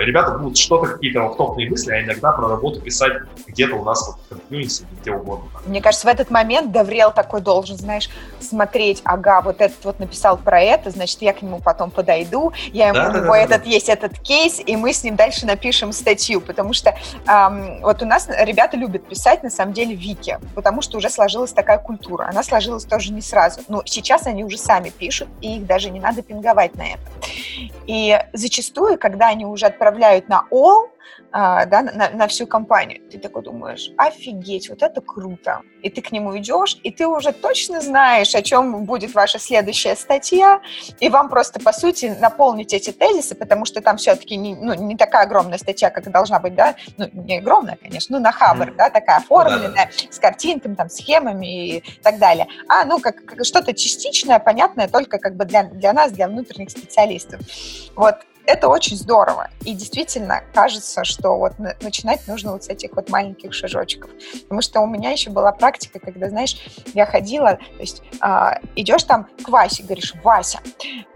ребята 0.00 0.38
будут 0.38 0.56
что-то, 0.56 0.92
какие-то 0.92 1.24
автопные 1.24 1.68
мысли, 1.70 1.92
а 1.92 2.02
иногда 2.02 2.32
про 2.32 2.48
работу 2.48 2.80
писать 2.80 3.12
где-то 3.46 3.76
у 3.76 3.84
нас 3.84 4.06
вот 4.06 4.38
в 4.38 4.48
комьюнити, 4.48 4.84
где 5.00 5.12
угодно. 5.12 5.46
Мне 5.66 5.80
кажется, 5.80 6.06
в 6.06 6.10
этот 6.10 6.30
момент 6.30 6.72
Даврел 6.72 7.12
такой 7.12 7.40
должен, 7.40 7.76
знаешь, 7.76 8.10
смотреть, 8.40 9.00
ага, 9.04 9.40
вот 9.42 9.60
этот 9.60 9.84
вот 9.84 9.98
написал 9.98 10.36
про 10.36 10.60
это, 10.60 10.90
значит, 10.90 11.22
я 11.22 11.32
к 11.32 11.42
нему 11.42 11.60
потом 11.60 11.90
подойду, 11.90 12.52
я 12.72 12.88
ему, 12.88 12.94
да, 12.94 13.10
у 13.10 13.16
него 13.16 13.32
да, 13.32 13.38
этот 13.38 13.64
да. 13.64 13.70
есть 13.70 13.88
этот 13.88 14.18
кейс, 14.18 14.60
и 14.64 14.76
мы 14.76 14.92
с 14.92 15.04
ним 15.04 15.16
дальше 15.16 15.46
напишем 15.46 15.92
статью, 15.92 16.40
потому 16.40 16.72
что 16.72 16.94
эм, 17.26 17.80
вот 17.82 18.02
у 18.02 18.06
нас 18.06 18.28
ребята 18.28 18.76
любят 18.76 19.06
писать, 19.06 19.42
на 19.42 19.50
самом 19.50 19.72
деле, 19.72 19.94
вики, 19.94 20.38
потому 20.54 20.82
что 20.82 20.98
уже 20.98 21.10
сложилась 21.10 21.52
такая 21.52 21.78
культура. 21.78 22.28
Она 22.30 22.42
сложилась 22.42 22.84
тоже 22.84 23.12
не 23.12 23.22
сразу. 23.22 23.60
Ну, 23.68 23.82
сейчас 23.84 24.26
они 24.26 24.44
уже 24.44 24.58
сами 24.58 24.90
пишут, 24.90 25.28
и 25.40 25.56
их 25.56 25.66
даже 25.66 25.90
не 25.90 26.00
надо 26.00 26.22
пинговать 26.22 26.74
на 26.74 26.82
это. 26.82 27.00
И 27.86 28.18
зачастую, 28.32 28.98
когда 28.98 29.28
они 29.28 29.46
уже 29.46 29.66
отправляют 29.82 30.28
на 30.28 30.46
all, 30.50 30.88
а, 31.32 31.64
да, 31.66 31.82
на, 31.82 32.10
на 32.10 32.26
всю 32.28 32.46
компанию. 32.46 33.00
Ты 33.10 33.18
такой 33.18 33.42
думаешь, 33.42 33.90
офигеть, 33.96 34.68
вот 34.68 34.82
это 34.82 35.00
круто. 35.00 35.62
И 35.82 35.90
ты 35.90 36.00
к 36.00 36.12
нему 36.12 36.36
идешь, 36.38 36.78
и 36.82 36.90
ты 36.90 37.06
уже 37.06 37.32
точно 37.32 37.80
знаешь, 37.80 38.34
о 38.34 38.42
чем 38.42 38.84
будет 38.84 39.14
ваша 39.14 39.38
следующая 39.38 39.96
статья, 39.96 40.60
и 41.00 41.08
вам 41.08 41.28
просто, 41.28 41.58
по 41.58 41.72
сути, 41.72 42.16
наполнить 42.20 42.72
эти 42.72 42.92
тезисы, 42.92 43.34
потому 43.34 43.64
что 43.64 43.80
там 43.80 43.96
все-таки 43.96 44.36
не, 44.36 44.54
ну, 44.54 44.74
не 44.74 44.96
такая 44.96 45.24
огромная 45.24 45.58
статья, 45.58 45.90
как 45.90 46.10
должна 46.10 46.38
быть, 46.38 46.54
да, 46.54 46.76
ну, 46.98 47.08
не 47.12 47.38
огромная, 47.38 47.76
конечно, 47.76 48.18
ну, 48.18 48.22
на 48.22 48.30
Хабр, 48.30 48.68
mm-hmm. 48.68 48.76
да, 48.76 48.90
такая 48.90 49.16
оформленная, 49.18 49.70
да, 49.70 49.88
с 50.10 50.18
картинками, 50.18 50.74
там, 50.74 50.88
схемами 50.88 51.76
и 51.76 51.84
так 52.02 52.18
далее. 52.18 52.46
А, 52.68 52.84
ну, 52.84 53.00
как, 53.00 53.24
как 53.24 53.44
что-то 53.44 53.72
частичное, 53.74 54.38
понятное 54.38 54.86
только 54.86 55.18
как 55.18 55.36
бы 55.36 55.44
для, 55.44 55.64
для 55.64 55.92
нас, 55.92 56.12
для 56.12 56.28
внутренних 56.28 56.70
специалистов. 56.70 57.40
Вот 57.96 58.16
это 58.46 58.68
очень 58.68 58.96
здорово. 58.96 59.50
И 59.64 59.74
действительно 59.74 60.42
кажется, 60.52 61.04
что 61.04 61.36
вот 61.36 61.58
начинать 61.58 62.26
нужно 62.26 62.52
вот 62.52 62.64
с 62.64 62.68
этих 62.68 62.92
вот 62.92 63.10
маленьких 63.10 63.52
шажочков. 63.52 64.10
Потому 64.42 64.62
что 64.62 64.80
у 64.80 64.86
меня 64.86 65.10
еще 65.10 65.30
была 65.30 65.52
практика, 65.52 65.98
когда, 65.98 66.28
знаешь, 66.28 66.56
я 66.94 67.06
ходила, 67.06 67.56
то 67.56 67.80
есть 67.80 68.02
э, 68.20 68.50
идешь 68.76 69.04
там 69.04 69.28
к 69.44 69.48
Васе, 69.48 69.82
говоришь, 69.82 70.14
Вася, 70.22 70.60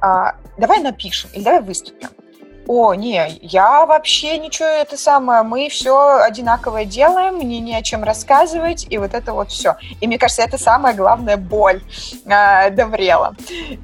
э, 0.03 0.33
давай 0.59 0.81
напишем 0.81 1.31
или 1.33 1.43
давай 1.43 1.61
выступим 1.61 2.11
о, 2.67 2.95
не, 2.95 3.39
я 3.43 3.87
вообще 3.87 4.39
ничего 4.39 4.69
это 4.69 4.97
самое, 4.97 5.43
мы 5.43 5.69
все 5.69 6.19
одинаковое 6.21 6.85
делаем, 6.85 7.37
мне 7.37 7.61
не 7.61 7.77
о 7.77 7.83
чем 7.83 8.03
рассказывать, 8.03 8.87
и 8.91 8.99
вот 8.99 9.15
это 9.15 9.33
вот 9.33 9.51
все. 9.51 9.77
И 10.01 10.07
мне 10.07 10.19
кажется, 10.19 10.43
это 10.43 10.59
самая 10.59 10.95
главная 10.95 11.37
боль 11.37 11.83
э, 12.25 12.71
Доврела. 12.71 13.35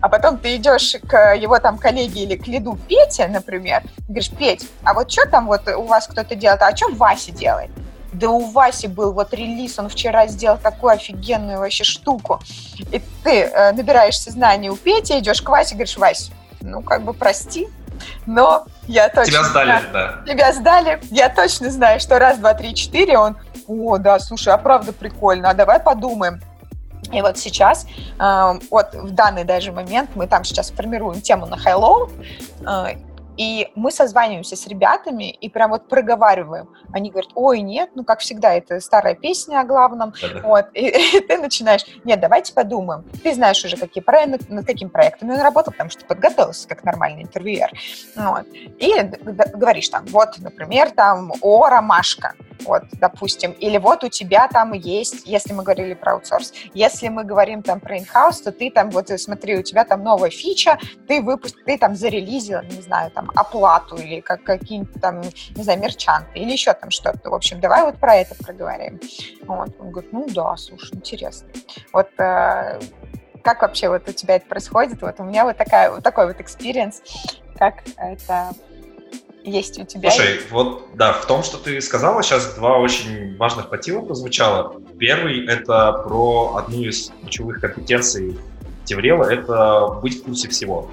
А 0.00 0.08
потом 0.08 0.38
ты 0.38 0.56
идешь 0.56 0.96
к 1.08 1.34
его 1.34 1.58
там 1.58 1.78
коллеге 1.78 2.24
или 2.24 2.36
к 2.36 2.46
лиду 2.46 2.76
Пете, 2.88 3.28
например, 3.28 3.82
говоришь, 4.08 4.30
Петь, 4.30 4.68
а 4.82 4.94
вот 4.94 5.10
что 5.10 5.28
там 5.28 5.46
вот 5.46 5.68
у 5.68 5.82
вас 5.82 6.08
кто-то 6.08 6.34
делает, 6.34 6.62
а 6.62 6.76
что 6.76 6.88
Вася 6.94 7.32
делает? 7.32 7.70
Да 8.12 8.28
у 8.28 8.40
Васи 8.40 8.88
был 8.88 9.12
вот 9.12 9.32
релиз, 9.32 9.78
он 9.78 9.88
вчера 9.88 10.26
сделал 10.26 10.58
такую 10.58 10.92
офигенную 10.92 11.58
вообще 11.58 11.84
штуку. 11.84 12.40
И 12.90 13.00
ты 13.24 13.42
э, 13.44 13.72
набираешься 13.72 14.30
знаний 14.30 14.68
у 14.68 14.76
Пети, 14.76 15.18
идешь 15.18 15.40
к 15.40 15.48
Васе, 15.48 15.74
говоришь, 15.74 15.96
Вась, 15.96 16.30
ну 16.60 16.82
как 16.82 17.02
бы 17.02 17.14
прости, 17.14 17.68
но 18.26 18.66
я 18.92 19.08
точно... 19.08 19.24
Тебя 19.24 19.44
сдали, 19.44 19.66
знаю, 19.66 19.84
да. 19.92 20.32
Тебя 20.32 20.52
сдали. 20.52 21.00
Я 21.10 21.28
точно 21.28 21.70
знаю, 21.70 22.00
что 22.00 22.18
раз, 22.18 22.38
два, 22.38 22.54
три, 22.54 22.74
четыре 22.74 23.18
он... 23.18 23.36
О, 23.66 23.96
да, 23.98 24.18
слушай, 24.18 24.52
а 24.52 24.58
правда 24.58 24.92
прикольно, 24.92 25.50
а 25.50 25.54
давай 25.54 25.80
подумаем. 25.80 26.40
И 27.12 27.20
вот 27.20 27.38
сейчас, 27.38 27.86
э, 28.18 28.52
вот 28.70 28.94
в 28.94 29.10
данный 29.12 29.44
даже 29.44 29.72
момент, 29.72 30.10
мы 30.14 30.26
там 30.26 30.44
сейчас 30.44 30.70
формируем 30.70 31.20
тему 31.20 31.46
на 31.46 31.54
Hello, 31.54 32.10
э, 32.66 32.96
и 33.36 33.70
мы 33.74 33.90
созваниваемся 33.90 34.56
с 34.56 34.66
ребятами 34.66 35.30
и 35.30 35.48
прям 35.48 35.70
вот 35.70 35.88
проговариваем. 35.88 36.68
Они 36.92 37.10
говорят, 37.10 37.30
ой, 37.34 37.60
нет, 37.60 37.90
ну, 37.94 38.04
как 38.04 38.20
всегда, 38.20 38.54
это 38.54 38.80
старая 38.80 39.14
песня 39.14 39.60
о 39.60 39.64
главном. 39.64 40.12
Да-да. 40.20 40.40
Вот. 40.46 40.66
И, 40.74 40.88
и 41.16 41.20
ты 41.20 41.38
начинаешь, 41.38 41.84
нет, 42.04 42.20
давайте 42.20 42.52
подумаем. 42.52 43.04
Ты 43.22 43.34
знаешь 43.34 43.64
уже, 43.64 43.76
какие 43.76 44.02
проекты, 44.02 44.52
над 44.52 44.66
какими 44.66 44.88
проектами 44.88 45.32
он 45.32 45.40
работал, 45.40 45.72
потому 45.72 45.90
что 45.90 46.04
подготовился 46.04 46.68
как 46.68 46.84
нормальный 46.84 47.22
интервьюер. 47.22 47.70
Вот. 48.16 48.46
И 48.52 48.92
говоришь 49.54 49.88
там, 49.88 50.04
вот, 50.06 50.38
например, 50.38 50.90
там, 50.90 51.32
о, 51.40 51.68
ромашка 51.68 52.34
вот, 52.64 52.84
допустим, 52.92 53.52
или 53.52 53.78
вот 53.78 54.04
у 54.04 54.08
тебя 54.08 54.48
там 54.48 54.72
есть, 54.72 55.26
если 55.26 55.52
мы 55.52 55.62
говорили 55.62 55.94
про 55.94 56.14
аутсорс, 56.14 56.52
если 56.74 57.08
мы 57.08 57.24
говорим 57.24 57.62
там 57.62 57.80
про 57.80 57.98
in-house, 57.98 58.40
то 58.40 58.52
ты 58.52 58.70
там, 58.70 58.90
вот 58.90 59.08
смотри, 59.20 59.58
у 59.58 59.62
тебя 59.62 59.84
там 59.84 60.02
новая 60.02 60.30
фича, 60.30 60.78
ты 61.06 61.20
выпуск, 61.20 61.56
ты 61.64 61.78
там 61.78 61.94
зарелизил, 61.94 62.62
не 62.62 62.82
знаю, 62.82 63.10
там 63.10 63.30
оплату 63.34 63.96
или 63.96 64.20
как 64.20 64.42
какие-нибудь 64.44 65.00
там, 65.00 65.20
не 65.20 65.62
знаю, 65.62 65.80
мерчанты 65.80 66.38
или 66.38 66.52
еще 66.52 66.72
там 66.72 66.90
что-то. 66.90 67.30
В 67.30 67.34
общем, 67.34 67.60
давай 67.60 67.84
вот 67.84 67.98
про 67.98 68.16
это 68.16 68.34
проговорим. 68.34 69.00
Вот. 69.42 69.70
Он 69.78 69.90
говорит, 69.90 70.12
ну 70.12 70.26
да, 70.28 70.56
слушай, 70.56 70.94
интересно. 70.94 71.48
Вот 71.92 72.08
э, 72.18 72.80
как 73.42 73.62
вообще 73.62 73.88
вот 73.88 74.08
у 74.08 74.12
тебя 74.12 74.36
это 74.36 74.46
происходит? 74.46 75.02
Вот 75.02 75.18
у 75.18 75.24
меня 75.24 75.44
вот 75.44 75.56
такая, 75.56 75.90
вот 75.90 76.02
такой 76.02 76.26
вот 76.26 76.40
experience, 76.40 77.02
как 77.58 77.82
это 77.96 78.52
есть 79.44 79.78
у 79.78 79.84
тебя? 79.84 80.10
Слушай, 80.10 80.40
вот 80.50 80.88
да, 80.94 81.12
в 81.12 81.26
том, 81.26 81.42
что 81.42 81.58
ты 81.58 81.80
сказала, 81.80 82.22
сейчас 82.22 82.54
два 82.54 82.78
очень 82.78 83.36
важных 83.36 83.70
мотива 83.70 84.02
прозвучало. 84.02 84.80
Первый— 84.98 85.46
это 85.48 85.92
про 86.04 86.56
одну 86.56 86.82
из 86.82 87.10
ключевых 87.22 87.60
компетенций 87.60 88.36
Теврела— 88.84 89.24
это 89.30 89.98
быть 90.02 90.20
в 90.20 90.24
курсе 90.24 90.48
всего. 90.48 90.90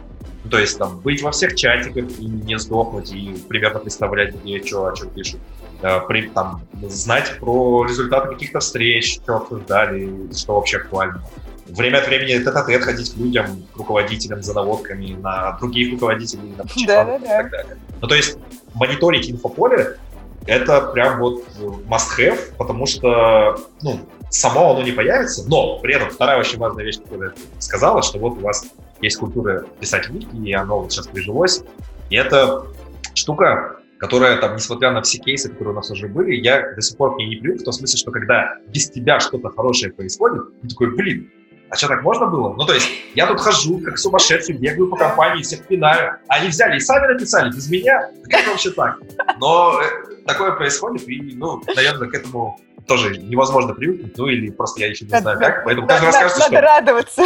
То 0.49 0.57
есть 0.57 0.77
там 0.77 0.99
быть 0.99 1.21
во 1.21 1.31
всех 1.31 1.55
чатиках 1.55 2.05
и 2.19 2.25
не 2.25 2.57
сдохнуть, 2.57 3.11
и 3.11 3.35
примерно 3.47 3.79
представлять, 3.79 4.35
где 4.35 4.63
что, 4.63 4.87
о 4.87 4.95
чем 4.95 5.09
пишут. 5.09 5.39
Э, 5.81 5.99
при, 6.07 6.29
там, 6.29 6.61
знать 6.83 7.37
про 7.39 7.85
результаты 7.85 8.29
каких-то 8.29 8.59
встреч, 8.59 9.15
что 9.15 9.37
обсуждали, 9.37 10.31
что 10.33 10.55
вообще 10.55 10.77
актуально 10.77 11.23
время 11.69 11.99
от 11.99 12.07
времени 12.07 12.43
тет 12.43 12.55
а 12.55 12.63
ходить 12.63 13.13
к 13.13 13.17
людям, 13.17 13.65
к 13.73 13.77
руководителям 13.77 14.41
за 14.41 14.53
наводками 14.53 15.13
на 15.13 15.57
других 15.59 15.93
руководителей, 15.93 16.53
на 16.57 16.63
да, 16.87 17.05
да, 17.05 17.19
да. 17.19 17.25
и 17.25 17.27
так 17.27 17.51
далее. 17.51 17.77
Ну, 18.01 18.07
то 18.07 18.15
есть 18.15 18.37
мониторить 18.73 19.29
инфополе— 19.29 19.97
это 20.47 20.81
прям 20.81 21.19
вот 21.19 21.43
must-have, 21.87 22.55
потому 22.57 22.85
что, 22.85 23.59
ну, 23.81 23.99
само 24.29 24.71
оно 24.71 24.83
не 24.83 24.91
появится, 24.91 25.47
но 25.47 25.79
при 25.79 25.95
этом 25.95 26.09
вторая 26.09 26.39
очень 26.39 26.57
важная 26.57 26.83
вещь, 26.83 26.99
которую 26.99 27.33
я 27.35 27.61
сказала, 27.61 28.01
что 28.01 28.19
вот 28.19 28.37
у 28.37 28.41
вас 28.41 28.65
есть 29.01 29.17
культура 29.17 29.65
писать 29.79 30.09
вики, 30.09 30.35
и 30.35 30.53
оно 30.53 30.81
вот 30.81 30.91
сейчас 30.91 31.07
прижилось, 31.07 31.61
и 32.09 32.15
это 32.15 32.65
штука, 33.13 33.77
которая 33.99 34.37
там, 34.37 34.55
несмотря 34.55 34.91
на 34.91 35.01
все 35.01 35.19
кейсы, 35.19 35.49
которые 35.49 35.73
у 35.73 35.75
нас 35.75 35.91
уже 35.91 36.07
были, 36.07 36.35
я 36.35 36.73
до 36.73 36.81
сих 36.81 36.97
пор 36.97 37.15
к 37.15 37.17
ней 37.17 37.27
не 37.27 37.35
привык, 37.35 37.61
в 37.61 37.65
том 37.65 37.73
смысле, 37.73 37.97
что 37.97 38.11
когда 38.11 38.57
без 38.67 38.89
тебя 38.89 39.19
что-то 39.19 39.49
хорошее 39.49 39.91
происходит, 39.91 40.43
ты 40.61 40.69
такой, 40.69 40.95
блин, 40.95 41.31
а 41.69 41.75
что, 41.75 41.87
так 41.87 42.01
можно 42.01 42.25
было? 42.25 42.53
Ну, 42.55 42.65
то 42.65 42.73
есть, 42.73 42.89
я 43.15 43.27
тут 43.27 43.39
хожу, 43.39 43.79
как 43.79 43.97
сумасшедший, 43.97 44.55
бегаю 44.55 44.89
по 44.89 44.97
компании, 44.97 45.43
всех 45.43 45.67
пинаю. 45.67 46.17
Они 46.27 46.47
взяли 46.47 46.77
и 46.77 46.79
сами 46.79 47.13
написали, 47.13 47.49
без 47.49 47.69
меня? 47.69 48.09
Как 48.29 48.47
вообще 48.47 48.71
так? 48.71 48.97
Но 49.39 49.79
э, 49.81 50.23
такое 50.25 50.51
происходит, 50.53 51.07
и, 51.07 51.35
ну, 51.35 51.61
наверное, 51.75 52.07
к 52.07 52.13
этому 52.13 52.59
тоже 52.87 53.17
невозможно 53.17 53.73
привыкнуть, 53.73 54.17
ну, 54.17 54.27
или 54.27 54.49
просто 54.49 54.81
я 54.81 54.87
еще 54.87 55.05
не 55.05 55.19
знаю 55.19 55.39
как, 55.39 55.63
поэтому 55.63 55.87
каждый 55.87 56.05
раз 56.05 56.15
кажется, 56.15 56.41
что... 56.41 56.51
Надо 56.51 56.67
радоваться. 56.67 57.23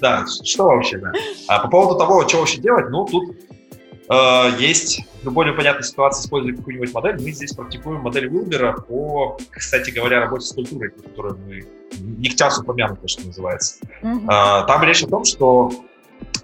Да, 0.00 0.24
что 0.44 0.64
вообще, 0.64 0.96
да. 0.98 1.12
А 1.48 1.58
по 1.58 1.68
поводу 1.68 1.98
того, 1.98 2.26
что 2.26 2.38
вообще 2.38 2.58
делать, 2.58 2.88
ну, 2.88 3.04
тут 3.04 3.36
есть 4.58 5.02
в 5.22 5.32
более 5.32 5.54
понятной 5.54 5.84
ситуации 5.84 6.24
используя 6.24 6.54
какую-нибудь 6.54 6.92
модель. 6.94 7.20
Мы 7.20 7.32
здесь 7.32 7.52
практикуем 7.52 8.00
модель 8.00 8.28
Уилбера 8.28 8.72
по, 8.72 9.38
кстати 9.50 9.90
говоря, 9.90 10.20
работе 10.20 10.46
с 10.46 10.52
культурой, 10.52 10.90
которую 10.90 11.38
мы 11.46 11.66
не 12.00 12.28
к 12.30 12.36
часу 12.36 12.64
помянуто, 12.64 13.06
что 13.08 13.26
называется. 13.26 13.76
Mm-hmm. 14.02 14.24
А, 14.28 14.62
там 14.62 14.82
речь 14.84 15.02
о 15.02 15.08
том, 15.08 15.24
что 15.24 15.72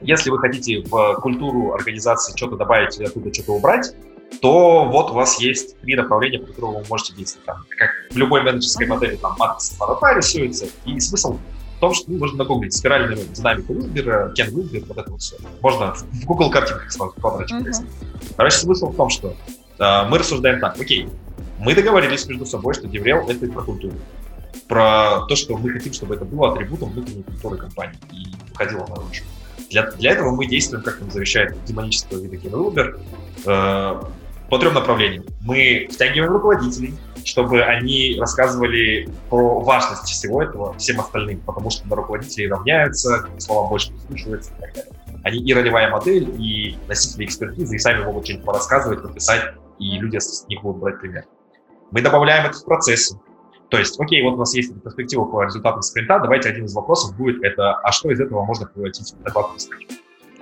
если 0.00 0.31
вы 0.31 0.38
хотите 0.38 0.83
в 0.83 1.14
культуру 1.20 1.72
организации 1.72 2.37
что-то 2.37 2.57
добавить 2.57 2.98
или 2.98 3.07
оттуда 3.07 3.33
что-то 3.33 3.53
убрать, 3.53 3.94
то 4.40 4.85
вот 4.85 5.11
у 5.11 5.14
вас 5.14 5.40
есть 5.40 5.81
три 5.81 5.94
направления, 5.94 6.40
по 6.40 6.46
которым 6.46 6.74
вы 6.74 6.85
можете 6.88 7.14
действовать. 7.14 7.46
Там, 7.46 7.57
как 7.79 7.90
в 8.11 8.16
любой 8.16 8.42
менеджерской 8.42 8.87
модели, 8.87 9.17
там 9.17 9.37
матрица 9.38 9.77
по 9.79 10.15
рисуется, 10.15 10.67
и 10.85 10.98
смысл 11.00 11.38
том, 11.85 11.95
что 11.95 12.11
ну, 12.11 12.19
можно 12.19 12.39
нагуглить 12.39 12.75
спиральную 12.75 13.19
динамику 13.33 13.75
Уилбера, 13.75 14.33
Кен 14.35 14.55
Уилбер, 14.55 14.85
вот 14.87 14.99
это 14.99 15.11
вот 15.11 15.21
все. 15.21 15.37
Можно 15.61 15.95
в 15.95 16.25
Google 16.25 16.51
картинках 16.51 16.91
сразу 16.91 17.13
квадратик 17.13 17.57
mm-hmm. 17.57 18.35
Короче, 18.37 18.57
смысл 18.57 18.89
в 18.89 18.97
том, 18.97 19.11
что 19.11 19.35
э, 19.79 20.09
мы 20.09 20.19
рассуждаем 20.19 20.61
так, 20.61 20.81
окей, 20.81 21.09
мы 21.59 21.75
договорились 21.75 22.27
между 22.27 22.47
собой, 22.47 22.75
что 22.75 22.87
Деврел— 22.87 23.27
это 23.29 23.47
про 23.47 23.63
культуру. 23.63 23.95
про 24.69 25.27
то, 25.29 25.37
что 25.37 25.57
мы 25.57 25.71
хотим, 25.71 25.93
чтобы 25.93 26.15
это 26.15 26.25
было 26.25 26.53
атрибутом 26.53 26.91
внутренней 26.91 27.23
культуры 27.23 27.59
компании 27.59 27.99
и 28.13 28.27
выходило 28.51 28.87
наружу. 28.87 29.25
Для, 29.71 29.91
для 29.93 30.13
этого 30.13 30.31
мы 30.31 30.47
действуем, 30.47 30.83
как 30.83 31.01
нам 31.01 31.11
завещает 31.11 31.63
демонического 31.65 32.19
вида 32.21 32.37
Кино 32.37 32.73
э, 32.75 34.03
по 34.49 34.59
трем 34.59 34.75
направлениям. 34.75 35.25
Мы 35.42 35.88
втягиваем 35.90 36.33
руководителей, 36.33 36.95
чтобы 37.25 37.63
они 37.63 38.17
рассказывали 38.19 39.09
про 39.31 39.61
важность 39.61 40.05
всего 40.05 40.42
этого 40.42 40.75
всем 40.79 41.01
остальным, 41.01 41.40
потому 41.40 41.71
что 41.71 41.88
на 41.88 41.97
руководителей 41.97 42.49
равняются, 42.49 43.27
слова 43.38 43.69
больше 43.69 43.92
прислушиваются 43.92 44.53
и 44.53 44.61
так 44.61 44.75
далее. 44.75 44.92
Они 45.23 45.38
и 45.38 45.55
ролевая 45.55 45.90
модель, 45.90 46.29
и 46.38 46.77
носители 46.87 47.25
экспертизы, 47.25 47.77
и 47.77 47.79
сами 47.79 48.05
могут 48.05 48.25
что-нибудь 48.25 48.45
порассказывать, 48.45 49.03
написать, 49.03 49.55
и 49.79 49.99
люди 49.99 50.19
с 50.19 50.47
них 50.49 50.61
будут 50.63 50.83
брать 50.83 51.01
пример. 51.01 51.25
Мы 51.90 52.03
добавляем 52.03 52.47
это 52.47 52.59
в 52.59 52.65
процессы. 52.65 53.19
То 53.71 53.79
есть, 53.79 53.99
окей, 53.99 54.23
вот 54.23 54.35
у 54.35 54.37
нас 54.37 54.55
есть 54.55 54.73
перспектива 54.83 55.25
по 55.25 55.42
результатам 55.42 55.81
спринта, 55.83 56.19
давайте 56.19 56.51
один 56.51 56.67
из 56.67 56.75
вопросов 56.75 57.17
будет 57.17 57.42
это, 57.42 57.75
а 57.75 57.90
что 57.92 58.11
из 58.11 58.21
этого 58.21 58.45
можно 58.45 58.67
превратить 58.67 59.15
в 59.15 59.23
доклад 59.23 59.51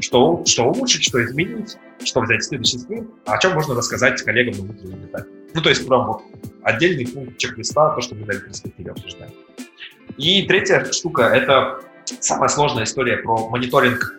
что, 0.00 0.42
что 0.46 0.64
улучшить, 0.64 1.04
что 1.04 1.24
изменить, 1.24 1.76
что 2.04 2.20
взять 2.20 2.42
в 2.42 2.46
следующий 2.46 2.78
спринт, 2.78 3.10
а 3.26 3.34
о 3.34 3.38
чем 3.38 3.54
можно 3.54 3.74
рассказать 3.74 4.20
коллегам 4.22 4.58
на 4.58 4.72
внутреннем 4.72 5.06
этапе. 5.06 5.28
Ну, 5.54 5.60
то 5.60 5.68
есть 5.68 5.86
прям 5.86 6.06
вот 6.06 6.22
отдельный 6.62 7.06
пункт 7.06 7.38
чек-листа, 7.38 7.94
то, 7.94 8.00
что 8.00 8.14
мы 8.14 8.26
на 8.26 8.34
перспективе 8.34 8.92
обсуждаем. 8.92 9.32
И 10.16 10.42
третья 10.46 10.84
штука— 10.92 11.22
это 11.34 11.80
самая 12.20 12.48
сложная 12.48 12.84
история 12.84 13.18
про 13.18 13.48
мониторинг 13.48 14.18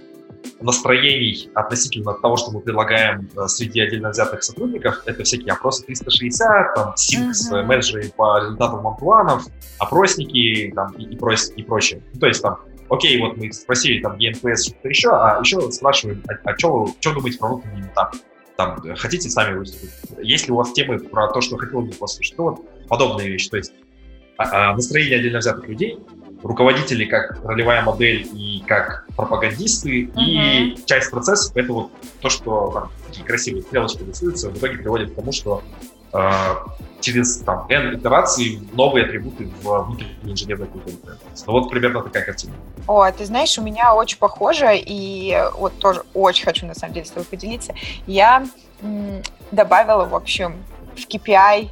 настроений 0.60 1.50
относительно 1.54 2.14
того, 2.14 2.38
что 2.38 2.52
мы 2.52 2.62
предлагаем 2.62 3.30
э, 3.36 3.48
среди 3.48 3.82
отдельно 3.82 4.10
взятых 4.10 4.44
сотрудников, 4.44 5.02
это 5.06 5.24
всякие 5.24 5.54
опросы 5.54 5.86
360, 5.86 6.76
там, 6.76 6.94
синк 6.96 7.36
с 7.36 7.50
менеджерами 7.52 8.12
по 8.16 8.40
результатам 8.40 8.82
мантуанов, 8.84 9.46
опросники 9.80 10.72
там, 10.76 10.94
и, 10.94 11.04
и, 11.04 11.16
прос, 11.18 11.52
и 11.56 11.64
прочее. 11.64 12.02
Ну, 12.14 12.20
то 12.20 12.28
есть 12.28 12.42
там, 12.42 12.60
окей, 12.94 13.20
вот 13.20 13.38
мы 13.38 13.52
спросили 13.52 14.02
там 14.02 14.18
ЕНПС, 14.18 14.68
что-то 14.68 14.90
еще, 14.90 15.10
а 15.10 15.40
еще 15.42 15.72
спрашиваем, 15.72 16.24
а, 16.28 16.52
а 16.52 16.58
что, 16.58 16.88
что 17.00 17.14
думаете 17.14 17.40
про 17.40 17.48
внутренний 17.50 17.82
этап? 17.82 18.16
Там, 18.56 18.82
хотите 18.96 19.30
сами 19.30 19.58
выступить? 19.58 19.90
Есть 20.22 20.48
ли 20.48 20.54
у 20.54 20.58
вас 20.58 20.72
темы 20.74 21.00
про 21.00 21.28
то, 21.32 21.42
что 21.42 21.58
хотел 21.58 21.82
бы 21.82 21.92
послушать? 21.92 22.38
Ну, 22.38 22.44
вот 22.44 22.88
подобные 22.88 23.30
вещи. 23.30 23.50
То 23.50 23.58
есть 23.58 23.74
а, 24.38 24.72
а, 24.72 24.76
настроение 24.76 25.20
отдельно 25.20 25.40
взятых 25.40 25.68
людей, 25.68 25.98
руководители 26.44 27.06
как 27.06 27.44
ролевая 27.44 27.84
модель 27.84 28.28
и 28.34 28.64
как 28.68 29.08
пропагандисты, 29.16 30.06
uh-huh. 30.06 30.14
и 30.18 30.78
часть 30.86 31.10
процессов— 31.10 31.52
это 31.56 31.74
вот 31.74 31.92
то, 32.22 32.30
что 32.30 32.72
там, 32.72 32.92
такие 33.08 33.26
красивые 33.26 33.64
стрелочки 33.64 34.04
рисуются, 34.04 34.50
в 34.50 34.58
итоге 34.58 34.78
приводит 34.78 35.12
к 35.12 35.16
тому, 35.16 35.32
что 35.32 35.64
через 37.00 37.38
там, 37.40 37.66
N 37.70 37.96
итераций 37.96 38.62
новые 38.74 39.06
атрибуты 39.06 39.50
в 39.62 39.84
внутренней 39.84 40.32
инженерной 40.32 40.68
культуре. 40.68 40.98
Ну 41.46 41.54
вот 41.54 41.70
примерно 41.70 42.02
такая 42.02 42.24
картина. 42.24 42.54
О, 42.88 43.12
ты 43.12 43.26
знаешь, 43.26 43.58
у 43.58 43.62
меня 43.62 43.94
очень 43.94 44.18
похоже, 44.18 44.78
и 44.78 45.38
вот 45.58 45.78
тоже 45.80 46.04
очень 46.14 46.46
хочу 46.46 46.66
на 46.66 46.76
самом 46.76 46.94
деле 46.94 47.06
с 47.06 47.10
тобой 47.10 47.26
поделиться. 47.26 47.74
Я 48.08 48.46
добавила, 49.52 50.06
в 50.06 50.16
общем, 50.16 50.64
в 50.96 51.08
KPI 51.08 51.70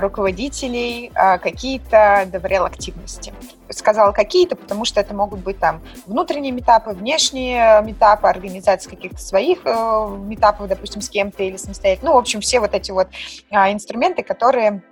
руководителей 0.00 1.10
а, 1.14 1.38
какие-то 1.38 2.28
доверял 2.30 2.64
активности. 2.64 3.32
Сказала 3.70 4.12
какие-то, 4.12 4.54
потому 4.54 4.84
что 4.84 5.00
это 5.00 5.14
могут 5.14 5.40
быть 5.40 5.58
там 5.58 5.80
внутренние 6.06 6.52
метапы, 6.52 6.90
внешние 6.90 7.82
метапы, 7.82 8.28
организация 8.28 8.90
каких-то 8.90 9.18
своих 9.18 9.60
э, 9.64 10.16
метапов, 10.20 10.68
допустим, 10.68 11.00
с 11.00 11.08
кем-то 11.08 11.42
или 11.42 11.56
самостоятельно. 11.56 12.10
Ну, 12.10 12.16
в 12.16 12.18
общем, 12.18 12.40
все 12.40 12.60
вот 12.60 12.74
эти 12.74 12.90
вот 12.90 13.08
а, 13.50 13.72
инструменты, 13.72 14.22
которые 14.22 14.70
а, 14.70 14.91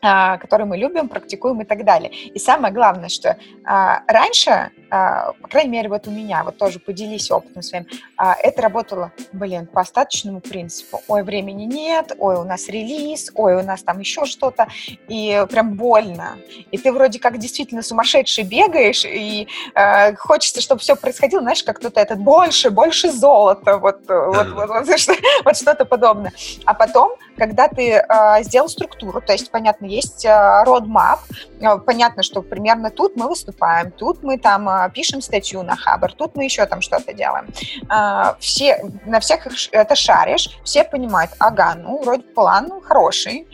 которые 0.00 0.66
мы 0.66 0.76
любим, 0.76 1.08
практикуем 1.08 1.60
и 1.60 1.64
так 1.64 1.84
далее. 1.84 2.10
И 2.10 2.38
самое 2.38 2.72
главное, 2.72 3.08
что 3.08 3.36
а, 3.64 4.02
раньше, 4.06 4.70
а, 4.90 5.32
по 5.32 5.48
крайней 5.48 5.70
мере, 5.70 5.88
вот 5.88 6.06
у 6.06 6.10
меня, 6.10 6.42
вот 6.44 6.56
тоже 6.56 6.78
поделись 6.78 7.30
опытом 7.30 7.62
своим, 7.62 7.86
это 8.16 8.62
работало, 8.62 9.12
блин, 9.32 9.66
по 9.66 9.80
остаточному 9.80 10.40
принципу. 10.40 11.02
Ой, 11.08 11.22
времени 11.22 11.64
нет, 11.64 12.12
ой, 12.18 12.36
у 12.36 12.44
нас 12.44 12.68
релиз, 12.68 13.30
ой, 13.34 13.56
у 13.56 13.62
нас 13.62 13.82
там 13.82 14.00
еще 14.00 14.24
что-то, 14.24 14.68
и 15.08 15.44
прям 15.50 15.74
больно. 15.74 16.36
И 16.70 16.78
ты 16.78 16.92
вроде 16.92 17.18
как 17.18 17.38
действительно 17.38 17.82
сумасшедший 17.82 18.44
бегаешь, 18.44 19.04
и 19.04 19.48
э, 19.74 20.14
хочется, 20.16 20.60
чтобы 20.60 20.80
все 20.80 20.96
происходило, 20.96 21.42
знаешь, 21.42 21.62
как 21.62 21.78
кто-то 21.78 22.00
этот 22.00 22.18
больше, 22.18 22.70
больше 22.70 23.10
золота, 23.10 23.78
вот, 23.78 24.00
вот, 24.08 24.48
вот, 24.52 24.68
вот, 24.68 24.86
вот 25.44 25.56
что-то 25.56 25.84
подобное. 25.84 26.32
А 26.64 26.74
потом, 26.74 27.12
когда 27.36 27.68
ты 27.68 27.92
э, 27.92 28.42
сделал 28.42 28.68
структуру, 28.68 29.20
то 29.20 29.32
есть, 29.32 29.50
понятно, 29.50 29.86
есть 29.90 30.24
roadmap, 30.24 31.18
э, 31.60 31.78
понятно, 31.78 32.22
что 32.22 32.42
примерно 32.42 32.90
тут 32.90 33.16
мы 33.16 33.28
выступаем, 33.28 33.90
тут 33.90 34.22
мы 34.22 34.38
там 34.38 34.68
э, 34.68 34.90
пишем 34.94 35.20
статью 35.20 35.62
на 35.62 35.76
Хабр, 35.76 36.12
тут 36.12 36.36
мы 36.36 36.44
еще 36.44 36.66
там 36.66 36.80
что-то 36.80 37.12
делаем. 37.12 37.48
Э, 37.90 38.34
все, 38.38 38.84
на 39.06 39.18
всех 39.20 39.46
это 39.72 39.94
шаришь, 39.94 40.60
все 40.64 40.84
понимают, 40.84 41.32
ага, 41.38 41.74
ну, 41.74 42.02
вроде 42.02 42.22
план 42.22 42.70
хороший, 42.82 43.46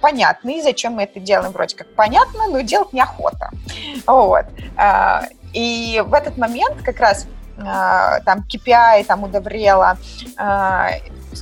понятный, 0.00 0.62
зачем 0.62 0.94
мы 0.94 1.02
это 1.02 1.20
делаем, 1.20 1.52
вроде 1.52 1.76
как 1.76 1.94
понятно, 1.94 2.46
но 2.48 2.60
делать 2.60 2.92
неохота. 2.92 3.50
Вот. 4.06 4.44
И 5.52 6.02
в 6.06 6.14
этот 6.14 6.38
момент 6.38 6.82
как 6.82 7.00
раз 7.00 7.26
там 7.56 8.44
KPI, 8.48 9.04
там 9.04 9.24
удобрела, 9.24 9.96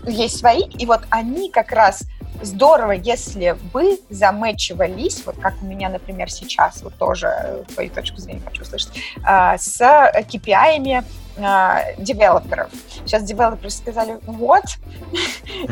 есть 0.07 0.39
свои, 0.39 0.63
и 0.63 0.87
вот 0.87 1.01
они 1.11 1.51
как 1.51 1.73
раз 1.73 2.03
здорово, 2.43 2.93
если 2.93 3.57
бы 3.73 3.99
замечивались, 4.11 5.25
вот 5.27 5.37
как 5.41 5.55
у 5.63 5.67
меня, 5.67 5.89
например, 5.89 6.31
сейчас, 6.31 6.83
вот 6.83 6.95
тоже 6.95 7.27
э, 7.27 7.65
твою 7.73 7.91
точку 7.91 8.19
зрения 8.19 8.43
хочу 8.45 8.63
услышать, 8.63 8.91
а, 9.25 9.59
с 9.59 9.81
KPI-ами 9.81 11.05
а, 11.43 11.83
девелоперов. 11.99 12.71
Сейчас 13.05 13.23
девелоперы 13.25 13.71
сказали, 13.71 14.19
вот, 14.27 14.65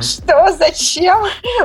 что, 0.00 0.52
зачем, 0.52 1.18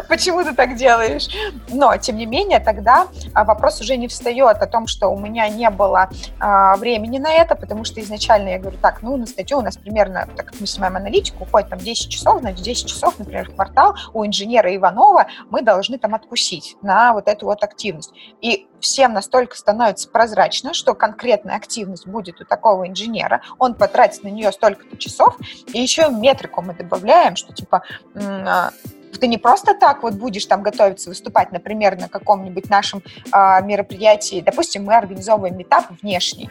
почему 0.08 0.44
ты 0.44 0.54
так 0.54 0.76
делаешь? 0.76 1.28
Но, 1.70 1.96
тем 1.98 2.18
не 2.18 2.26
менее, 2.26 2.60
тогда 2.60 3.08
а, 3.34 3.44
вопрос 3.44 3.82
уже 3.82 3.98
не 3.98 4.08
встает 4.08 4.58
о 4.58 4.68
том, 4.68 4.88
что 4.88 5.10
у 5.10 5.20
меня 5.20 5.48
не 5.50 5.70
было 5.70 6.10
а, 6.40 6.76
времени 6.78 7.20
на 7.20 7.32
это, 7.32 7.56
потому 7.56 7.84
что 7.84 8.02
изначально 8.02 8.50
я 8.50 8.60
говорю, 8.60 8.78
так, 8.82 9.02
ну, 9.02 9.18
на 9.18 9.26
статью 9.26 9.60
у 9.60 9.62
нас 9.62 9.78
примерно, 9.78 10.28
так 10.36 10.48
как 10.48 10.60
мы 10.60 10.68
снимаем 10.68 10.98
аналитику, 10.98 11.44
уходит 11.44 11.70
там 11.70 11.80
10 11.80 12.10
часов, 12.10 12.42
значит, 12.42 12.64
10 12.64 12.88
часов, 12.88 13.18
например, 13.20 13.50
в 13.50 13.56
квартал 13.56 13.96
у 14.14 14.26
инженера 14.26 14.76
Иванова 14.76 15.28
мы 15.50 15.62
должны 15.62 15.98
там 15.98 16.16
откусить 16.16 16.78
на 16.82 17.14
вот 17.14 17.28
эту 17.28 17.46
вот 17.46 17.64
активность. 17.64 18.12
И 18.42 18.68
всем 18.82 19.14
настолько 19.14 19.56
становится 19.56 20.10
прозрачно, 20.10 20.74
что 20.74 20.94
конкретная 20.94 21.56
активность 21.56 22.08
будет 22.08 22.42
у 22.42 22.46
такого 22.46 22.88
инженера, 22.88 23.42
он 23.58 23.76
потратит 23.76 24.24
на 24.24 24.28
нее 24.28 24.52
столько-то 24.52 24.98
часов, 24.98 25.38
и 25.68 25.80
еще 25.80 26.10
метрику 26.10 26.62
мы 26.62 26.74
добавляем, 26.74 27.36
что 27.36 27.54
типа 27.54 27.84
а, 28.16 28.72
ты 29.20 29.28
не 29.28 29.38
просто 29.38 29.74
так 29.76 30.04
вот 30.04 30.16
будешь 30.16 30.46
там 30.46 30.64
готовиться 30.64 31.10
выступать, 31.10 31.52
например, 31.52 31.98
на 31.98 32.10
каком-нибудь 32.10 32.70
нашем 32.70 33.04
э, 33.32 33.64
мероприятии, 33.64 34.42
допустим, 34.42 34.86
мы 34.86 34.96
организовываем 34.96 35.58
метап 35.58 35.86
внешний, 36.02 36.50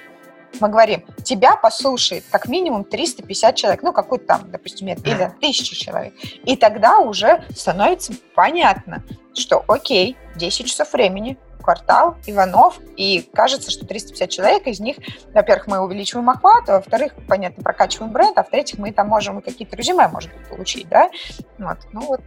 мы 0.61 0.69
говорим, 0.69 1.05
тебя 1.25 1.57
послушает 1.57 2.25
как 2.31 2.49
минимум 2.49 2.85
350 2.85 3.55
человек, 3.55 3.83
ну, 3.83 3.93
какой-то 3.93 4.27
там, 4.27 4.51
допустим, 4.51 4.89
или 4.89 5.23
1000 5.37 5.77
человек. 5.77 6.15
И 6.45 6.57
тогда 6.57 6.99
уже 6.99 7.45
становится 7.55 8.13
понятно, 8.35 9.03
что 9.35 9.65
окей, 9.69 10.17
10 10.37 10.67
часов 10.67 10.93
времени, 10.93 11.39
квартал, 11.61 12.17
Иванов, 12.27 12.79
и 12.97 13.29
кажется, 13.33 13.71
что 13.71 13.87
350 13.87 14.29
человек, 14.31 14.67
из 14.67 14.81
них, 14.81 14.97
во-первых, 15.33 15.67
мы 15.67 15.81
увеличиваем 15.81 16.29
охват, 16.31 16.69
а 16.69 16.77
во-вторых, 16.77 17.13
понятно, 17.29 17.63
прокачиваем 17.63 18.13
бренд, 18.13 18.37
а 18.39 18.43
в-третьих, 18.43 18.79
мы 18.79 18.93
там 18.93 19.09
можем 19.09 19.41
какие-то 19.41 19.77
резюме, 19.77 20.09
может 20.09 20.31
быть, 20.33 20.49
получить, 20.49 20.89
да? 20.89 21.11
Вот, 21.59 21.79
ну 21.93 22.01
вот 22.03 22.21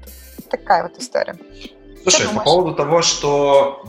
такая 0.49 0.83
вот 0.83 0.97
история. 0.97 1.35
Слушай, 2.03 2.27
по 2.33 2.41
поводу 2.41 2.75
того, 2.75 3.01
что 3.01 3.83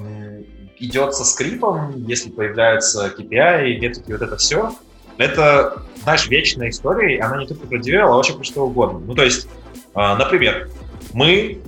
идет 0.78 1.14
со 1.14 1.24
скрипом, 1.24 2.04
если 2.06 2.30
появляются 2.30 3.08
KPI, 3.08 3.78
метрики, 3.78 4.12
вот 4.12 4.22
это 4.22 4.36
все, 4.36 4.72
это, 5.18 5.82
знаешь, 6.02 6.28
вечная 6.28 6.70
история, 6.70 7.16
и 7.16 7.20
она 7.20 7.38
не 7.38 7.46
только 7.46 7.66
про 7.66 7.78
DevRel, 7.78 8.02
а 8.02 8.16
вообще 8.16 8.34
про 8.34 8.44
что 8.44 8.66
угодно. 8.66 8.98
Ну, 9.00 9.14
то 9.14 9.22
есть, 9.22 9.48
а, 9.94 10.16
например, 10.16 10.70
мы 11.12 11.60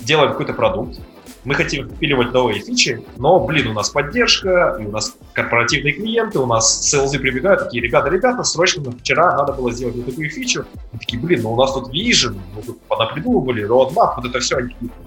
делаем 0.00 0.30
какой-то 0.30 0.52
продукт, 0.52 1.00
мы 1.46 1.54
хотим 1.54 1.88
впиливать 1.88 2.32
новые 2.32 2.60
фичи, 2.60 3.04
но, 3.18 3.38
блин, 3.38 3.68
у 3.68 3.72
нас 3.72 3.90
поддержка, 3.90 4.76
и 4.80 4.84
у 4.84 4.90
нас 4.90 5.16
корпоративные 5.32 5.92
клиенты, 5.92 6.40
у 6.40 6.46
нас 6.46 6.84
селзы 6.84 7.20
прибегают, 7.20 7.60
такие, 7.60 7.84
ребята, 7.84 8.10
ребята, 8.10 8.42
срочно 8.42 8.90
вчера 8.90 9.36
надо 9.36 9.52
было 9.52 9.70
сделать 9.70 9.94
вот 9.94 10.06
такую 10.06 10.28
фичу. 10.28 10.64
Мы 10.92 10.98
такие, 10.98 11.22
блин, 11.22 11.42
ну 11.42 11.52
у 11.52 11.56
нас 11.56 11.72
тут 11.72 11.94
Vision, 11.94 12.36
мы 12.52 12.62
тут 12.62 12.82
понапридумывали, 12.82 13.64
roadmap, 13.64 14.14
вот 14.16 14.26
это 14.26 14.40
все. 14.40 14.56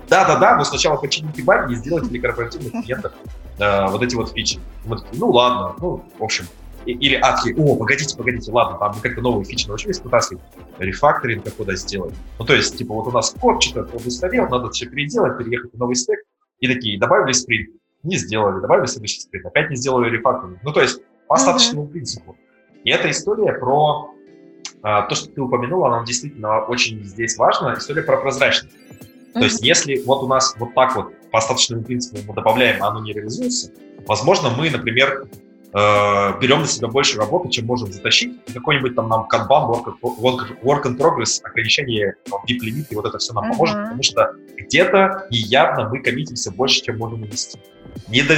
да-да-да, 0.07 0.55
но 0.55 0.63
сначала 0.63 0.95
почините 0.95 1.43
баги 1.43 1.73
и 1.73 1.75
сделайте 1.75 2.07
для 2.07 2.21
корпоративных 2.21 2.71
клиентов 2.85 3.11
э, 3.57 3.87
вот 3.89 4.01
эти 4.01 4.15
вот 4.15 4.31
фичи. 4.31 4.59
Мы 4.85 4.97
такие, 4.97 5.19
ну 5.19 5.31
ладно, 5.31 5.75
ну, 5.81 6.05
в 6.17 6.23
общем, 6.23 6.45
или 6.85 7.15
адки, 7.15 7.53
о, 7.57 7.75
погодите, 7.75 8.15
погодите, 8.17 8.51
ладно, 8.51 8.77
там 8.77 8.93
мы 8.95 9.01
как-то 9.01 9.21
новые 9.21 9.45
фичи 9.45 9.67
научились 9.67 9.99
вытаскивать, 9.99 10.43
рефакторинг 10.79 11.43
как 11.43 11.55
куда 11.55 11.75
сделать. 11.75 12.15
Ну, 12.37 12.45
то 12.45 12.53
есть, 12.53 12.77
типа, 12.77 12.93
вот 12.93 13.07
у 13.07 13.11
нас 13.11 13.35
код 13.39 13.61
что-то 13.61 13.95
устарел, 13.97 14.47
надо 14.49 14.69
все 14.69 14.87
переделать, 14.87 15.37
переехать 15.37 15.73
на 15.73 15.79
новый 15.79 15.95
стек, 15.95 16.19
и 16.59 16.67
такие, 16.67 16.99
добавили 16.99 17.31
спринт. 17.33 17.69
не 18.03 18.17
сделали, 18.17 18.61
добавили 18.61 18.85
следующий 18.85 19.21
скрин, 19.21 19.45
опять 19.45 19.69
не 19.69 19.75
сделали 19.75 20.09
рефакторинг. 20.09 20.59
Ну, 20.63 20.71
то 20.71 20.81
есть 20.81 21.01
по 21.27 21.35
остаточному 21.35 21.85
mm-hmm. 21.85 21.91
принципу. 21.91 22.37
И 22.83 22.89
эта 22.89 23.09
история 23.11 23.53
про 23.53 24.11
а, 24.81 25.03
то, 25.03 25.15
что 25.15 25.29
ты 25.29 25.41
упомянула, 25.41 25.95
она 25.95 26.05
действительно 26.05 26.61
очень 26.61 27.03
здесь 27.03 27.37
важна, 27.37 27.75
история 27.75 28.01
про 28.01 28.17
прозрачность. 28.17 28.75
Mm-hmm. 28.75 29.33
То 29.33 29.43
есть 29.43 29.63
если 29.63 30.01
вот 30.05 30.23
у 30.23 30.27
нас 30.27 30.55
вот 30.57 30.73
так 30.73 30.95
вот 30.95 31.13
по 31.31 31.37
остаточному 31.37 31.83
принципу 31.83 32.19
мы 32.27 32.33
добавляем, 32.33 32.81
а 32.83 32.87
оно 32.87 33.01
не 33.01 33.13
реализуется, 33.13 33.71
возможно, 34.07 34.49
мы, 34.49 34.69
например, 34.69 35.29
э, 35.73 36.39
берем 36.39 36.61
на 36.61 36.67
себя 36.67 36.87
больше 36.87 37.17
работы, 37.17 37.49
чем 37.49 37.65
можем 37.65 37.91
затащить. 37.91 38.33
какой-нибудь 38.53 38.95
там 38.95 39.09
нам 39.09 39.27
канбан, 39.27 39.69
work, 39.69 39.95
work, 40.01 40.61
work 40.63 40.83
in 40.83 40.97
progress, 40.97 41.41
ограничение 41.43 42.15
VIP 42.47 42.59
лимит, 42.61 42.91
и 42.91 42.95
вот 42.95 43.05
это 43.05 43.17
все 43.17 43.33
нам 43.33 43.45
uh-huh. 43.45 43.51
поможет, 43.51 43.75
потому 43.77 44.03
что 44.03 44.35
где-то 44.57 45.27
неявно 45.31 45.89
мы 45.89 46.01
коммитимся 46.01 46.51
больше, 46.51 46.81
чем 46.81 46.97
можем 46.97 47.23
увести. 47.23 47.59
Недо, 48.07 48.35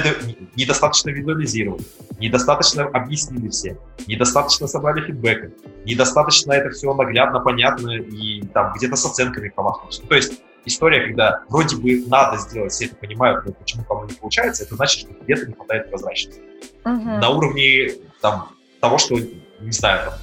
недостаточно 0.55 1.09
визуализировали, 1.09 1.83
недостаточно 2.19 2.85
объяснили 2.85 3.49
все, 3.49 3.77
недостаточно 4.07 4.67
собрали 4.67 5.05
фидбэка, 5.05 5.51
недостаточно 5.85 6.53
это 6.53 6.69
все 6.69 6.93
наглядно, 6.93 7.39
понятно 7.39 7.91
и 7.91 8.41
там 8.53 8.73
где-то 8.75 8.95
с 8.95 9.05
оценками 9.05 9.49
помахнулся. 9.49 10.03
То 10.07 10.15
есть 10.15 10.41
история, 10.65 11.07
когда 11.07 11.43
вроде 11.49 11.75
бы 11.77 12.03
надо 12.07 12.37
сделать, 12.37 12.71
все 12.71 12.85
это 12.85 12.95
понимают, 12.95 13.45
но 13.45 13.53
почему 13.53 13.83
кому 13.83 14.05
не 14.05 14.13
получается, 14.13 14.63
это 14.63 14.75
значит, 14.75 15.01
что 15.01 15.23
где-то 15.23 15.47
не 15.47 15.53
хватает 15.53 15.89
прозрачности. 15.89 16.41
Угу. 16.85 16.93
На 16.93 17.29
уровне 17.29 17.93
там, 18.21 18.49
того, 18.79 18.97
что, 18.97 19.15
не 19.15 19.71
знаю, 19.71 20.11
там, 20.11 20.19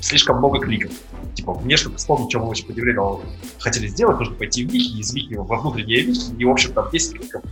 слишком 0.00 0.38
много 0.38 0.60
кликов. 0.60 0.92
Типа, 1.34 1.54
мне, 1.54 1.76
чтобы 1.76 1.96
вспомнить, 1.96 2.30
что 2.30 2.40
мы 2.40 2.48
очень 2.48 2.66
по 2.66 3.22
хотели 3.58 3.86
сделать, 3.88 4.18
нужно 4.18 4.34
пойти 4.36 4.66
в 4.66 4.70
вики, 4.70 5.00
из 5.00 5.12
вики 5.14 5.34
во 5.34 5.56
внутреннее 5.56 6.02
вики, 6.02 6.34
и, 6.38 6.44
в 6.44 6.50
общем, 6.50 6.72
там 6.72 6.90
10 6.90 7.18
кликов. 7.18 7.42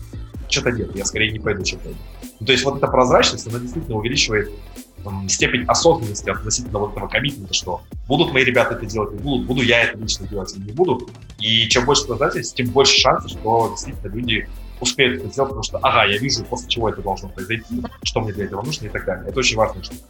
Что-то 0.49 0.71
нет, 0.73 0.95
я 0.95 1.05
скорее 1.05 1.33
не 1.33 1.39
пойду, 1.39 1.65
чем 1.65 1.79
пойду. 1.81 1.99
Ну, 2.39 2.47
то 2.47 2.53
есть 2.53 2.65
вот 2.65 2.77
эта 2.77 2.87
прозрачность, 2.87 3.47
она 3.47 3.59
действительно 3.59 3.97
увеличивает 3.97 4.51
степень 5.29 5.65
осознанности 5.67 6.31
относительно 6.31 6.79
вот 6.79 6.93
этого 6.93 7.09
коммитмента, 7.09 7.55
что 7.55 7.83
будут 8.07 8.33
мои 8.33 8.45
ребята 8.45 8.75
это 8.75 8.87
делать, 8.87 9.13
не 9.13 9.19
будут, 9.19 9.47
буду 9.47 9.63
я 9.63 9.83
это 9.83 9.99
лично 9.99 10.27
делать 10.27 10.55
или 10.57 10.65
не 10.65 10.73
буду. 10.73 11.09
И 11.39 11.69
чем 11.69 11.85
больше 11.85 12.07
прозрачности, 12.07 12.57
тем 12.57 12.71
больше 12.71 12.99
шансов, 13.01 13.31
что 13.31 13.69
действительно 13.71 14.13
люди 14.13 14.49
успеют 14.81 15.21
это 15.21 15.33
сделать, 15.33 15.51
потому 15.51 15.63
что, 15.63 15.79
ага, 15.79 16.05
я 16.05 16.19
вижу, 16.19 16.45
после 16.45 16.69
чего 16.69 16.89
это 16.89 17.03
должно 17.03 17.29
произойти, 17.29 17.83
что 18.03 18.21
мне 18.21 18.33
для 18.33 18.47
этого 18.47 18.63
нужно 18.63 18.87
и 18.87 18.89
так 18.91 19.05
далее. 19.05 19.29
Это 19.29 19.39
очень 19.39 19.57
важная 19.57 19.83
штука. 19.83 20.03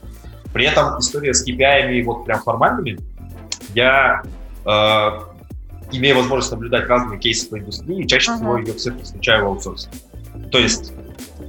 При 0.53 0.67
этом 0.67 0.99
история 0.99 1.35
с 1.35 1.47
KPI 1.47 2.03
вот 2.05 2.25
прям 2.25 2.41
формальными, 2.43 2.99
я 3.75 4.23
э, 4.65 5.21
имею 5.93 6.17
возможность 6.17 6.53
наблюдать 6.53 6.89
разные 6.89 7.19
кейсы 7.19 7.49
по 7.49 7.59
индустрии, 7.59 8.03
и 8.03 8.07
чаще 8.07 8.33
uh-huh. 8.33 8.37
всего 8.37 8.59
ее 8.59 8.75
все-таки 8.75 9.05
встречаю 9.05 9.45
в 9.45 9.49
аутсорсе. 9.49 9.89
То 10.51 10.59
есть 10.59 10.93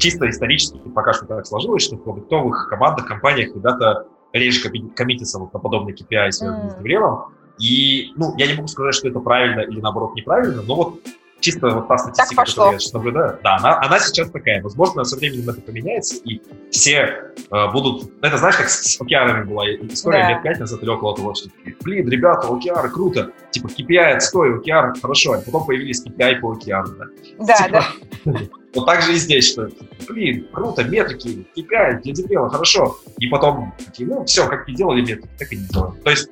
чисто 0.03 0.29
исторически 0.29 0.77
пока 0.89 1.13
что 1.13 1.25
так 1.25 1.45
сложилось, 1.47 1.83
что 1.83 1.95
в 1.95 2.03
продуктовых 2.03 2.67
командах, 2.69 3.07
компаниях 3.07 3.55
ребята 3.55 4.05
реже 4.33 4.69
коммитятся 4.95 5.39
вот 5.39 5.53
на 5.53 5.59
подобные 5.59 5.95
KPI, 5.95 6.31
связанные 6.31 6.71
mm. 6.71 6.81
с. 6.81 7.63
И, 7.63 8.11
ну, 8.17 8.33
я 8.37 8.47
не 8.47 8.53
могу 8.55 8.67
сказать, 8.67 8.95
что 8.95 9.07
это 9.07 9.19
правильно 9.19 9.61
или, 9.61 9.79
наоборот, 9.79 10.15
неправильно, 10.15 10.61
но 10.63 10.75
вот 10.75 10.99
чисто 11.43 11.69
вот 11.69 11.87
та 11.87 11.97
статистика, 11.97 12.45
которую 12.45 12.73
я 12.73 12.79
сейчас 12.79 12.93
наблюдаю, 12.93 13.39
да, 13.43 13.57
она, 13.57 13.79
она 13.81 13.99
сейчас 13.99 14.29
такая. 14.31 14.61
Возможно, 14.63 15.03
со 15.03 15.17
временем 15.17 15.49
это 15.49 15.61
поменяется, 15.61 16.15
и 16.23 16.41
все 16.71 17.33
э, 17.51 17.71
будут... 17.71 18.03
Ну, 18.21 18.27
это 18.27 18.37
знаешь, 18.37 18.55
как 18.55 18.69
с 18.69 18.99
океарами 18.99 19.43
была 19.43 19.65
история 19.67 20.23
да. 20.23 20.29
лет 20.29 20.43
пять 20.43 20.59
назад 20.59 20.81
или 20.81 20.89
около 20.89 21.15
того, 21.15 21.33
что, 21.35 21.49
блин, 21.81 22.09
ребята, 22.09 22.47
океары, 22.47 22.89
круто, 22.89 23.31
типа, 23.51 23.67
KPI 23.67 24.15
отстой, 24.15 24.57
океар, 24.57 24.93
хорошо, 24.99 25.33
а 25.33 25.41
потом 25.41 25.65
появились 25.65 26.03
KPI 26.05 26.39
по 26.39 26.53
океару, 26.53 26.89
да. 26.97 27.05
Да, 27.39 27.55
типа, 27.55 27.85
да. 28.25 28.33
Вот 28.75 28.87
так 28.87 29.03
же 29.03 29.13
и 29.13 29.17
здесь, 29.17 29.51
что, 29.51 29.69
блин, 30.09 30.47
круто, 30.51 30.83
метрики, 30.83 31.45
KPI 31.55 32.01
для 32.01 32.13
дебила, 32.13 32.49
хорошо. 32.49 32.97
И 33.19 33.27
потом, 33.27 33.71
такие, 33.85 34.09
ну, 34.09 34.25
все, 34.25 34.47
как 34.47 34.67
и 34.67 34.73
делали 34.73 35.01
метрики, 35.01 35.29
так 35.37 35.53
и 35.53 35.57
не 35.57 35.67
делали. 35.67 35.99
То 35.99 36.09
есть 36.09 36.29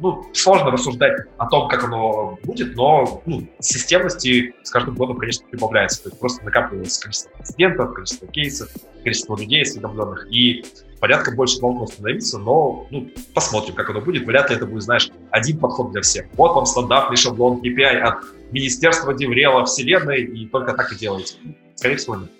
ну, 0.00 0.24
сложно 0.32 0.70
рассуждать 0.70 1.26
о 1.36 1.46
том, 1.46 1.68
как 1.68 1.84
оно 1.84 2.38
будет, 2.42 2.76
но 2.76 3.22
ну, 3.26 3.46
системности 3.60 4.54
с 4.62 4.70
каждым 4.70 4.94
годом, 4.94 5.16
конечно, 5.16 5.46
прибавляется. 5.48 6.04
То 6.04 6.08
есть 6.10 6.20
просто 6.20 6.44
накапливается 6.44 7.02
количество 7.02 7.30
инцидентов, 7.38 7.94
количество 7.94 8.28
кейсов, 8.28 8.68
количество 9.02 9.36
людей 9.36 9.62
осведомленных, 9.62 10.26
и 10.30 10.64
порядка 11.00 11.32
больше 11.32 11.60
должно 11.60 11.86
становиться, 11.86 12.38
но 12.38 12.86
ну, 12.90 13.08
посмотрим, 13.34 13.74
как 13.74 13.90
оно 13.90 14.00
будет. 14.00 14.26
Вряд 14.26 14.50
ли 14.50 14.56
это 14.56 14.66
будет, 14.66 14.82
знаешь, 14.82 15.10
один 15.30 15.58
подход 15.58 15.92
для 15.92 16.02
всех. 16.02 16.26
Вот 16.34 16.54
вам 16.54 16.66
стандартный 16.66 17.16
шаблон 17.16 17.60
KPI 17.60 17.98
от 17.98 18.24
Министерства 18.50 19.14
Деврела 19.14 19.64
Вселенной, 19.64 20.22
и 20.22 20.46
только 20.46 20.74
так 20.74 20.92
и 20.92 20.96
делайте. 20.96 21.36
Скорее 21.76 21.96
всего, 21.96 22.16
нет. 22.16 22.30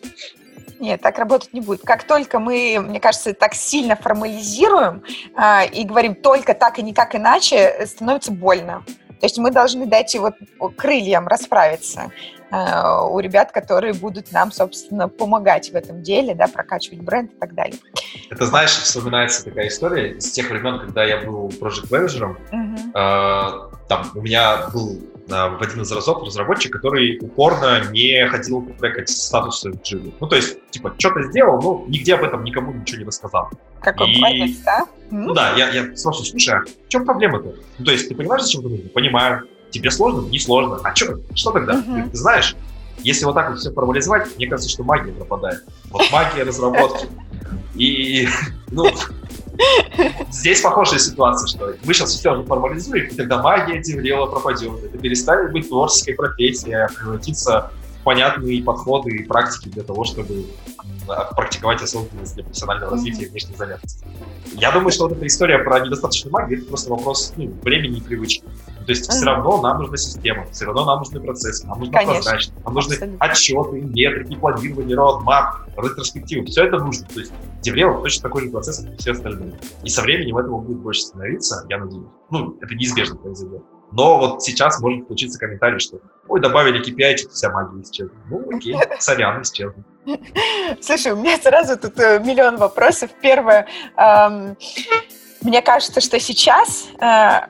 Нет, 0.78 1.00
так 1.00 1.18
работать 1.18 1.52
не 1.52 1.60
будет. 1.60 1.82
Как 1.82 2.04
только 2.04 2.38
мы, 2.38 2.78
мне 2.80 3.00
кажется, 3.00 3.34
так 3.34 3.54
сильно 3.54 3.96
формализируем 3.96 5.02
э, 5.36 5.66
и 5.72 5.84
говорим 5.84 6.14
только 6.14 6.54
так 6.54 6.78
и 6.78 6.82
никак 6.82 7.14
иначе, 7.14 7.86
становится 7.86 8.30
больно. 8.30 8.84
То 9.20 9.26
есть 9.26 9.38
мы 9.38 9.50
должны 9.50 9.86
дать 9.86 10.14
вот 10.14 10.34
крыльям 10.76 11.26
расправиться 11.26 12.12
у 12.50 13.18
ребят, 13.20 13.52
которые 13.52 13.94
будут 13.94 14.32
нам, 14.32 14.52
собственно, 14.52 15.08
помогать 15.08 15.70
в 15.70 15.74
этом 15.74 16.02
деле, 16.02 16.34
да, 16.34 16.46
прокачивать 16.46 17.00
бренд 17.00 17.32
и 17.32 17.36
так 17.36 17.54
далее. 17.54 17.78
Это, 18.30 18.46
знаешь, 18.46 18.70
вспоминается 18.70 19.44
такая 19.44 19.68
история 19.68 20.20
с 20.20 20.30
тех 20.30 20.50
времен, 20.50 20.78
когда 20.78 21.04
я 21.04 21.22
был 21.22 21.48
project 21.48 21.88
менеджером 21.90 22.38
uh-huh. 22.50 23.70
э, 23.74 23.76
там 23.88 24.10
у 24.14 24.20
меня 24.20 24.68
был 24.72 25.00
в 25.28 25.62
один 25.62 25.82
из 25.82 25.92
разов 25.92 26.22
разработчик, 26.22 26.72
который 26.72 27.18
упорно 27.20 27.82
не 27.90 28.26
ходил 28.28 28.64
трекать 28.78 29.10
статусы 29.10 29.72
в 29.72 29.76
Jira. 29.76 30.12
Ну, 30.20 30.26
то 30.26 30.36
есть, 30.36 30.58
типа, 30.70 30.94
что-то 30.96 31.22
сделал, 31.24 31.60
но 31.60 31.84
нигде 31.86 32.14
об 32.14 32.24
этом 32.24 32.44
никому 32.44 32.72
ничего 32.72 33.00
не 33.00 33.04
рассказал. 33.04 33.50
Какой 33.80 34.10
и... 34.10 34.20
молодец, 34.20 34.56
да? 34.64 34.86
Ну 35.10 35.34
да, 35.34 35.54
я, 35.56 35.68
я 35.70 35.96
слушай, 35.96 36.24
слушай, 36.24 36.54
а 36.54 36.60
в 36.60 36.88
чем 36.88 37.04
проблема-то? 37.04 37.54
Ну, 37.78 37.84
то 37.84 37.92
есть, 37.92 38.08
ты 38.08 38.14
понимаешь, 38.14 38.42
зачем 38.42 38.60
это 38.60 38.70
нужно? 38.70 38.88
Понимаю. 38.88 39.48
Тебе 39.70 39.90
сложно? 39.90 40.28
Не 40.28 40.38
сложно. 40.38 40.80
А 40.82 40.94
что, 40.94 41.18
что 41.34 41.52
тогда? 41.52 41.74
Uh-huh. 41.74 42.04
Ты, 42.04 42.10
ты 42.10 42.16
знаешь, 42.16 42.56
если 43.02 43.24
вот 43.24 43.34
так 43.34 43.50
вот 43.50 43.58
все 43.58 43.72
формализовать, 43.72 44.36
мне 44.36 44.46
кажется, 44.46 44.70
что 44.70 44.82
магия 44.82 45.12
пропадает. 45.12 45.64
Вот 45.90 46.02
магия 46.10 46.42
разработки. 46.42 47.06
И, 47.74 48.28
ну, 48.70 48.84
Здесь 50.30 50.60
похожая 50.60 50.98
ситуация, 50.98 51.48
что 51.48 51.74
мы 51.84 51.94
сейчас 51.94 52.10
все 52.10 52.42
формализуем, 52.44 53.06
и 53.06 53.14
тогда 53.14 53.42
магия 53.42 53.80
Деврела 53.82 54.26
пропадет. 54.26 54.84
Это 54.84 54.98
перестанет 54.98 55.52
быть 55.52 55.68
творческой 55.68 56.14
профессией, 56.14 56.74
а 56.74 56.88
превратится 56.88 57.72
понятные 58.08 58.62
подходы 58.62 59.10
и 59.10 59.22
практики 59.22 59.68
для 59.68 59.82
того, 59.82 60.02
чтобы 60.04 60.46
практиковать 61.36 61.82
осознанность 61.82 62.36
для 62.36 62.44
профессионального 62.44 62.92
развития 62.92 63.26
и 63.26 63.28
внешней 63.28 63.54
занятости. 63.54 64.02
Я 64.54 64.72
думаю, 64.72 64.92
что 64.92 65.08
вот 65.08 65.18
эта 65.18 65.26
история 65.26 65.58
про 65.58 65.80
недостаточную 65.80 66.32
магию, 66.32 66.60
это 66.60 66.68
просто 66.68 66.88
вопрос 66.88 67.34
ну, 67.36 67.52
времени 67.62 67.98
и 67.98 68.00
привычки. 68.00 68.44
То 68.86 68.92
есть 68.92 69.10
все 69.10 69.26
равно 69.26 69.60
нам 69.60 69.80
нужна 69.80 69.98
система, 69.98 70.46
все 70.50 70.64
равно 70.64 70.86
нам 70.86 71.00
нужны 71.00 71.20
процессы, 71.20 71.66
нам 71.66 71.80
нужна 71.80 72.00
прозрачность, 72.00 72.64
нам 72.64 72.72
нужны 72.72 72.94
Абсолютно. 72.94 73.26
отчеты, 73.26 73.80
метрики, 73.82 74.36
планирование, 74.36 74.96
roadmap, 74.96 75.70
ретроспективы. 75.76 76.46
Все 76.46 76.64
это 76.64 76.78
нужно. 76.78 77.06
То 77.12 77.20
есть 77.20 77.32
Деврел 77.60 78.00
точно 78.00 78.22
такой 78.22 78.44
же 78.44 78.50
процесс, 78.50 78.78
как 78.78 78.94
и 78.94 78.96
все 78.96 79.12
остальные. 79.12 79.60
И 79.84 79.90
со 79.90 80.00
временем 80.00 80.38
этого 80.38 80.60
будет 80.60 80.78
больше 80.78 81.02
становиться, 81.02 81.66
я 81.68 81.76
надеюсь. 81.76 82.06
Ну, 82.30 82.56
это 82.62 82.74
неизбежно 82.74 83.16
произойдет. 83.16 83.62
Но 83.92 84.18
вот 84.18 84.42
сейчас 84.42 84.80
может 84.80 85.06
случиться 85.06 85.38
комментарий, 85.38 85.78
что 85.78 85.98
ой, 86.28 86.40
добавили 86.40 86.80
KPI, 86.80 87.28
вся 87.30 87.50
магия 87.50 87.82
исчезла. 87.82 88.16
Ну, 88.28 88.56
окей, 88.56 88.76
сорян, 88.98 89.42
исчезла. 89.42 89.82
Слушай, 90.80 91.12
у 91.12 91.16
меня 91.16 91.36
сразу 91.38 91.78
тут 91.78 91.98
э, 91.98 92.20
миллион 92.20 92.56
вопросов. 92.56 93.10
Первое, 93.20 93.66
мне 95.42 95.62
кажется, 95.62 96.00
что 96.00 96.18
сейчас 96.18 96.88
э, 97.00 97.48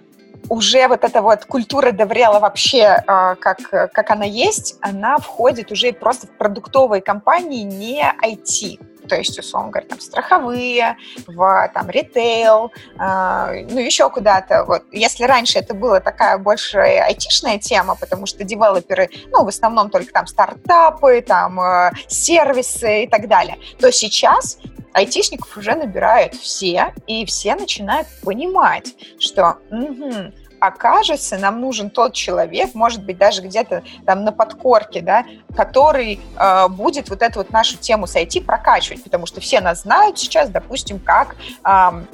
уже 0.48 0.88
вот 0.88 1.04
эта 1.04 1.22
вот 1.22 1.44
культура 1.44 1.92
Доврела 1.92 2.40
вообще, 2.40 3.02
э, 3.06 3.34
как, 3.40 3.58
как 3.70 4.10
она 4.10 4.24
есть, 4.24 4.76
она 4.80 5.18
входит 5.18 5.72
уже 5.72 5.92
просто 5.92 6.26
в 6.26 6.30
продуктовые 6.30 7.02
компании, 7.02 7.62
не 7.62 8.02
IT 8.02 8.78
то 9.08 9.16
есть, 9.16 9.38
условно 9.38 9.70
говоря, 9.70 9.88
там, 9.88 10.00
страховые, 10.00 10.96
в 11.26 11.70
там, 11.74 11.90
ритейл, 11.90 12.72
э, 12.98 13.66
ну, 13.70 13.80
еще 13.80 14.10
куда-то. 14.10 14.64
Вот. 14.64 14.84
Если 14.92 15.24
раньше 15.24 15.58
это 15.58 15.74
была 15.74 16.00
такая 16.00 16.38
больше 16.38 16.78
айтишная 16.78 17.58
тема, 17.58 17.96
потому 17.96 18.26
что 18.26 18.44
девелоперы, 18.44 19.08
ну, 19.32 19.44
в 19.44 19.48
основном 19.48 19.90
только 19.90 20.12
там 20.12 20.26
стартапы, 20.26 21.22
там, 21.22 21.60
э, 21.60 21.90
сервисы 22.06 23.04
и 23.04 23.08
так 23.08 23.28
далее, 23.28 23.58
то 23.80 23.90
сейчас 23.90 24.58
айтишников 24.92 25.56
уже 25.56 25.74
набирают 25.74 26.34
все, 26.34 26.92
и 27.06 27.24
все 27.24 27.54
начинают 27.54 28.08
понимать, 28.22 28.94
что 29.18 29.58
угу, 29.70 30.32
окажется, 30.60 31.38
нам 31.38 31.60
нужен 31.60 31.90
тот 31.90 32.14
человек, 32.14 32.74
может 32.74 33.04
быть, 33.04 33.18
даже 33.18 33.42
где-то 33.42 33.82
там 34.06 34.24
на 34.24 34.32
подкорке, 34.32 35.00
да, 35.00 35.24
который 35.56 36.20
э, 36.36 36.68
будет 36.68 37.10
вот 37.10 37.22
эту 37.22 37.40
вот 37.40 37.50
нашу 37.50 37.76
тему 37.76 38.06
с 38.06 38.16
IT 38.16 38.44
прокачивать, 38.44 39.04
потому 39.04 39.26
что 39.26 39.40
все 39.40 39.60
нас 39.60 39.82
знают 39.82 40.18
сейчас, 40.18 40.48
допустим, 40.50 40.98
как 40.98 41.36
э, 41.64 42.04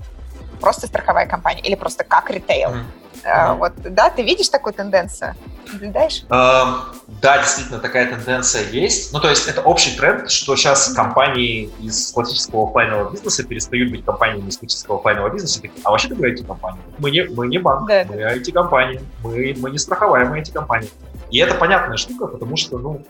просто 0.61 0.87
страховая 0.87 1.27
компания 1.27 1.63
или 1.63 1.75
просто 1.75 2.05
как 2.05 2.31
ритейл. 2.31 2.71
Mm-hmm. 2.71 3.04
Э, 3.23 3.55
вот, 3.55 3.73
да, 3.77 4.11
ты 4.11 4.23
видишь 4.23 4.49
такую 4.49 4.73
тенденцию? 4.73 5.35
Наблюдаешь? 5.73 6.25
Uh, 6.29 6.81
да, 7.23 7.39
действительно, 7.39 7.79
такая 7.79 8.11
тенденция 8.11 8.69
есть. 8.71 9.13
Ну, 9.13 9.21
то 9.21 9.29
есть 9.29 9.49
это 9.49 9.63
общий 9.63 9.97
тренд, 9.97 10.31
что 10.31 10.57
сейчас 10.57 10.93
компании 10.93 11.71
из 11.81 12.13
классического 12.13 12.69
офлайнового 12.69 13.11
бизнеса 13.11 13.45
перестают 13.45 13.91
быть 13.91 14.05
компаниями 14.05 14.49
из 14.49 14.59
классического 14.59 14.99
офлайнового 14.99 15.33
бизнеса. 15.33 15.61
Такие, 15.63 15.81
а 15.85 15.91
вообще-то 15.91 16.15
вы 16.15 16.33
IT-компания. 16.33 16.81
Мы 16.99 17.11
не, 17.11 17.25
мы 17.25 17.49
не 17.49 17.59
банк, 17.59 17.89
да, 17.89 18.05
мы 18.09 18.17
IT-компания. 18.17 19.01
Мы, 19.23 19.55
мы 19.59 19.71
не 19.71 19.79
страховая, 19.79 20.27
мы 20.27 20.41
IT-компания. 20.41 20.89
И 21.31 21.39
это 21.39 21.55
понятная 21.55 21.97
штука, 21.97 22.27
потому 22.27 22.57
что, 22.57 22.79
ну, 22.79 23.03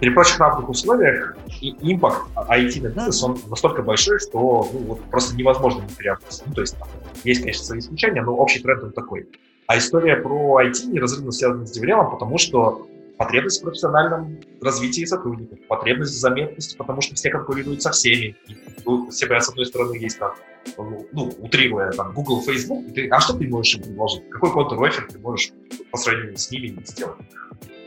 при 0.00 0.10
прочих 0.10 0.38
равных 0.38 0.68
условиях 0.68 1.36
и 1.60 1.74
импакт 1.80 2.22
IT 2.34 2.82
на 2.82 2.88
бизнес, 2.88 3.22
он 3.22 3.38
настолько 3.48 3.82
большой, 3.82 4.18
что 4.18 4.68
ну, 4.72 4.78
вот 4.80 5.02
просто 5.04 5.36
невозможно 5.36 5.82
не 5.82 5.94
переобуться. 5.94 6.42
Ну, 6.46 6.54
то 6.54 6.60
есть 6.60 6.78
там 6.78 6.88
есть, 7.24 7.40
конечно, 7.40 7.64
свои 7.64 7.78
исключения, 7.78 8.22
но 8.22 8.34
общий 8.34 8.60
тренд 8.60 8.84
он 8.84 8.92
такой. 8.92 9.26
А 9.66 9.78
история 9.78 10.16
про 10.16 10.60
IT 10.62 10.86
неразрывно 10.86 11.32
связана 11.32 11.66
с 11.66 11.70
Деврелом, 11.72 12.10
потому 12.10 12.38
что 12.38 12.86
потребность 13.16 13.60
в 13.60 13.64
профессиональном 13.64 14.38
развитии 14.60 15.04
сотрудников, 15.04 15.58
потребность 15.66 16.12
в 16.12 16.18
заметности, 16.18 16.76
потому 16.76 17.00
что 17.00 17.14
все 17.14 17.30
конкурируют 17.30 17.82
со 17.82 17.90
всеми. 17.90 18.36
И, 18.48 18.56
ну, 18.84 19.10
себя, 19.10 19.40
с 19.40 19.48
одной 19.48 19.66
стороны, 19.66 19.96
есть 19.96 20.18
там, 20.18 20.34
ну, 20.76 21.32
утрируя, 21.38 21.90
там, 21.92 22.12
Google, 22.12 22.42
Facebook, 22.42 22.92
ты, 22.94 23.08
а 23.08 23.20
что 23.20 23.34
ты 23.34 23.48
можешь 23.48 23.76
им 23.76 23.82
предложить? 23.82 24.28
Какой 24.28 24.52
контр-офер 24.52 25.08
ты 25.10 25.18
можешь 25.18 25.52
по 25.90 25.96
сравнению 25.96 26.36
с 26.36 26.50
ними 26.50 26.78
сделать? 26.84 27.16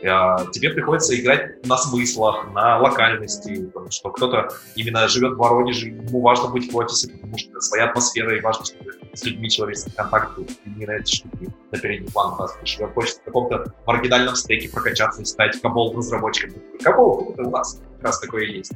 А, 0.04 0.46
тебе 0.46 0.70
приходится 0.70 1.18
играть 1.18 1.64
на 1.66 1.76
смыслах, 1.76 2.50
на 2.52 2.78
локальности, 2.78 3.66
потому 3.66 3.90
что 3.90 4.10
кто-то 4.10 4.48
именно 4.74 5.06
живет 5.08 5.34
в 5.34 5.36
Воронеже, 5.36 5.88
ему 5.88 6.20
важно 6.20 6.48
быть 6.48 6.72
в 6.72 6.76
офисе, 6.76 7.10
потому 7.12 7.36
что 7.36 7.50
это 7.50 7.60
своя 7.60 7.84
атмосфера, 7.84 8.36
и 8.36 8.40
важно, 8.40 8.64
чтобы 8.64 8.92
с 9.12 9.24
людьми 9.24 9.50
человеческий 9.50 9.92
контакт 9.92 10.36
был. 10.36 10.44
И 10.44 10.70
не 10.70 10.86
на 10.86 10.92
эти 10.92 11.16
штуки 11.16 11.48
на 11.70 11.78
передний 11.78 12.10
план 12.10 12.32
вытаскиваешь. 12.32 12.80
Он 12.80 12.92
хочет 12.92 13.16
в 13.16 13.24
каком-то 13.24 13.74
маргинальном 13.86 14.36
стейке 14.36 14.68
прокачаться 14.68 15.22
и 15.22 15.24
стать 15.24 15.60
кабол-разработчиком. 15.60 16.62
Кабол, 16.82 17.32
это 17.32 17.42
у 17.42 17.50
нас 17.50 17.80
как 17.96 18.04
раз 18.04 18.20
такое 18.20 18.44
и 18.44 18.58
есть. 18.58 18.72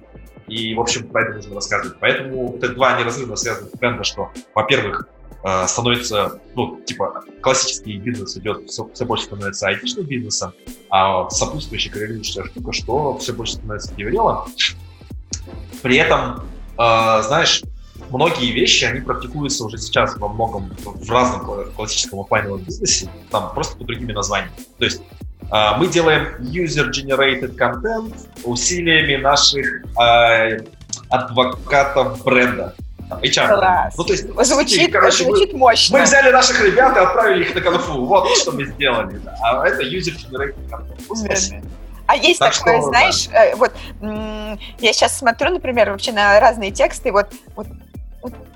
И, 0.46 0.74
в 0.74 0.80
общем, 0.80 1.08
про 1.08 1.22
это 1.22 1.34
нужно 1.36 1.54
рассказывать. 1.54 1.98
Поэтому 2.00 2.56
это 2.56 2.68
два 2.68 2.98
неразрывно 3.00 3.36
связанных 3.36 3.72
тренда, 3.72 4.04
что, 4.04 4.30
во-первых, 4.54 5.08
э, 5.44 5.66
становится, 5.68 6.40
ну, 6.54 6.80
типа, 6.80 7.22
классический 7.40 7.98
бизнес 7.98 8.36
идет, 8.36 8.68
все, 8.68 8.88
все 8.92 9.04
больше 9.04 9.24
становится 9.24 9.68
айтишным 9.68 10.06
бизнесом, 10.06 10.52
а 10.90 11.28
сопутствующая 11.30 11.92
коррелирующая 11.92 12.44
штука, 12.44 12.72
что 12.72 13.18
все 13.18 13.32
больше 13.32 13.54
становится 13.54 13.94
деврелом. 13.94 14.44
При 15.82 15.96
этом, 15.96 16.46
э, 16.78 17.22
знаешь, 17.22 17.62
многие 18.10 18.52
вещи, 18.52 18.84
они 18.84 19.00
практикуются 19.00 19.64
уже 19.64 19.78
сейчас 19.78 20.16
во 20.16 20.28
многом 20.28 20.70
в 20.84 21.10
разном 21.10 21.70
классическом 21.72 22.20
офлайновом 22.20 22.62
бизнесе, 22.62 23.08
там 23.30 23.52
просто 23.54 23.76
под 23.76 23.86
другими 23.86 24.12
названиями. 24.12 24.52
То 24.78 24.84
есть 24.84 25.02
э, 25.52 25.76
мы 25.78 25.88
делаем 25.88 26.36
user-generated 26.40 27.56
content 27.56 28.14
усилиями 28.44 29.16
наших 29.16 29.84
э, 30.00 30.58
адвокатов 31.10 32.24
бренда. 32.24 32.74
HR. 33.10 33.58
Класс. 33.58 33.94
Ну, 33.96 34.04
то 34.04 34.12
есть, 34.12 34.24
звучит, 34.44 34.92
короче, 34.92 35.24
звучит 35.24 35.52
мы, 35.52 35.58
мощно. 35.58 35.98
Мы 35.98 36.04
взяли 36.04 36.30
наших 36.30 36.60
ребят 36.64 36.96
и 36.96 37.00
отправили 37.00 37.44
их 37.44 37.54
на 37.54 37.60
конфу. 37.60 38.04
Вот 38.04 38.28
что 38.36 38.52
мы 38.52 38.64
сделали. 38.64 39.18
Да. 39.18 39.36
А 39.42 39.66
это 39.66 39.82
user-generated 39.82 40.54
content. 40.70 41.64
А 42.06 42.16
есть 42.16 42.38
так 42.38 42.54
такое, 42.54 42.80
что, 42.80 42.88
знаешь, 42.88 43.28
да. 43.28 43.46
Э, 43.46 43.56
вот 43.56 43.72
я 44.00 44.92
сейчас 44.92 45.18
смотрю, 45.18 45.50
например, 45.52 45.90
вообще 45.90 46.12
на 46.12 46.38
разные 46.38 46.70
тексты, 46.70 47.10
вот 47.12 47.28
вот 47.56 47.66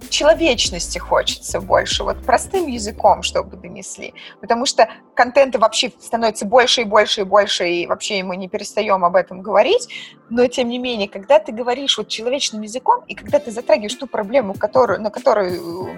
человечности 0.08 0.98
хочется 0.98 1.60
больше, 1.60 2.04
вот 2.04 2.24
простым 2.24 2.66
языком, 2.66 3.22
чтобы 3.22 3.56
донесли. 3.56 4.14
Потому 4.40 4.66
что 4.66 4.88
контента 5.14 5.58
вообще 5.58 5.92
становится 6.00 6.46
больше 6.46 6.82
и 6.82 6.84
больше 6.84 7.20
и 7.22 7.24
больше, 7.24 7.68
и 7.68 7.86
вообще 7.86 8.22
мы 8.22 8.36
не 8.36 8.48
перестаем 8.48 9.04
об 9.04 9.16
этом 9.16 9.42
говорить. 9.42 9.88
Но, 10.30 10.46
тем 10.46 10.68
не 10.68 10.78
менее, 10.78 11.08
когда 11.08 11.38
ты 11.38 11.52
говоришь 11.52 11.98
вот 11.98 12.08
человечным 12.08 12.62
языком, 12.62 13.04
и 13.06 13.14
когда 13.14 13.38
ты 13.38 13.50
затрагиваешь 13.50 13.94
ту 13.94 14.06
проблему, 14.06 14.54
которую, 14.54 15.00
на 15.00 15.10
которую 15.10 15.90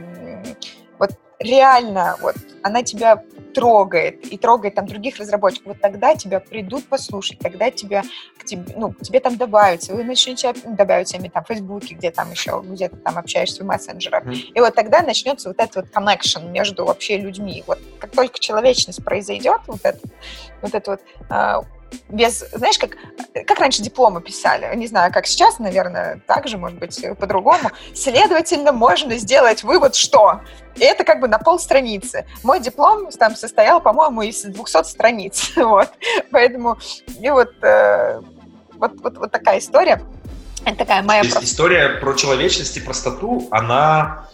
вот 0.98 1.10
реально 1.40 2.16
вот 2.20 2.36
она 2.62 2.82
тебя 2.82 3.22
трогает 3.54 4.24
и 4.32 4.38
трогает 4.38 4.76
там 4.76 4.86
других 4.86 5.16
разработчиков, 5.18 5.68
вот 5.68 5.80
тогда 5.80 6.14
тебя 6.14 6.38
придут 6.38 6.86
послушать, 6.86 7.38
тогда 7.40 7.70
тебя 7.70 8.04
к 8.38 8.44
тебе, 8.44 8.72
ну, 8.76 8.92
к 8.92 9.00
тебе 9.00 9.18
там 9.18 9.36
добавятся, 9.36 9.94
вы 9.94 10.04
начнете 10.04 10.54
добавить 10.64 11.12
ими 11.14 11.28
там 11.28 11.42
в 11.42 11.48
Фейсбуке, 11.48 11.94
где 11.94 12.10
там 12.10 12.30
еще, 12.30 12.62
где 12.64 12.88
то 12.88 12.96
там 12.96 13.18
общаешься 13.18 13.64
в 13.64 13.66
мессенджерах. 13.66 14.24
Mm-hmm. 14.24 14.52
И 14.54 14.60
вот 14.60 14.74
тогда 14.74 15.02
начнется 15.02 15.48
вот 15.48 15.58
этот 15.58 15.76
вот 15.76 15.86
connection 15.86 16.50
между 16.50 16.84
вообще 16.84 17.18
людьми. 17.18 17.64
Вот 17.66 17.80
как 17.98 18.12
только 18.12 18.38
человечность 18.38 19.04
произойдет, 19.04 19.60
вот 19.66 19.80
это 19.82 19.98
вот, 20.62 20.74
это 20.74 20.90
вот 20.92 21.00
а, 21.28 21.62
без, 22.08 22.44
знаешь, 22.52 22.78
как, 22.78 22.96
как 23.46 23.58
раньше 23.58 23.82
дипломы 23.82 24.20
писали, 24.20 24.74
не 24.76 24.86
знаю, 24.86 25.12
как 25.12 25.26
сейчас, 25.26 25.58
наверное, 25.58 26.20
так 26.26 26.48
же, 26.48 26.58
может 26.58 26.78
быть, 26.78 27.04
по-другому. 27.18 27.70
Следовательно, 27.94 28.72
можно 28.72 29.16
сделать 29.16 29.62
вывод, 29.62 29.94
что 29.94 30.40
и 30.76 30.84
это 30.84 31.04
как 31.04 31.20
бы 31.20 31.28
на 31.28 31.38
полстраницы. 31.38 32.26
Мой 32.42 32.60
диплом 32.60 33.10
там 33.12 33.34
состоял, 33.36 33.80
по-моему, 33.80 34.22
из 34.22 34.42
200 34.42 34.84
страниц. 34.84 35.52
Вот. 35.70 35.90
Поэтому 36.30 36.78
и 37.20 37.30
вот, 37.30 37.52
э, 37.62 38.20
вот, 38.74 38.92
вот, 39.02 39.18
вот 39.18 39.30
такая 39.30 39.58
история. 39.58 40.02
Это 40.64 40.76
такая 40.76 41.02
моя... 41.02 41.22
То 41.22 41.42
история 41.42 42.00
про 42.00 42.14
человечность 42.14 42.76
и 42.76 42.80
простоту, 42.80 43.48
она, 43.50 44.26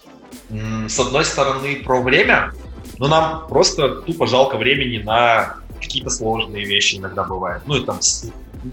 с 0.51 0.99
одной 0.99 1.25
стороны, 1.25 1.83
про 1.85 2.01
время, 2.01 2.53
но 2.99 3.09
нам 3.09 3.47
просто 3.49 4.03
тупо 4.03 4.27
жалко 4.27 4.57
времени 4.57 5.03
на 5.03 5.57
какие-то 5.87 6.11
сложные 6.11 6.65
вещи 6.65 6.97
иногда 6.97 7.25
бывают. 7.25 7.63
Ну, 7.67 7.77
и 7.77 7.85
там 7.85 7.99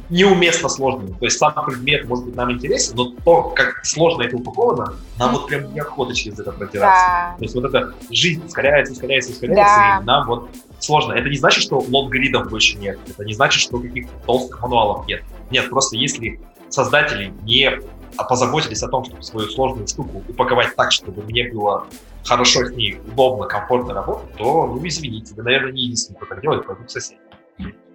неуместно 0.10 0.70
сложными. 0.70 1.12
То 1.14 1.26
есть 1.26 1.38
сам 1.38 1.54
предмет 1.66 2.08
может 2.08 2.26
быть 2.26 2.36
нам 2.36 2.52
интересен, 2.52 2.96
но 2.96 3.12
то, 3.24 3.44
как 3.56 3.86
сложно 3.86 4.24
это 4.24 4.36
упаковано, 4.36 4.94
нам 5.18 5.34
вот 5.34 5.48
прям 5.48 5.74
неохота 5.74 6.14
через 6.14 6.40
это 6.40 6.52
протираться. 6.52 7.06
Да. 7.08 7.36
То 7.38 7.44
есть 7.44 7.56
вот 7.56 7.66
эта 7.66 7.94
жизнь 8.12 8.44
ускоряется, 8.46 8.94
ускоряется, 8.94 9.32
ускоряется, 9.32 9.64
да. 9.64 10.00
и 10.02 10.06
нам 10.06 10.28
вот 10.28 10.50
сложно. 10.80 11.14
Это 11.14 11.30
не 11.30 11.38
значит, 11.38 11.64
что 11.64 11.84
лонгридов 11.90 12.50
больше 12.50 12.78
нет. 12.78 13.00
Это 13.08 13.24
не 13.24 13.34
значит, 13.34 13.62
что 13.62 13.80
каких-то 13.80 14.14
толстых 14.26 14.62
мануалов 14.62 15.08
нет. 15.08 15.24
Нет, 15.52 15.70
просто 15.70 15.96
если 15.98 16.40
создатели 16.70 17.34
не 17.44 17.80
позаботились 18.18 18.84
о 18.84 18.88
том, 18.88 19.04
чтобы 19.06 19.24
свою 19.24 19.50
сложную 19.50 19.88
штуку 19.88 20.24
упаковать 20.28 20.76
так, 20.76 20.92
чтобы 20.92 21.24
мне 21.24 21.52
было 21.52 21.88
хорошо 22.26 22.66
с 22.66 22.72
ней, 22.72 23.00
удобно, 23.08 23.46
комфортно 23.48 23.94
работать, 23.94 24.36
то, 24.38 24.68
ну, 24.68 24.88
извините, 24.88 25.34
вы, 25.36 25.44
наверное, 25.44 25.72
не 25.72 25.84
единственный, 25.84 26.16
кто 26.16 26.26
так 26.26 26.42
делает, 26.42 26.66
пойду 26.66 26.84
к 26.84 26.90
соседям. 26.90 27.24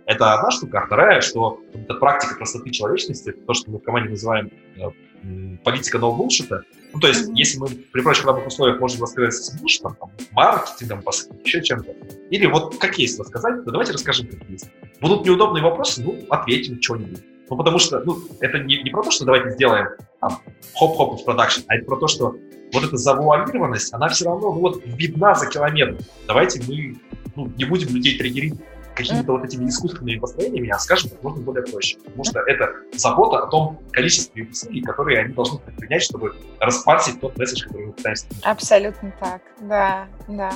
Это 0.07 0.33
одна 0.33 0.51
штука. 0.51 0.81
А 0.81 0.87
вторая, 0.87 1.21
что 1.21 1.61
эта 1.75 1.95
практика 1.95 2.37
простоты 2.37 2.71
человечности, 2.71 3.31
то, 3.31 3.53
что 3.53 3.71
мы 3.71 3.79
в 3.79 3.83
команде 3.83 4.11
называем 4.11 4.51
э, 4.77 5.57
политика 5.63 5.99
no 5.99 6.17
bullshit. 6.17 6.63
Ну, 6.95 7.01
то 7.01 7.09
есть, 7.09 7.29
mm-hmm. 7.29 7.35
если 7.35 7.59
мы 7.59 7.69
при 7.69 8.01
прочих 8.01 8.25
равных 8.25 8.47
условиях 8.47 8.81
можем 8.81 9.03
рассказать 9.03 9.35
с 9.35 9.55
bullshit, 9.61 9.83
там, 9.83 10.11
маркетингом, 10.33 11.03
еще 11.45 11.63
чем-то, 11.63 11.93
или 12.31 12.47
вот 12.47 12.79
как 12.79 12.99
есть 12.99 13.21
рассказать, 13.21 13.65
то 13.65 13.71
давайте 13.71 13.93
расскажем, 13.93 14.29
как 14.29 14.49
есть. 14.49 14.71
Будут 15.01 15.27
неудобные 15.27 15.63
вопросы, 15.63 16.03
ну, 16.03 16.25
ответим 16.31 16.81
что-нибудь. 16.81 17.21
Ну, 17.51 17.57
потому 17.57 17.79
что, 17.79 18.01
ну, 18.01 18.19
это 18.41 18.59
не, 18.59 18.83
не 18.83 18.91
про 18.91 19.03
то, 19.03 19.11
что 19.11 19.25
давайте 19.25 19.51
сделаем 19.51 19.89
там, 20.21 20.41
хоп-хоп 20.75 21.21
в 21.21 21.25
продакшн, 21.25 21.63
а 21.69 21.77
это 21.77 21.87
про 21.87 21.97
то, 21.97 22.09
что 22.09 22.37
вот 22.73 22.85
эта 22.85 22.97
завуалированность, 22.97 23.93
она 23.95 24.09
все 24.09 24.27
равно, 24.27 24.53
ну, 24.53 24.61
вот, 24.61 24.83
видна 24.85 25.35
за 25.35 25.49
километр. 25.49 25.97
Давайте 26.27 26.63
мы 26.69 26.99
ну, 27.37 27.51
не 27.57 27.65
будем 27.65 27.95
людей 27.95 28.19
триггерить 28.19 28.55
какими-то 28.99 29.33
вот 29.33 29.45
этими 29.45 29.69
искусственными 29.69 30.19
построениями, 30.19 30.71
а 30.71 30.79
скажем 30.79 31.11
как 31.11 31.23
можно 31.23 31.43
более 31.43 31.65
проще. 31.65 31.99
Потому 31.99 32.25
что 32.25 32.41
это 32.41 32.73
забота 32.95 33.45
о 33.45 33.47
том 33.47 33.81
количестве 33.93 34.45
усилий, 34.45 34.83
которые 34.83 35.21
они 35.21 35.35
должны 35.35 35.61
предпринять, 35.61 36.03
чтобы 36.03 36.35
распарсить 36.59 37.21
тот 37.21 37.39
месседж, 37.39 37.65
который 37.65 37.87
мы 37.87 37.93
пытаемся. 37.93 38.27
Абсолютно 38.43 39.13
так, 39.21 39.43
да, 39.61 40.09
да. 40.27 40.53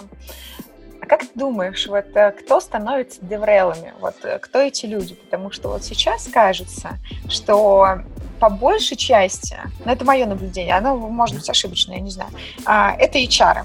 А 1.02 1.06
как 1.06 1.22
ты 1.22 1.30
думаешь, 1.34 1.88
вот 1.88 2.14
э, 2.14 2.30
кто 2.30 2.60
становится 2.60 3.18
деврелами? 3.22 3.92
Вот 3.98 4.14
э, 4.22 4.38
кто 4.38 4.60
эти 4.60 4.86
люди? 4.86 5.14
Потому 5.16 5.50
что 5.50 5.70
вот 5.70 5.82
сейчас 5.82 6.28
кажется, 6.32 7.00
что 7.28 8.02
по 8.38 8.48
большей 8.48 8.96
части, 8.96 9.58
ну 9.84 9.90
это 9.90 10.04
мое 10.04 10.26
наблюдение, 10.26 10.76
оно 10.76 10.96
может 10.96 11.34
быть 11.34 11.50
ошибочное, 11.50 11.96
я 11.96 12.02
не 12.02 12.10
знаю, 12.10 12.30
а, 12.64 12.94
это 12.96 13.18
HR. 13.18 13.64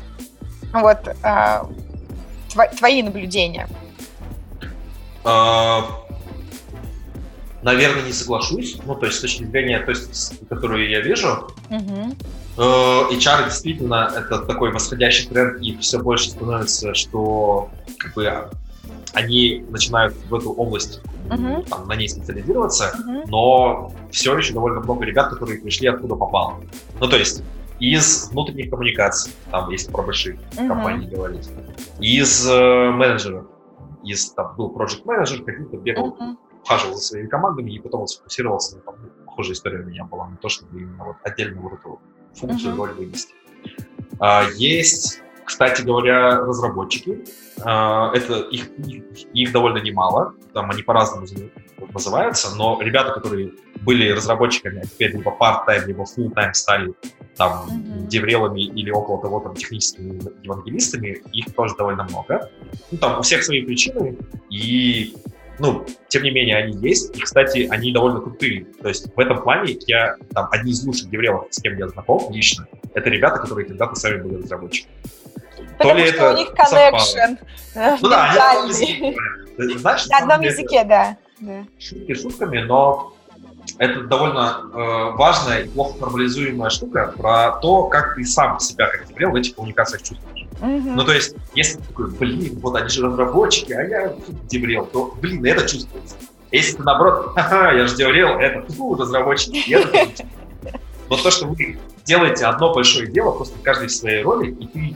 Вот 0.73 1.15
а, 1.21 1.69
твои 2.75 3.03
наблюдения. 3.03 3.69
А, 5.23 5.83
наверное, 7.61 8.01
не 8.01 8.13
соглашусь. 8.13 8.77
Ну, 8.83 8.95
то 8.95 9.05
есть, 9.05 9.19
с 9.19 9.21
точки 9.21 9.43
зрения 9.43 9.79
той 9.79 9.95
которую 10.49 10.89
я 10.89 11.01
вижу, 11.01 11.51
угу. 11.69 12.15
HR 12.57 13.45
действительно 13.45 14.11
это 14.15 14.39
такой 14.39 14.71
восходящий 14.71 15.27
тренд, 15.27 15.61
и 15.61 15.77
все 15.77 15.99
больше 15.99 16.31
становится, 16.31 16.93
что 16.93 17.69
как 17.99 18.13
бы 18.15 18.49
они 19.13 19.65
начинают 19.69 20.15
в 20.29 20.35
эту 20.35 20.51
область 20.51 21.01
uh 21.29 21.67
там, 21.69 21.87
на 21.87 21.95
ней 21.95 22.07
специализироваться, 22.07 22.93
uh 22.97 23.23
но 23.27 23.91
все 24.11 24.37
еще 24.37 24.53
довольно 24.53 24.79
много 24.79 25.05
ребят, 25.05 25.29
которые 25.29 25.59
пришли 25.59 25.87
откуда 25.87 26.15
попало. 26.15 26.61
Ну, 26.99 27.07
то 27.07 27.17
есть 27.17 27.43
из 27.79 28.29
внутренних 28.31 28.69
коммуникаций, 28.69 29.33
там, 29.51 29.69
если 29.69 29.91
про 29.91 30.03
большие 30.03 30.39
uh 30.55 30.67
компании 30.67 31.07
говорить, 31.07 31.49
из 31.99 32.49
э, 32.49 32.91
менеджеров, 32.91 33.45
из, 34.03 34.31
там, 34.31 34.55
был 34.55 34.73
project 34.75 35.01
менеджер 35.05 35.43
каким-то 35.43 35.77
бегал, 35.77 36.17
uh-huh. 36.19 36.35
ухаживал 36.63 36.95
за 36.95 37.01
своими 37.01 37.27
командами 37.27 37.71
и 37.71 37.79
потом 37.79 38.07
сфокусировался 38.07 38.77
на 38.77 38.81
том, 38.83 38.95
ну, 39.01 39.09
похожая 39.25 39.53
история 39.53 39.79
у 39.79 39.85
меня 39.85 40.05
была, 40.05 40.27
на 40.27 40.37
то, 40.37 40.49
чтобы 40.49 40.81
именно 40.81 41.03
вот 41.03 41.17
отдельно 41.23 41.59
эту 41.67 41.99
функцию, 42.37 42.73
uh-huh. 42.73 42.77
роль 42.77 42.93
вынести. 42.93 43.33
А, 44.19 44.47
есть, 44.55 45.21
кстати 45.45 45.81
говоря, 45.81 46.39
разработчики, 46.39 47.23
а, 47.61 48.11
это 48.13 48.39
их, 48.41 48.69
их, 48.79 49.03
их 49.33 49.51
довольно 49.51 49.79
немало, 49.79 50.33
там 50.53 50.71
они 50.71 50.83
по-разному 50.83 51.27
называются, 51.93 52.55
но 52.55 52.79
ребята, 52.81 53.13
которые 53.13 53.53
были 53.81 54.09
разработчиками, 54.09 54.79
а 54.79 54.85
теперь 54.85 55.11
либо 55.11 55.35
part-time, 55.39 55.85
либо 55.85 56.03
full-time 56.03 56.53
стали 56.53 56.93
там 57.35 57.67
mm-hmm. 57.67 58.07
деврелами 58.07 58.61
или 58.61 58.89
около 58.89 59.21
того 59.21 59.39
там 59.39 59.55
техническими 59.55 60.19
евангелистами, 60.43 61.21
их 61.31 61.53
тоже 61.55 61.75
довольно 61.75 62.03
много. 62.03 62.49
Ну, 62.91 62.97
там 62.97 63.19
у 63.19 63.21
всех 63.21 63.43
свои 63.43 63.63
причины, 63.63 64.17
и 64.49 65.15
ну, 65.59 65.85
тем 66.07 66.23
не 66.23 66.31
менее, 66.31 66.57
они 66.57 66.77
есть, 66.77 67.15
и, 67.15 67.19
кстати, 67.19 67.67
они 67.69 67.91
довольно 67.91 68.19
крутые. 68.21 68.65
То 68.81 68.89
есть 68.89 69.07
в 69.15 69.19
этом 69.19 69.41
плане 69.41 69.77
я, 69.87 70.15
там, 70.33 70.47
одни 70.51 70.71
из 70.71 70.83
лучших 70.85 71.09
деврелов, 71.09 71.47
с 71.51 71.61
кем 71.61 71.77
я 71.77 71.87
знаком 71.87 72.31
лично, 72.31 72.67
это 72.93 73.09
ребята, 73.09 73.39
которые 73.39 73.67
когда-то 73.67 73.95
сами 73.95 74.21
были 74.21 74.41
разработчиками. 74.41 74.93
Потому 75.77 75.93
То 75.93 75.99
ли 75.99 76.07
что 76.07 76.15
это 76.15 76.33
у 76.33 76.37
них 76.37 76.53
коннекшн 76.53 77.43
Ну 78.01 78.09
да, 78.09 78.67
Знаешь, 79.57 80.07
на 80.07 80.17
одном 80.17 80.41
языке, 80.41 80.83
да. 80.83 81.17
Шутки 81.79 82.13
шутками, 82.13 82.59
но 82.59 83.13
это 83.77 84.01
довольно 84.01 84.61
э, 84.73 85.17
важная 85.17 85.63
и 85.63 85.69
плохо 85.69 85.99
формализуемая 85.99 86.69
штука 86.69 87.13
про 87.17 87.59
то, 87.59 87.83
как 87.83 88.15
ты 88.15 88.23
сам 88.25 88.59
себя 88.59 88.87
как 88.87 89.07
в 89.07 89.35
этих 89.35 89.55
коммуникациях 89.55 90.03
чувствуешь. 90.03 90.36
Ну, 90.61 91.03
то 91.03 91.13
есть, 91.13 91.35
если 91.55 91.77
ты 91.77 91.83
такой, 91.83 92.11
блин, 92.11 92.59
вот 92.61 92.75
они 92.75 92.89
же 92.89 93.05
разработчики, 93.05 93.73
а 93.73 93.83
я 93.83 94.15
деврел, 94.49 94.85
то, 94.85 95.15
блин, 95.21 95.45
это 95.45 95.67
чувствуется. 95.67 96.15
Если 96.51 96.77
ты, 96.77 96.83
наоборот, 96.83 97.33
ха-ха, 97.35 97.73
я 97.73 97.87
же 97.87 97.95
деврел, 97.95 98.39
это, 98.39 98.71
фу, 98.73 98.95
разработчики, 98.95 99.73
это 99.73 100.07
Но 101.09 101.17
то, 101.17 101.31
что 101.31 101.47
вы 101.47 101.77
делаете 102.05 102.45
одно 102.45 102.73
большое 102.73 103.07
дело, 103.07 103.31
просто 103.31 103.57
каждый 103.61 103.87
в 103.87 103.91
своей 103.91 104.23
роли, 104.23 104.51
и 104.51 104.67
ты 104.67 104.95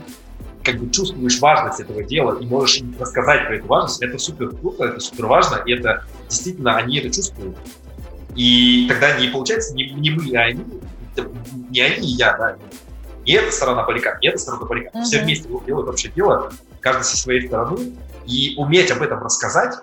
как 0.63 0.79
бы 0.79 0.89
чувствуешь 0.91 1.39
важность 1.39 1.79
этого 1.79 2.03
дела 2.03 2.37
и 2.39 2.45
можешь 2.45 2.81
рассказать 2.99 3.47
про 3.47 3.55
эту 3.57 3.67
важность, 3.67 4.01
это 4.01 4.17
супер 4.17 4.49
круто, 4.49 4.85
это 4.85 4.99
супер 4.99 5.25
важно, 5.25 5.61
и 5.65 5.73
это 5.73 6.05
действительно 6.29 6.77
они 6.77 6.99
это 6.99 7.09
чувствуют. 7.09 7.57
И 8.35 8.87
тогда 8.87 9.17
не 9.19 9.27
получается 9.27 9.73
не, 9.73 9.89
не 9.89 10.11
мы, 10.11 10.35
а 10.37 10.43
они, 10.43 10.63
не 11.69 11.81
они 11.81 12.07
и 12.07 12.11
я, 12.11 12.37
да, 12.37 12.55
и 13.25 13.33
эта 13.33 13.51
сторона 13.51 13.83
баррикад, 13.83 14.17
и 14.21 14.27
эта 14.27 14.37
сторона 14.37 14.65
баррикад. 14.65 14.95
Uh-huh. 14.95 15.03
Все 15.03 15.21
вместе 15.21 15.47
делают 15.65 15.87
вообще 15.87 16.09
дело, 16.09 16.51
каждый 16.79 17.03
со 17.03 17.17
своей 17.17 17.47
стороны, 17.47 17.93
и 18.25 18.55
уметь 18.57 18.91
об 18.91 19.01
этом 19.01 19.21
рассказать, 19.23 19.75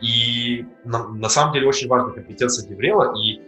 и 0.00 0.66
на, 0.84 1.08
на 1.08 1.28
самом 1.28 1.54
деле 1.54 1.66
очень 1.66 1.88
важная 1.88 2.12
компетенция 2.12 2.68
Деврела, 2.68 3.14
и 3.18 3.40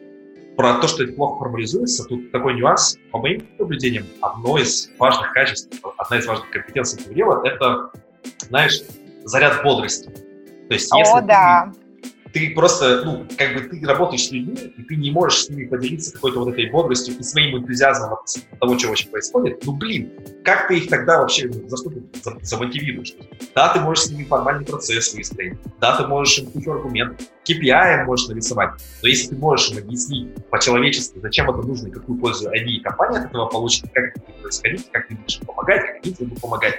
про 0.56 0.74
то, 0.74 0.88
что 0.88 1.04
это 1.04 1.12
плохо 1.12 1.44
формализуется, 1.44 2.04
тут 2.04 2.32
такой 2.32 2.54
нюанс, 2.54 2.96
по 3.12 3.18
моим 3.18 3.46
наблюдениям, 3.58 4.06
одно 4.22 4.58
из 4.58 4.90
важных 4.98 5.32
качеств, 5.32 5.70
одна 5.98 6.18
из 6.18 6.26
важных 6.26 6.50
компетенций 6.50 7.02
Деврела— 7.04 7.42
это, 7.44 7.90
знаешь, 8.48 8.82
заряд 9.24 9.62
бодрости. 9.62 10.08
То 10.08 10.74
есть, 10.74 10.90
если 10.94 11.18
О, 11.18 11.20
да. 11.20 11.70
ты 11.72 11.85
ты 12.36 12.50
просто, 12.50 13.02
ну, 13.02 13.26
как 13.38 13.54
бы 13.54 13.60
ты 13.60 13.86
работаешь 13.86 14.26
с 14.26 14.30
людьми, 14.30 14.54
и 14.76 14.82
ты 14.82 14.96
не 14.96 15.10
можешь 15.10 15.44
с 15.44 15.48
ними 15.48 15.64
поделиться 15.64 16.12
какой-то 16.12 16.40
вот 16.40 16.52
этой 16.52 16.70
бодростью 16.70 17.16
и 17.18 17.22
своим 17.22 17.56
энтузиазмом 17.56 18.12
от 18.12 18.26
того, 18.60 18.78
что 18.78 18.88
вообще 18.88 19.08
происходит, 19.08 19.64
ну, 19.64 19.72
блин, 19.72 20.12
как 20.44 20.68
ты 20.68 20.76
их 20.76 20.90
тогда 20.90 21.20
вообще, 21.20 21.48
ну, 21.48 21.66
за 21.66 21.78
что 21.78 21.88
ты 21.88 22.02
замотивируешь? 22.42 23.14
Да, 23.54 23.72
ты 23.72 23.80
можешь 23.80 24.04
с 24.04 24.10
ними 24.10 24.24
формальный 24.24 24.66
процесс 24.66 25.14
выстроить, 25.14 25.56
да, 25.80 25.96
ты 25.96 26.06
можешь 26.06 26.38
им 26.38 26.50
кучу 26.50 26.70
аргументов, 26.72 27.26
KPI 27.48 28.04
можешь 28.04 28.28
нарисовать, 28.28 28.72
но 29.02 29.08
если 29.08 29.30
ты 29.30 29.36
можешь 29.36 29.70
им 29.70 29.78
объяснить 29.78 30.28
по-человечески, 30.50 31.18
зачем 31.20 31.48
это 31.48 31.66
нужно 31.66 31.88
и 31.88 31.90
какую 31.90 32.18
пользу 32.18 32.50
они 32.50 32.76
и 32.76 32.80
компания 32.82 33.20
от 33.20 33.30
этого 33.30 33.46
получит, 33.46 33.86
как 33.94 34.08
это 34.08 34.20
будет 34.20 34.42
происходить, 34.42 34.90
как 34.92 35.08
ты 35.08 35.14
будешь 35.14 35.40
помогать, 35.40 35.86
как 35.86 36.04
они 36.04 36.14
тебе 36.14 36.26
будут 36.26 36.42
помогать, 36.42 36.74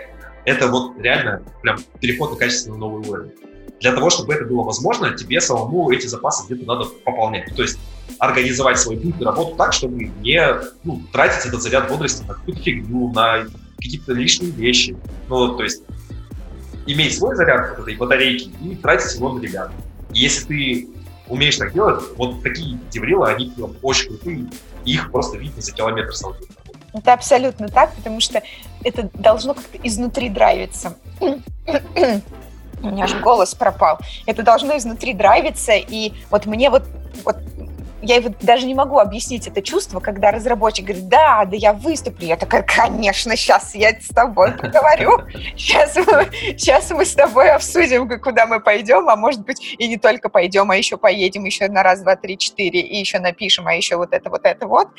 это 0.46 0.68
вот 0.68 1.00
реально 1.00 1.42
прям 1.64 1.78
переход 2.00 2.34
на 2.34 2.38
качественно 2.38 2.78
новый 2.78 3.10
уровень 3.10 3.32
для 3.80 3.92
того, 3.94 4.10
чтобы 4.10 4.34
это 4.34 4.46
было 4.46 4.64
возможно, 4.64 5.16
тебе 5.16 5.40
самому 5.42 5.92
эти 5.92 6.08
запасы 6.08 6.46
где-то 6.46 6.66
надо 6.66 6.86
пополнять. 6.86 7.56
То 7.56 7.62
есть 7.62 7.78
организовать 8.20 8.80
свой 8.80 8.98
путь 8.98 9.16
и 9.20 9.24
работу 9.24 9.56
так, 9.56 9.74
чтобы 9.74 10.06
не 10.22 10.42
ну, 10.84 11.02
тратить 11.12 11.46
этот 11.46 11.62
заряд 11.62 11.90
бодрости 11.90 12.24
на 12.24 12.34
какую-то 12.34 12.62
фигню, 12.62 13.12
на 13.14 13.46
какие-то 13.78 14.14
лишние 14.14 14.52
вещи. 14.52 14.98
Ну, 15.30 15.56
то 15.56 15.64
есть 15.64 15.84
иметь 16.88 17.18
свой 17.18 17.36
заряд 17.36 17.78
вот 17.78 17.80
этой 17.84 17.96
батарейки 17.96 18.52
и 18.62 18.76
тратить 18.76 19.16
его 19.16 19.34
на 19.34 19.42
ребят. 19.42 19.72
И 20.14 20.20
если 20.20 20.46
ты 20.46 20.88
умеешь 21.28 21.58
так 21.58 21.74
делать, 21.74 22.02
вот 22.16 22.42
такие 22.42 22.80
деврилы, 22.90 23.30
они 23.30 23.52
прям 23.56 23.76
очень 23.82 24.08
крутые, 24.08 24.46
и 24.86 24.94
их 24.94 25.12
просто 25.12 25.38
видно 25.38 25.62
за 25.62 25.74
километр 25.74 26.16
с 26.16 26.24
Это 26.94 27.14
абсолютно 27.14 27.68
так, 27.68 27.94
потому 27.96 28.22
что 28.22 28.42
это 28.84 29.10
должно 29.14 29.54
как-то 29.54 29.78
изнутри 29.84 30.30
драйвиться. 30.30 30.96
У 32.82 32.88
меня 32.88 33.08
же 33.08 33.20
голос 33.20 33.56
пропал. 33.56 34.00
Это 34.26 34.44
должно 34.44 34.78
изнутри 34.78 35.14
драйвиться, 35.14 35.74
и 35.74 36.14
вот 36.30 36.46
мне 36.46 36.70
вот, 36.70 36.84
вот 37.26 37.38
я 38.02 38.22
вот 38.22 38.34
даже 38.42 38.66
не 38.66 38.76
могу 38.76 39.00
объяснить 39.00 39.48
это 39.48 39.62
чувство, 39.62 40.00
когда 40.00 40.32
разработчик 40.32 40.86
говорит, 40.86 41.08
да, 41.08 41.46
да 41.46 41.56
я 41.56 41.74
выступлю. 41.74 42.28
Я 42.28 42.38
такая, 42.38 42.64
конечно, 42.64 43.36
сейчас 43.36 43.74
я 43.76 44.00
с 44.00 44.08
тобой 44.08 44.52
поговорю. 44.54 45.22
Сейчас 45.56 45.96
мы, 45.96 46.30
сейчас 46.58 46.92
мы 46.92 47.06
с 47.06 47.14
тобой 47.14 47.50
обсудим, 47.50 48.08
куда 48.22 48.46
мы 48.46 48.60
пойдем, 48.60 49.10
а 49.10 49.16
может 49.16 49.44
быть 49.44 49.76
и 49.78 49.88
не 49.88 49.98
только 49.98 50.30
пойдем, 50.30 50.70
а 50.72 50.76
еще 50.76 50.98
поедем 50.98 51.46
еще 51.46 51.68
на 51.68 51.84
раз, 51.84 52.02
два, 52.02 52.16
три, 52.16 52.38
четыре, 52.38 52.82
и 52.82 52.98
еще 52.98 53.20
напишем, 53.20 53.68
а 53.68 53.74
еще 53.74 53.98
вот 53.98 54.14
это, 54.14 54.30
вот 54.30 54.46
это, 54.46 54.68
вот. 54.68 54.90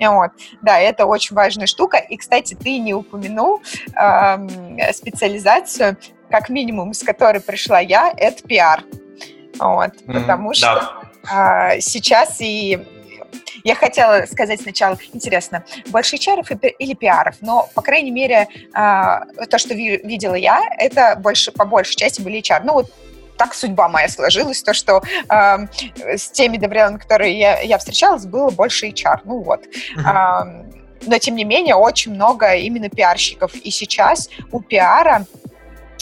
вот. 0.00 0.30
Да, 0.62 0.78
это 0.78 1.06
очень 1.06 1.36
важная 1.36 1.66
штука. 1.66 1.98
И, 1.98 2.16
кстати, 2.16 2.54
ты 2.54 2.78
не 2.78 2.92
упомянул 2.92 3.62
э, 3.96 4.92
специализацию 4.92 5.96
как 6.30 6.48
минимум, 6.48 6.94
с 6.94 7.02
которой 7.02 7.40
пришла 7.40 7.80
я, 7.80 8.12
это 8.16 8.42
пиар. 8.42 8.84
Вот, 9.58 9.90
mm-hmm. 9.90 10.20
потому 10.20 10.54
что 10.54 10.74
да. 10.74 11.10
а, 11.30 11.80
сейчас 11.80 12.40
и 12.40 12.78
я 13.64 13.74
хотела 13.74 14.24
сказать 14.26 14.60
сначала, 14.62 14.96
интересно, 15.12 15.64
больше 15.88 16.16
HR 16.16 16.74
или 16.78 16.94
пиаров, 16.94 17.36
но, 17.40 17.68
по 17.74 17.82
крайней 17.82 18.10
мере, 18.10 18.48
а, 18.72 19.24
то, 19.50 19.58
что 19.58 19.74
видела 19.74 20.34
я, 20.34 20.62
это 20.78 21.16
больше, 21.16 21.50
по 21.52 21.64
большей 21.64 21.96
части 21.96 22.22
были 22.22 22.40
HR. 22.40 22.62
Ну, 22.64 22.74
вот 22.74 22.92
так 23.36 23.54
судьба 23.54 23.88
моя 23.88 24.08
сложилась, 24.08 24.62
то, 24.62 24.74
что 24.74 25.00
э, 25.30 25.66
с 26.16 26.28
теми 26.30 26.56
деврелами, 26.56 26.98
которые 26.98 27.38
я, 27.38 27.60
я 27.60 27.78
встречалась, 27.78 28.26
было 28.26 28.50
больше 28.50 28.88
HR. 28.88 29.20
Ну 29.24 29.42
вот. 29.42 29.64
Uh-huh. 29.96 30.64
Э, 30.64 30.78
но, 31.06 31.18
тем 31.18 31.36
не 31.36 31.44
менее, 31.44 31.76
очень 31.76 32.12
много 32.12 32.54
именно 32.56 32.90
пиарщиков. 32.90 33.54
И 33.54 33.70
сейчас 33.70 34.28
у 34.50 34.60
пиара 34.60 35.24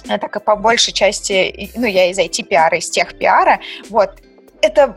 так 0.07 0.37
и 0.37 0.41
по 0.41 0.57
большей 0.57 0.93
части, 0.93 1.71
ну, 1.75 1.87
я 1.87 2.11
из 2.11 2.19
IT-пиара, 2.19 2.79
из 2.79 2.91
тех 2.91 3.17
пиара, 3.19 3.61
вот, 3.89 4.11
это 4.63 4.97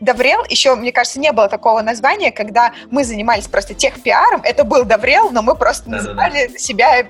Доврел, 0.00 0.44
еще, 0.48 0.76
мне 0.76 0.92
кажется, 0.92 1.18
не 1.18 1.32
было 1.32 1.48
такого 1.48 1.82
названия, 1.82 2.30
когда 2.30 2.72
мы 2.90 3.02
занимались 3.02 3.48
просто 3.48 3.74
тех 3.74 4.00
пиаром, 4.00 4.40
это 4.44 4.62
был 4.62 4.84
Доврел, 4.84 5.30
но 5.30 5.42
мы 5.42 5.56
просто 5.56 5.90
да, 5.90 5.96
называли 5.96 6.46
да, 6.46 6.52
да. 6.52 6.58
себя 6.58 7.06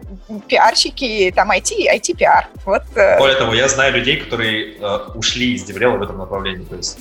пиарщики, 0.48 1.32
там, 1.36 1.50
IT, 1.50 1.72
IT-пиар. 1.94 2.48
Вот. 2.64 2.82
Э. 2.94 3.18
Более 3.18 3.36
того, 3.36 3.52
я 3.52 3.68
знаю 3.68 3.92
людей, 3.92 4.16
которые 4.16 4.76
э, 4.76 4.98
ушли 5.14 5.54
из 5.54 5.64
Доврела 5.64 5.96
в 5.96 6.02
этом 6.02 6.16
направлении, 6.16 6.64
то 6.64 6.76
есть 6.76 6.98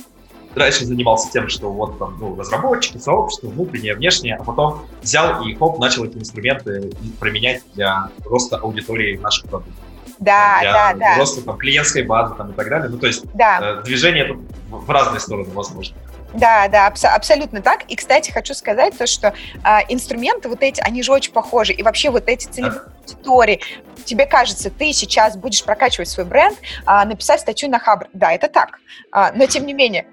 раньше 0.56 0.84
занимался 0.84 1.30
тем, 1.30 1.48
что 1.48 1.70
вот 1.70 1.98
там, 1.98 2.16
ну, 2.18 2.36
разработчики, 2.36 2.98
сообщество, 2.98 3.48
внутреннее, 3.48 3.94
внешнее, 3.94 4.36
а 4.36 4.44
потом 4.44 4.86
взял 5.02 5.42
и 5.46 5.54
хоп, 5.54 5.78
начал 5.78 6.04
эти 6.04 6.16
инструменты 6.18 6.92
применять 7.20 7.62
для 7.74 8.10
роста 8.24 8.56
аудитории 8.56 9.16
наших 9.18 9.48
продуктов. 9.48 9.74
Да, 10.18 10.58
для 10.60 10.72
да, 10.72 10.94
да. 10.94 11.18
роста 11.18 11.42
там, 11.42 11.58
клиентской 11.58 12.02
базы 12.02 12.34
там, 12.36 12.52
и 12.52 12.54
так 12.54 12.68
далее. 12.68 12.88
Ну, 12.88 12.98
то 12.98 13.06
есть 13.06 13.24
да. 13.34 13.80
э, 13.80 13.82
движение 13.84 14.24
тут 14.24 14.38
в 14.70 14.90
разные 14.90 15.20
стороны 15.20 15.50
возможно. 15.52 15.94
Да, 16.32 16.68
да, 16.68 16.86
абс- 16.86 17.04
абсолютно 17.04 17.62
так. 17.62 17.84
И, 17.88 17.96
кстати, 17.96 18.30
хочу 18.30 18.54
сказать 18.54 18.96
то, 18.96 19.06
что 19.06 19.28
э, 19.28 19.78
инструменты 19.88 20.48
вот 20.48 20.62
эти, 20.62 20.80
они 20.80 21.02
же 21.02 21.12
очень 21.12 21.32
похожи. 21.32 21.72
И 21.72 21.82
вообще 21.82 22.10
вот 22.10 22.28
эти 22.28 22.46
целевые 22.46 22.82
аудитории, 23.00 23.60
тебе 24.04 24.26
кажется, 24.26 24.70
ты 24.70 24.92
сейчас 24.92 25.36
будешь 25.36 25.64
прокачивать 25.64 26.08
свой 26.08 26.26
бренд, 26.26 26.58
э, 26.86 27.04
написать 27.04 27.40
статью 27.40 27.70
на 27.70 27.78
Хабр. 27.78 28.08
Да, 28.12 28.32
это 28.32 28.48
так. 28.48 28.78
Э, 29.14 29.32
но, 29.34 29.46
тем 29.46 29.66
не 29.66 29.74
менее, 29.74 30.06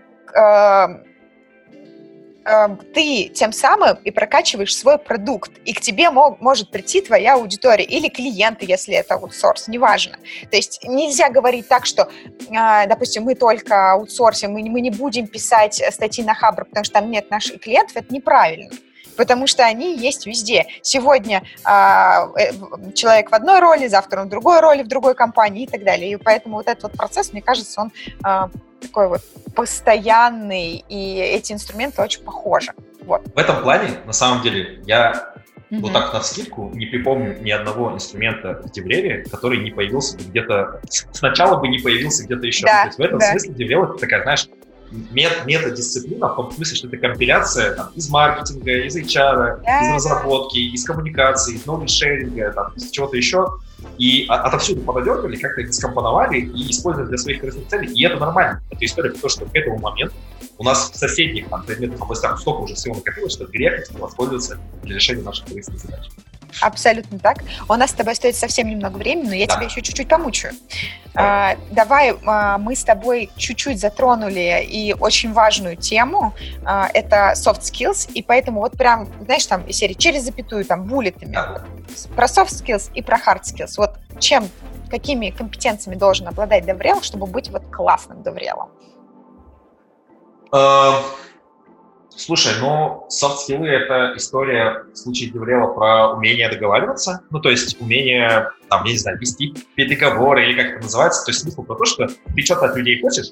ты 2.93 3.29
тем 3.33 3.53
самым 3.53 3.97
и 4.03 4.11
прокачиваешь 4.11 4.75
свой 4.75 4.97
продукт, 4.97 5.51
и 5.65 5.73
к 5.73 5.79
тебе 5.79 6.09
мог, 6.09 6.41
может 6.41 6.71
прийти 6.71 7.01
твоя 7.01 7.35
аудитория 7.35 7.85
или 7.85 8.09
клиенты, 8.09 8.65
если 8.67 8.95
это 8.95 9.15
аутсорс, 9.15 9.67
неважно. 9.67 10.17
То 10.49 10.57
есть 10.57 10.81
нельзя 10.83 11.29
говорить 11.29 11.67
так, 11.67 11.85
что, 11.85 12.09
э, 12.49 12.87
допустим, 12.87 13.23
мы 13.23 13.35
только 13.35 13.93
аутсорсим, 13.93 14.51
мы, 14.51 14.69
мы 14.69 14.81
не 14.81 14.91
будем 14.91 15.27
писать 15.27 15.81
статьи 15.91 16.23
на 16.23 16.33
Хабр, 16.33 16.65
потому 16.65 16.83
что 16.83 16.95
там 16.95 17.09
нет 17.09 17.29
наших 17.31 17.61
клиентов, 17.61 17.95
это 17.95 18.13
неправильно. 18.13 18.69
Потому 19.15 19.47
что 19.47 19.63
они 19.63 19.97
есть 19.97 20.25
везде. 20.25 20.65
Сегодня 20.81 21.43
а, 21.63 22.29
э, 22.37 22.51
человек 22.93 23.31
в 23.31 23.33
одной 23.33 23.59
роли, 23.59 23.87
завтра 23.87 24.21
он 24.21 24.27
в 24.27 24.29
другой 24.29 24.59
роли, 24.59 24.83
в 24.83 24.87
другой 24.87 25.15
компании 25.15 25.63
и 25.63 25.67
так 25.67 25.83
далее. 25.83 26.11
И 26.11 26.15
поэтому 26.17 26.57
вот 26.57 26.67
этот 26.67 26.83
вот 26.83 26.93
процесс, 26.93 27.33
мне 27.33 27.41
кажется, 27.41 27.81
он 27.81 27.91
а, 28.23 28.49
такой 28.81 29.07
вот 29.07 29.21
постоянный, 29.55 30.83
и 30.87 31.19
эти 31.19 31.53
инструменты 31.53 32.01
очень 32.01 32.23
похожи. 32.23 32.73
Вот. 33.05 33.21
В 33.33 33.37
этом 33.37 33.61
плане, 33.61 33.89
на 34.05 34.13
самом 34.13 34.41
деле, 34.41 34.81
я 34.85 35.33
вот 35.69 35.93
так 35.93 36.13
на 36.13 36.21
скидку 36.21 36.69
не 36.73 36.85
припомню 36.85 37.39
ни 37.41 37.51
одного 37.51 37.93
инструмента 37.93 38.61
в 38.63 38.71
Девреве, 38.71 39.25
который 39.29 39.57
не 39.57 39.71
появился 39.71 40.17
где-то... 40.17 40.81
Сначала 41.11 41.59
бы 41.59 41.67
не 41.67 41.79
появился 41.79 42.25
где-то 42.25 42.45
еще. 42.45 42.65
Да, 42.65 42.83
То 42.83 42.87
есть 42.87 42.99
в 42.99 43.01
этом 43.01 43.19
да. 43.19 43.31
смысле 43.31 43.53
Деврев 43.53 43.89
это 43.91 43.99
такая, 43.99 44.23
знаешь, 44.23 44.47
мет, 45.11 45.45
методисциплина, 45.45 46.27
в 46.29 46.35
том 46.35 46.51
смысле, 46.51 46.75
что 46.75 46.87
это 46.87 46.97
компиляция 46.97 47.75
там, 47.75 47.89
из 47.95 48.09
маркетинга, 48.09 48.85
из 48.85 48.95
HR, 48.95 49.61
да, 49.63 49.81
из 49.81 49.95
разработки, 49.95 50.57
из 50.57 50.85
коммуникации, 50.85 51.55
из 51.55 51.65
knowledge-шеринга, 51.65 52.51
там, 52.53 52.73
из 52.75 52.89
чего-то 52.91 53.17
еще. 53.17 53.45
И 53.97 54.25
отовсюду 54.29 54.81
пододергали, 54.81 55.35
как-то 55.35 55.61
их 55.61 55.73
скомпоновали 55.73 56.39
и 56.39 56.71
использовали 56.71 57.09
для 57.09 57.17
своих 57.17 57.41
корыстных 57.41 57.67
целей. 57.67 57.91
И 57.93 58.05
это 58.05 58.17
нормально. 58.17 58.61
Это 58.69 58.85
история 58.85 59.11
про 59.11 59.19
то, 59.19 59.29
что 59.29 59.45
к 59.45 59.53
этому 59.53 59.77
моменту 59.79 60.15
у 60.57 60.63
нас 60.63 60.91
в 60.91 60.95
соседних 60.95 61.49
там, 61.49 61.63
предметных 61.63 62.01
областях 62.01 62.39
столько 62.39 62.61
уже 62.61 62.75
всего 62.75 62.95
накопилось, 62.95 63.33
что 63.33 63.45
грех 63.45 63.89
воспользоваться 63.91 64.59
для 64.83 64.95
решения 64.95 65.23
наших 65.23 65.47
корыстных 65.47 65.79
задач. 65.79 66.09
Абсолютно 66.61 67.19
так. 67.19 67.37
У 67.67 67.73
нас 67.73 67.91
с 67.91 67.93
тобой 67.93 68.15
стоит 68.15 68.35
совсем 68.35 68.69
немного 68.69 68.97
времени, 68.97 69.27
но 69.27 69.35
я 69.35 69.47
да. 69.47 69.55
тебя 69.55 69.65
еще 69.65 69.81
чуть-чуть 69.81 70.07
помучаю. 70.07 70.53
А, 71.15 71.55
давай 71.71 72.15
а, 72.25 72.57
мы 72.57 72.75
с 72.75 72.83
тобой 72.83 73.29
чуть-чуть 73.35 73.79
затронули 73.79 74.63
и 74.63 74.93
очень 74.93 75.33
важную 75.33 75.77
тему. 75.77 76.33
А, 76.65 76.89
это 76.93 77.33
soft 77.35 77.61
skills, 77.61 78.11
и 78.13 78.21
поэтому 78.21 78.61
вот 78.61 78.73
прям, 78.73 79.07
знаешь, 79.25 79.45
там 79.45 79.69
серии 79.71 79.93
через 79.93 80.23
запятую, 80.23 80.65
там, 80.65 80.85
bullet 80.85 81.14
ами. 81.14 81.33
Да. 81.33 81.63
Про 82.15 82.25
soft 82.25 82.49
skills 82.49 82.91
и 82.93 83.01
про 83.01 83.17
hard 83.17 83.41
skills. 83.43 83.73
Вот 83.77 83.97
чем, 84.19 84.49
какими 84.89 85.29
компетенциями 85.29 85.97
должен 85.97 86.27
обладать 86.27 86.65
DevRel, 86.65 87.01
чтобы 87.01 87.25
быть 87.25 87.49
вот 87.49 87.63
классным 87.71 88.23
DevRel 88.23 88.54
ом? 88.54 88.69
Uh... 90.53 90.93
Слушай, 92.15 92.53
ну, 92.61 93.05
soft 93.09 93.32
skill 93.32 93.61
ы— 93.61 93.67
это 93.69 94.13
история 94.15 94.85
в 94.93 94.95
случае 94.95 95.31
DevRel 95.31 95.67
а 95.67 95.73
про 95.73 96.13
умение 96.13 96.47
договариваться, 96.47 97.23
ну, 97.31 97.39
то 97.39 97.49
есть 97.49 97.81
умение, 97.81 98.49
там, 98.69 98.83
я 98.85 98.91
не 98.91 98.97
знаю, 98.99 99.17
вести 99.17 99.55
переговоры 99.75 100.45
или 100.45 100.61
как 100.61 100.73
это 100.73 100.83
называется, 100.83 101.25
то 101.25 101.31
есть 101.31 101.41
смысл 101.41 101.63
про 101.63 101.75
то, 101.75 101.85
что 101.85 102.07
ты 102.07 102.41
что-то 102.43 102.67
от 102.67 102.77
людей 102.77 103.01
хочешь, 103.01 103.31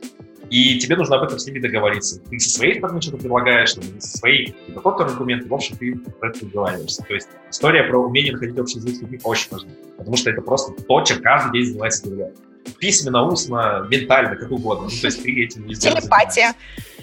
и 0.50 0.80
тебе 0.80 0.96
нужно 0.96 1.18
об 1.18 1.24
этом 1.24 1.38
с 1.38 1.46
ними 1.46 1.60
договориться. 1.60 2.20
Ты 2.22 2.40
со 2.40 2.50
своей 2.50 2.80
стороны 2.80 3.02
что-то 3.02 3.18
предлагаешь, 3.18 3.74
там, 3.74 3.84
со 4.00 4.18
своей 4.18 4.48
какие-то 4.48 4.82
контраргументы, 4.82 5.48
в 5.48 5.54
общем, 5.54 5.78
ты 5.78 5.96
про 6.20 6.30
это 6.30 6.44
договариваешься. 6.44 7.04
То 7.04 7.14
есть 7.14 7.30
история 7.52 7.84
про 7.84 8.00
умение 8.00 8.34
находить 8.34 8.58
общий 8.58 8.78
язык 8.78 8.96
с 8.96 9.02
людьми 9.02 9.20
очень 9.24 9.48
важна, 9.52 9.70
потому 9.98 10.18
что 10.18 10.32
это 10.32 10.42
просто 10.42 10.74
то, 10.74 11.02
чем 11.02 11.22
каждый 11.22 11.52
день 11.54 11.66
занимается 11.66 12.10
Деврел. 12.10 12.32
Письменно, 12.80 13.26
устно, 13.26 13.88
ментально, 13.90 14.36
как 14.36 14.52
угодно. 14.52 14.84
Ну, 14.84 14.90
то 14.90 15.08
есть 15.08 15.24
ты 15.24 15.44
этим 15.44 15.66
не 15.66 15.76
Телепатия. 15.76 16.54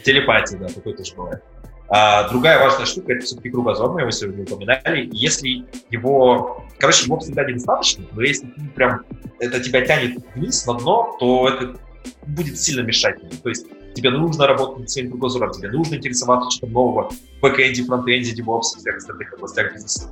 Телепатия, 0.05 0.59
да, 0.59 0.68
такое 0.68 0.94
тоже 0.94 1.14
бывает. 1.14 1.42
А 1.90 2.28
другая 2.28 2.62
важная 2.62 2.84
штука— 2.84 3.12
это 3.14 3.24
все-таки 3.24 3.51
кругозор, 3.51 3.92
мы 3.92 4.03
его 4.03 4.11
сегодня 4.11 4.44
упоминали. 4.44 5.09
Если 5.12 5.64
его... 5.90 6.64
Короче, 6.78 7.07
его 7.07 7.18
всегда 7.18 7.44
недостаточно, 7.44 8.05
но 8.12 8.22
если 8.22 8.46
ты 8.46 8.61
прям 8.74 9.03
это 9.40 9.59
тебя 9.61 9.84
тянет 9.86 10.18
вниз 10.34 10.66
на 10.66 10.74
дно, 10.74 11.16
то 11.18 11.49
это 11.49 11.78
будет 12.26 12.61
сильно 12.61 12.82
мешать 12.82 13.20
тебе. 13.20 13.30
То 13.42 13.49
есть 13.49 13.66
тебе 13.94 14.11
нужно 14.11 14.46
работать 14.46 14.80
над 14.80 14.90
своим 14.90 15.11
кругозором, 15.11 15.51
тебе 15.53 15.70
нужно 15.70 15.94
интересоваться 15.94 16.51
что-то 16.51 16.72
нового 16.72 17.11
в 17.11 17.40
бэкэнде, 17.40 17.84
фронтенде, 17.84 18.34
DevOps 18.40 18.76
всех 18.78 18.99
остальных 18.99 19.32
областях 19.32 19.72
бизнеса 19.72 20.11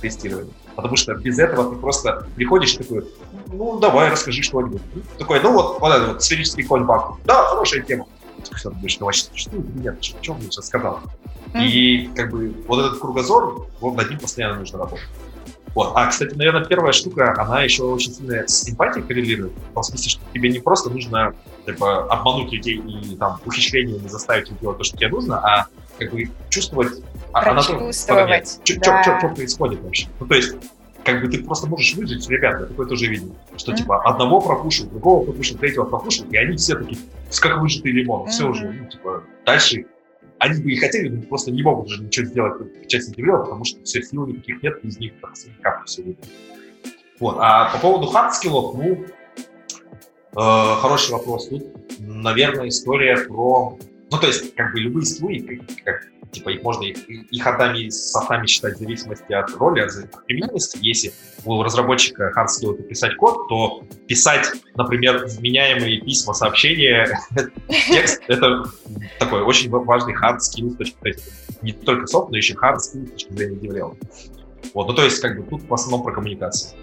тестирования. 0.00 0.52
Потому 0.76 0.96
что 0.96 1.14
без 1.14 1.38
этого 1.38 1.70
ты 1.70 1.76
просто 1.76 2.26
приходишь 2.36 2.72
такой, 2.72 3.04
ну, 3.48 3.78
давай, 3.78 4.10
расскажи 4.10 4.42
что-нибудь. 4.42 4.80
Такой, 5.18 5.40
ну 5.42 5.52
вот, 5.52 5.78
вот 5.78 5.94
этот 5.94 6.08
вот 6.08 6.22
сферический 6.22 6.64
конь 6.64 6.84
банку. 6.84 7.18
Да, 7.26 7.44
хорошая 7.44 7.82
тема 7.82 8.06
что 8.54 8.70
думаешь, 8.70 8.98
ну 9.00 9.06
вообще 9.06 9.26
или 9.52 9.82
нет, 9.82 10.04
что, 10.04 10.22
что 10.22 10.32
он 10.32 10.38
мне 10.38 10.50
сейчас 10.50 10.66
сказал. 10.66 11.00
Mm-hmm. 11.52 11.66
И 11.66 12.10
как 12.14 12.30
бы 12.30 12.54
вот 12.66 12.84
этот 12.84 13.00
кругозор, 13.00 13.66
вот 13.80 13.96
над 13.96 14.10
ним 14.10 14.18
постоянно 14.18 14.58
нужно 14.58 14.78
работать. 14.78 15.06
Вот. 15.74 15.92
А, 15.94 16.06
кстати, 16.06 16.34
наверное, 16.34 16.64
первая 16.64 16.92
штука, 16.92 17.34
она 17.38 17.62
еще 17.62 17.84
очень 17.84 18.12
сильно 18.12 18.48
с 18.48 18.68
эмпатией 18.68 19.06
коррелирует. 19.06 19.52
В 19.70 19.74
том 19.74 19.82
смысле, 19.82 20.10
что 20.10 20.22
тебе 20.32 20.50
не 20.50 20.58
просто 20.58 20.90
нужно 20.90 21.34
типа, 21.66 22.04
обмануть 22.12 22.52
людей 22.52 22.78
и 22.78 23.16
там 23.16 23.38
ухищрениями 23.44 24.08
заставить 24.08 24.50
их 24.50 24.58
делать 24.60 24.78
то, 24.78 24.84
что 24.84 24.96
тебе 24.96 25.08
нужно, 25.08 25.38
а 25.38 25.66
как 25.98 26.10
бы 26.12 26.30
чувствовать, 26.48 27.02
а, 27.32 27.52
на 27.52 27.62
том 27.62 27.92
стороне, 27.92 28.44
что 28.64 28.80
да. 28.80 29.32
происходит 29.34 29.82
вообще. 29.82 30.08
Ну, 30.18 30.26
то 30.26 30.34
есть 30.34 30.54
как 31.12 31.22
бы 31.22 31.28
ты 31.28 31.42
просто 31.42 31.66
можешь 31.66 31.94
выжить, 31.94 32.28
ребята, 32.28 32.60
я 32.60 32.66
такое 32.66 32.86
тоже 32.86 33.06
видел, 33.06 33.34
что 33.56 33.72
mm-hmm. 33.72 33.76
типа 33.76 34.02
одного 34.02 34.40
пропушил, 34.40 34.86
другого 34.86 35.24
пропушил, 35.24 35.56
третьего 35.56 35.84
пропушил, 35.84 36.26
и 36.30 36.36
они 36.36 36.56
все 36.56 36.76
такие, 36.76 36.98
как 37.40 37.60
выжатый 37.60 37.92
лимон, 37.92 38.26
mm-hmm. 38.26 38.30
все 38.30 38.48
уже, 38.48 38.70
ну, 38.70 38.88
типа, 38.88 39.24
дальше 39.46 39.86
они 40.38 40.62
бы 40.62 40.70
и 40.70 40.76
хотели, 40.76 41.08
но 41.08 41.22
просто 41.22 41.50
не 41.50 41.62
могут 41.62 41.86
уже 41.86 42.04
ничего 42.04 42.26
сделать 42.26 42.60
в 42.60 42.86
части 42.86 43.14
девела, 43.14 43.42
потому 43.42 43.64
что 43.64 43.82
все, 43.82 44.02
сил 44.02 44.26
никаких 44.26 44.62
нет, 44.62 44.84
из 44.84 44.98
них 44.98 45.14
так, 45.20 45.32
как 45.62 45.86
все 45.86 46.02
выйдет. 46.02 46.28
Вот. 47.18 47.36
А 47.40 47.72
по 47.72 47.78
поводу 47.78 48.06
hard 48.06 48.29
skill 48.29 48.59
ов, 48.59 48.76
ну, 48.76 49.04
э, 49.04 50.80
хороший 50.80 51.12
вопрос. 51.12 51.48
Тут, 51.48 51.64
наверное, 51.98 52.68
история 52.68 53.16
про... 53.16 53.76
Ну, 54.10 54.18
то 54.18 54.26
есть, 54.28 54.54
как 54.54 54.72
бы 54.72 54.78
любые 54.78 55.04
skill 55.04 55.30
ы, 55.30 55.40
как, 55.40 55.66
как 55.84 56.02
типа 56.30 56.50
их 56.50 56.62
можно 56.62 56.84
их, 56.84 57.08
их 57.08 57.42
hard 57.42 57.66
ами 57.66 57.84
и 57.84 57.90
софтами 57.90 58.46
считать 58.46 58.76
в 58.76 58.78
зависимости 58.78 59.32
от 59.32 59.50
роли, 59.56 59.80
от, 59.80 59.92
применимости. 60.26 60.78
Если 60.80 61.12
у 61.44 61.62
разработчика 61.62 62.32
hard 62.36 62.46
skill 62.46 62.74
это 62.74 62.82
писать 62.82 63.16
код, 63.16 63.48
то 63.48 63.84
писать, 64.06 64.50
например, 64.74 65.26
вменяемые 65.26 66.00
письма, 66.00 66.34
сообщения, 66.34 67.18
текст— 67.88 68.22
это 68.28 68.64
такой 69.18 69.42
очень 69.42 69.70
важный 69.70 70.14
hard 70.14 70.38
skill 70.38 70.70
с 70.70 70.76
точки 70.76 71.16
не 71.62 71.72
только 71.72 72.06
софт, 72.06 72.30
но 72.30 72.36
еще 72.36 72.54
hard 72.54 72.76
skill 72.76 73.06
с 73.06 73.10
точки 73.10 73.32
зрения 73.32 73.56
деврела. 73.56 73.96
Вот, 74.74 74.86
ну 74.86 74.94
то 74.94 75.04
есть 75.04 75.20
как 75.20 75.36
бы 75.36 75.44
тут 75.48 75.62
в 75.68 75.74
основном 75.74 76.02
про 76.02 76.12
коммуникацию. 76.12 76.78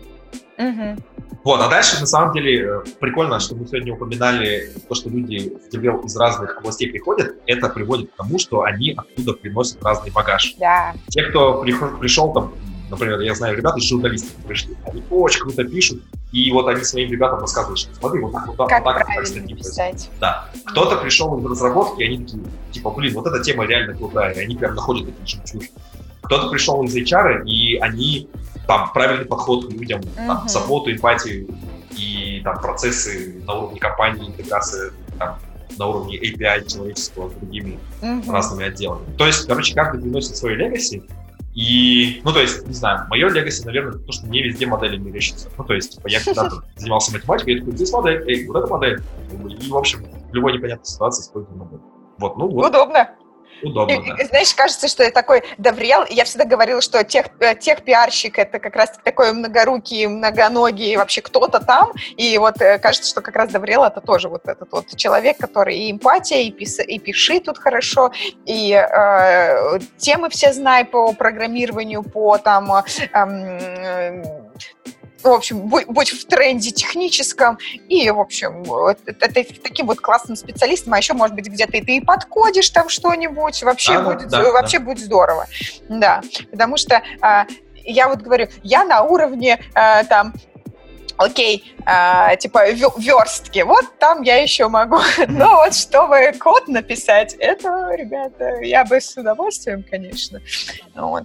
Угу. 0.58 1.04
Вот, 1.46 1.62
а 1.62 1.70
дальше, 1.70 2.00
на 2.00 2.08
самом 2.08 2.34
деле, 2.34 2.66
э, 2.66 2.84
прикольно, 3.00 3.40
что 3.40 3.56
мы 3.56 3.68
сегодня 3.68 3.94
упоминали 3.94 4.72
то, 4.90 4.96
что 4.96 5.10
люди 5.10 5.54
в 5.70 5.74
DevRel 5.74 6.04
из 6.06 6.18
разных 6.18 6.58
областей 6.58 6.90
приходят, 6.90 7.36
это 7.46 7.70
приводит 7.70 8.12
к 8.12 8.16
тому, 8.16 8.40
что 8.40 8.64
они 8.64 8.96
оттуда 8.98 9.34
приносят 9.34 9.84
разный 9.84 10.12
багаж. 10.12 10.56
Да. 10.60 10.96
Те, 11.10 11.22
кто 11.24 11.62
пришел, 11.62 11.90
пришел 12.00 12.34
там, 12.34 12.54
например, 12.90 13.20
я 13.20 13.36
знаю 13.36 13.56
ребята 13.56 13.78
из 13.78 13.84
журналистов 13.84 14.32
пришли, 14.48 14.76
они 14.86 15.04
очень 15.12 15.42
круто 15.42 15.64
пишут, 15.64 16.02
и 16.32 16.52
вот 16.52 16.68
они 16.68 16.84
своим 16.84 17.12
ребятам 17.12 17.40
рассказывают, 17.40 17.78
что 17.78 17.94
смотри, 17.94 18.22
вот 18.22 18.32
так, 18.32 18.48
вот 18.48 18.58
так, 18.58 18.68
как 18.68 18.84
вот 18.84 18.94
так, 18.96 19.08
так 19.08 19.58
писать. 19.58 20.10
Да. 20.20 20.50
Кто-то 20.66 20.98
пришел 20.98 21.38
из 21.38 21.46
разработки, 21.46 22.02
и 22.02 22.06
они 22.06 22.26
такие, 22.26 22.44
типа, 22.72 22.90
блин, 22.90 23.14
вот 23.14 23.28
эта 23.28 23.44
тема 23.44 23.66
реально 23.66 23.94
крутая, 23.96 24.34
и 24.34 24.40
они 24.40 24.56
прям 24.56 24.74
находят 24.74 25.06
такие 25.06 25.28
жемчужины. 25.28 25.70
Кто-то 26.24 26.50
пришел 26.50 26.84
из 26.84 26.96
HR, 26.96 27.46
и 27.46 27.78
они 27.78 28.28
там 28.68 28.92
правильный 28.94 29.26
подход 29.26 29.68
к 29.68 29.72
людям, 29.72 30.02
uh-huh. 30.02 30.28
там, 30.28 30.50
заботу, 30.50 30.92
эмпатию 30.92 31.48
и 31.92 32.42
там 32.44 32.60
процессы 32.60 33.42
на 33.46 33.54
уровне 33.54 33.80
компании, 33.80 34.28
интеграция 34.28 34.92
там, 35.18 35.40
на 35.78 35.88
уровне 35.88 36.18
API 36.18 36.72
человеческого 36.72 37.30
с 37.30 37.34
другими 37.34 37.80
uh-huh. 38.02 38.32
разными 38.32 38.66
отделами. 38.66 39.06
То 39.18 39.28
есть, 39.28 39.48
короче, 39.48 39.74
каждый 39.74 40.02
приносит 40.02 40.36
свой 40.38 40.56
легаси, 40.56 41.04
и, 41.56 42.20
ну, 42.26 42.34
то 42.34 42.42
есть, 42.42 42.68
не 42.68 42.74
знаю, 42.74 43.08
мое 43.10 43.30
легаси, 43.30 43.64
наверное, 43.64 43.98
то, 43.98 44.12
что 44.12 44.28
мне 44.28 44.44
везде 44.44 44.66
модели 44.66 44.98
не 44.98 45.06
мерещится. 45.06 45.50
Ну, 45.58 45.64
то 45.64 45.74
есть, 45.74 45.96
типа, 45.96 46.08
я 46.10 46.20
когда-то 46.20 46.64
занимался 46.76 47.14
математикой, 47.14 47.54
я 47.54 47.60
такой, 47.62 47.76
здесь 47.76 47.94
модель, 47.94 48.24
эй, 48.28 48.46
вот 48.46 48.58
эта 48.58 48.68
модель. 48.68 49.02
И, 49.62 49.70
в 49.70 49.78
общем, 49.78 50.06
в 50.30 50.34
любой 50.34 50.54
непонятной 50.54 50.86
ситуации 50.86 51.22
использую 51.24 51.58
модель. 51.58 51.80
Вот, 52.18 52.38
ну 52.38 52.50
вот. 52.50 52.70
Удобно. 52.70 53.10
Удобно, 53.66 53.94
и, 53.94 54.10
да. 54.10 54.26
Знаешь, 54.26 54.54
кажется, 54.54 54.88
что 54.88 55.04
я 55.04 55.12
такой 55.12 55.44
доврел. 55.58 56.06
Я 56.10 56.24
всегда 56.26 56.46
говорила, 56.46 56.82
что 56.82 57.04
тех, 57.04 57.28
э, 57.40 57.56
тех 57.56 57.84
пиарщик 57.84 58.38
это 58.38 58.60
как 58.60 58.76
раз 58.76 58.92
такой 59.04 59.34
многорукий, 59.34 60.06
многоногий, 60.08 60.96
вообще 60.96 61.22
кто-то 61.22 61.60
там. 61.60 61.92
И 62.16 62.38
вот 62.38 62.62
э, 62.62 62.78
кажется, 62.78 63.10
что 63.10 63.22
как 63.22 63.36
раз 63.36 63.52
доврел 63.52 63.84
это 63.84 64.02
тоже 64.02 64.30
вот 64.30 64.48
этот 64.48 64.72
вот 64.72 64.96
человек, 64.96 65.38
который 65.38 65.78
и 65.78 65.92
эмпатия, 65.92 66.42
и, 66.42 66.52
пис, 66.52 66.80
и 66.80 67.00
пиши 67.00 67.40
тут 67.40 67.58
хорошо, 67.58 68.12
и 68.46 68.72
э, 68.74 69.80
темы 69.98 70.30
все 70.30 70.54
знай 70.54 70.86
по 70.86 71.14
программированию, 71.14 72.04
по 72.04 72.38
там 72.38 72.72
э, 72.72 74.45
в 75.26 75.34
общем, 75.34 75.68
будь, 75.68 75.88
будь 75.88 76.10
в 76.10 76.26
тренде 76.26 76.72
техническом, 76.72 77.58
и, 77.90 78.10
в 78.10 78.20
общем, 78.20 78.64
это, 78.88 79.28
таким 79.62 79.88
вот 79.88 80.00
классным 80.00 80.36
специалистом, 80.36 80.94
а 80.94 80.98
еще, 80.98 81.14
может 81.14 81.36
быть, 81.36 81.48
где-то 81.48 81.78
и 81.78 81.82
ты 81.82 81.98
и 81.98 82.02
подкодишь 82.02 82.70
там 82.70 82.90
что-нибудь, 82.90 83.64
вообще, 83.64 83.94
а, 83.94 84.02
будет, 84.02 84.30
да, 84.30 84.52
вообще 84.52 84.80
да. 84.80 84.86
будет 84.86 85.00
здорово. 85.00 85.48
Да, 85.90 86.22
потому 86.52 86.78
что 86.78 87.02
а, 87.22 87.48
я 87.84 88.08
вот 88.08 88.22
говорю, 88.22 88.48
я 88.64 88.84
на 88.84 89.04
уровне 89.04 89.60
а, 89.74 90.04
там 90.04 90.34
окей, 91.18 91.74
э, 91.86 92.36
типа 92.38 92.72
верстки, 92.72 93.60
вот 93.60 93.86
там 94.00 94.22
я 94.24 94.42
еще 94.42 94.68
могу. 94.68 95.00
Но 95.28 95.56
вот 95.56 95.74
чтобы 95.74 96.34
код 96.40 96.68
написать, 96.68 97.36
это, 97.40 97.92
ребята, 97.96 98.60
я 98.62 98.84
бы 98.84 99.00
с 99.00 99.16
удовольствием, 99.16 99.84
конечно. 99.90 100.42
Вот. 100.94 101.24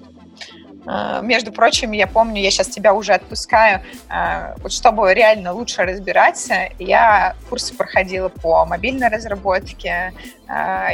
А, 0.87 1.21
между 1.21 1.53
прочим, 1.53 1.93
я 1.93 2.07
помню, 2.07 2.41
я 2.41 2.51
сейчас 2.51 2.69
тебя 2.69 2.95
уже 2.95 3.13
отпускаю, 3.13 3.83
а, 4.09 4.55
вот 4.63 4.73
чтобы 4.73 5.13
реально 5.15 5.53
лучше 5.53 5.83
разбираться, 5.83 6.69
я 6.79 7.35
курсы 7.49 7.75
проходила 7.75 8.29
по 8.29 8.65
мобильной 8.65 9.09
разработке 9.09 10.13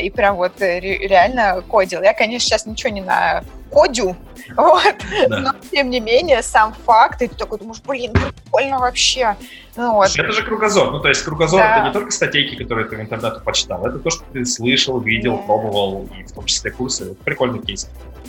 и 0.03 0.11
прям 0.11 0.37
вот 0.37 0.61
реально 0.61 1.63
кодил. 1.67 2.03
Я, 2.03 2.13
конечно, 2.13 2.47
сейчас 2.47 2.67
ничего 2.67 2.93
не 2.93 3.01
на 3.01 3.43
кодю, 3.71 4.17
вот, 4.57 4.97
да. 5.29 5.39
но 5.39 5.53
тем 5.71 5.91
не 5.91 6.01
менее 6.01 6.43
сам 6.43 6.75
факт, 6.85 7.23
и 7.23 7.29
ты 7.29 7.35
такой 7.35 7.59
думаешь, 7.59 7.81
блин, 7.87 8.13
прикольно 8.13 8.79
вообще. 8.79 9.37
Ну, 9.77 9.95
вот. 9.95 10.11
Это 10.17 10.33
же 10.33 10.43
кругозор. 10.43 10.91
Ну, 10.91 11.01
то 11.01 11.09
есть 11.09 11.23
кругозор 11.23 11.61
да. 11.61 11.77
это 11.77 11.87
не 11.87 11.93
только 11.93 12.11
статейки, 12.11 12.57
которые 12.57 12.89
ты 12.89 12.97
в 12.97 13.01
интернете 13.01 13.41
почитал, 13.45 13.87
это 13.87 13.99
то, 13.99 14.11
что 14.11 14.25
ты 14.33 14.45
слышал, 14.45 14.99
видел, 15.01 15.37
да. 15.37 15.43
пробовал, 15.43 16.09
и 16.19 16.23
в 16.23 16.33
том 16.33 16.45
числе 16.47 16.71
курсы. 16.71 17.13
Это 17.13 17.25
прикольный 17.25 17.61
кейс. 17.61 17.89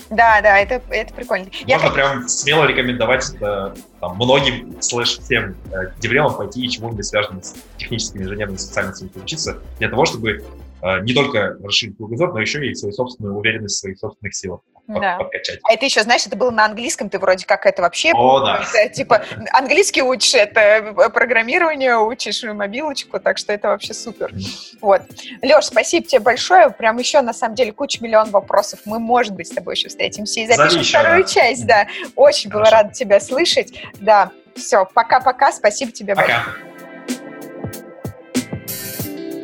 Да, 0.10 0.42
да, 0.42 0.58
это, 0.60 0.82
это 0.90 1.14
прикольно. 1.14 1.46
Можно 1.68 1.86
Я... 1.86 1.92
прям 1.92 2.28
смело 2.28 2.66
рекомендовать 2.66 3.30
это 3.34 3.76
там, 4.00 4.16
многим 4.16 4.82
слэш 4.82 5.20
всем 5.20 5.56
э, 5.72 5.92
деврелам 6.00 6.36
пойти 6.36 6.66
и 6.66 6.70
чему-нибудь 6.70 7.06
связанным 7.06 7.44
с 7.44 7.56
техническими 7.78 8.24
инженерными 8.24 8.58
специальностями 8.58 9.12
учиться, 9.16 9.58
для 9.80 9.90
того, 9.90 10.06
чтобы 10.06 10.44
э, 10.82 11.00
не 11.02 11.14
только 11.14 11.58
расширить 11.64 11.98
кругозор, 11.98 12.34
но 12.34 12.40
еще 12.40 12.66
и 12.66 12.74
свою 12.74 12.94
собственную 12.94 13.36
уверенность 13.36 13.76
в 13.76 13.80
своих 13.80 13.98
собственных 14.00 14.36
силах 14.36 14.62
да. 14.88 15.18
подкачать. 15.18 15.60
А 15.64 15.74
это 15.74 15.86
еще, 15.86 16.02
знаешь, 16.04 16.26
это 16.26 16.36
было 16.36 16.52
на 16.52 16.66
английском, 16.66 17.10
ты 17.10 17.20
вроде 17.20 17.46
как 17.46 17.66
это 17.66 17.82
вообще... 17.82 18.12
О, 18.14 18.40
да. 18.40 18.64
Это, 18.74 18.94
типа, 18.94 19.24
английский 19.52 20.02
учишь, 20.02 20.34
это 20.34 20.60
э, 20.60 21.10
программирование 21.10 21.98
учишь, 21.98 22.44
мобилочку, 22.44 23.20
так 23.20 23.38
что 23.38 23.54
это 23.54 23.70
вообще 23.70 23.94
супер. 23.94 24.34
Вот. 24.82 25.02
Леш, 25.42 25.66
спасибо 25.66 26.08
тебе 26.08 26.20
большое. 26.20 26.70
Прям 26.70 26.98
еще, 26.98 27.22
на 27.22 27.34
самом 27.34 27.56
деле, 27.56 27.72
куча 27.72 28.02
миллион 28.02 28.30
вопросов. 28.32 28.80
Мы, 28.86 29.00
может 29.00 29.34
быть, 29.34 29.48
с 29.48 29.52
тобой 29.52 29.76
еще 29.76 29.90
встретимся 29.90 30.40
и 30.40 30.48
запишем 30.48 30.84
Зови 30.84 30.84
вторую 30.84 31.24
часть, 31.26 31.66
да. 31.66 31.88
Очень 32.16 32.50
Хорошо. 32.50 32.72
была 32.72 32.82
рада 32.82 32.94
тебя 32.94 33.20
слышать. 33.20 33.74
Да, 34.00 34.32
все, 34.56 34.86
пока-пока, 34.94 35.52
спасибо 35.52 35.92
тебе 35.92 36.16
пока. 36.16 36.28
большое. 36.28 36.68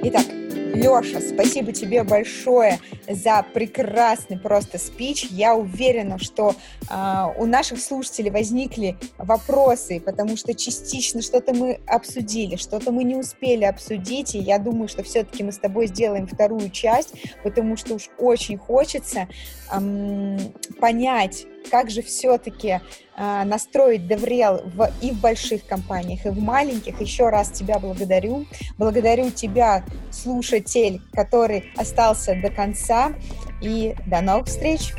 Итак, 0.06 0.26
Леша, 0.74 1.22
спасибо 1.22 1.72
тебе 1.72 2.04
большое 2.04 2.80
за 3.08 3.46
прекрасный 3.54 4.40
просто 4.40 4.80
спич. 4.80 5.28
Я 5.30 5.56
уверена, 5.56 6.18
что 6.18 6.56
э, 6.90 7.26
у 7.38 7.46
наших 7.46 7.80
слушателей 7.80 8.32
возникли 8.32 8.98
вопросы, 9.20 10.00
потому 10.00 10.36
что 10.36 10.56
частично 10.56 11.22
что-то 11.22 11.54
мы 11.54 11.80
обсудили, 11.86 12.56
что-то 12.56 12.92
мы 12.92 13.04
не 13.04 13.16
успели 13.16 13.66
обсудить, 13.66 14.34
и 14.34 14.40
я 14.40 14.58
думаю, 14.58 14.88
что 14.88 15.04
все-таки 15.04 15.44
мы 15.44 15.52
с 15.52 15.60
тобой 15.60 15.86
сделаем 15.86 16.26
вторую 16.26 16.72
часть, 16.72 17.14
потому 17.44 17.78
что 17.78 17.94
уж 17.94 18.10
очень 18.18 18.58
хочется 18.58 19.28
эм, 19.72 20.40
понять, 20.80 21.46
как 21.70 21.92
же 21.92 22.02
все-таки 22.02 22.82
настроить 23.18 24.02
DevRel 24.02 24.70
в, 24.76 24.92
и 25.02 25.12
в 25.12 25.22
больших 25.22 25.66
компаниях, 25.66 26.26
и 26.26 26.30
в 26.30 26.40
маленьких. 26.40 27.00
Еще 27.00 27.30
раз 27.30 27.50
тебя 27.52 27.80
благодарю. 27.80 28.46
Благодарю 28.78 29.30
тебя, 29.30 29.84
слушатель, 30.12 31.02
который 31.12 31.72
остался 31.78 32.36
до 32.42 32.50
конца. 32.50 33.14
И 33.62 33.96
до 34.08 34.22
новых 34.22 34.48
встреч! 34.48 34.94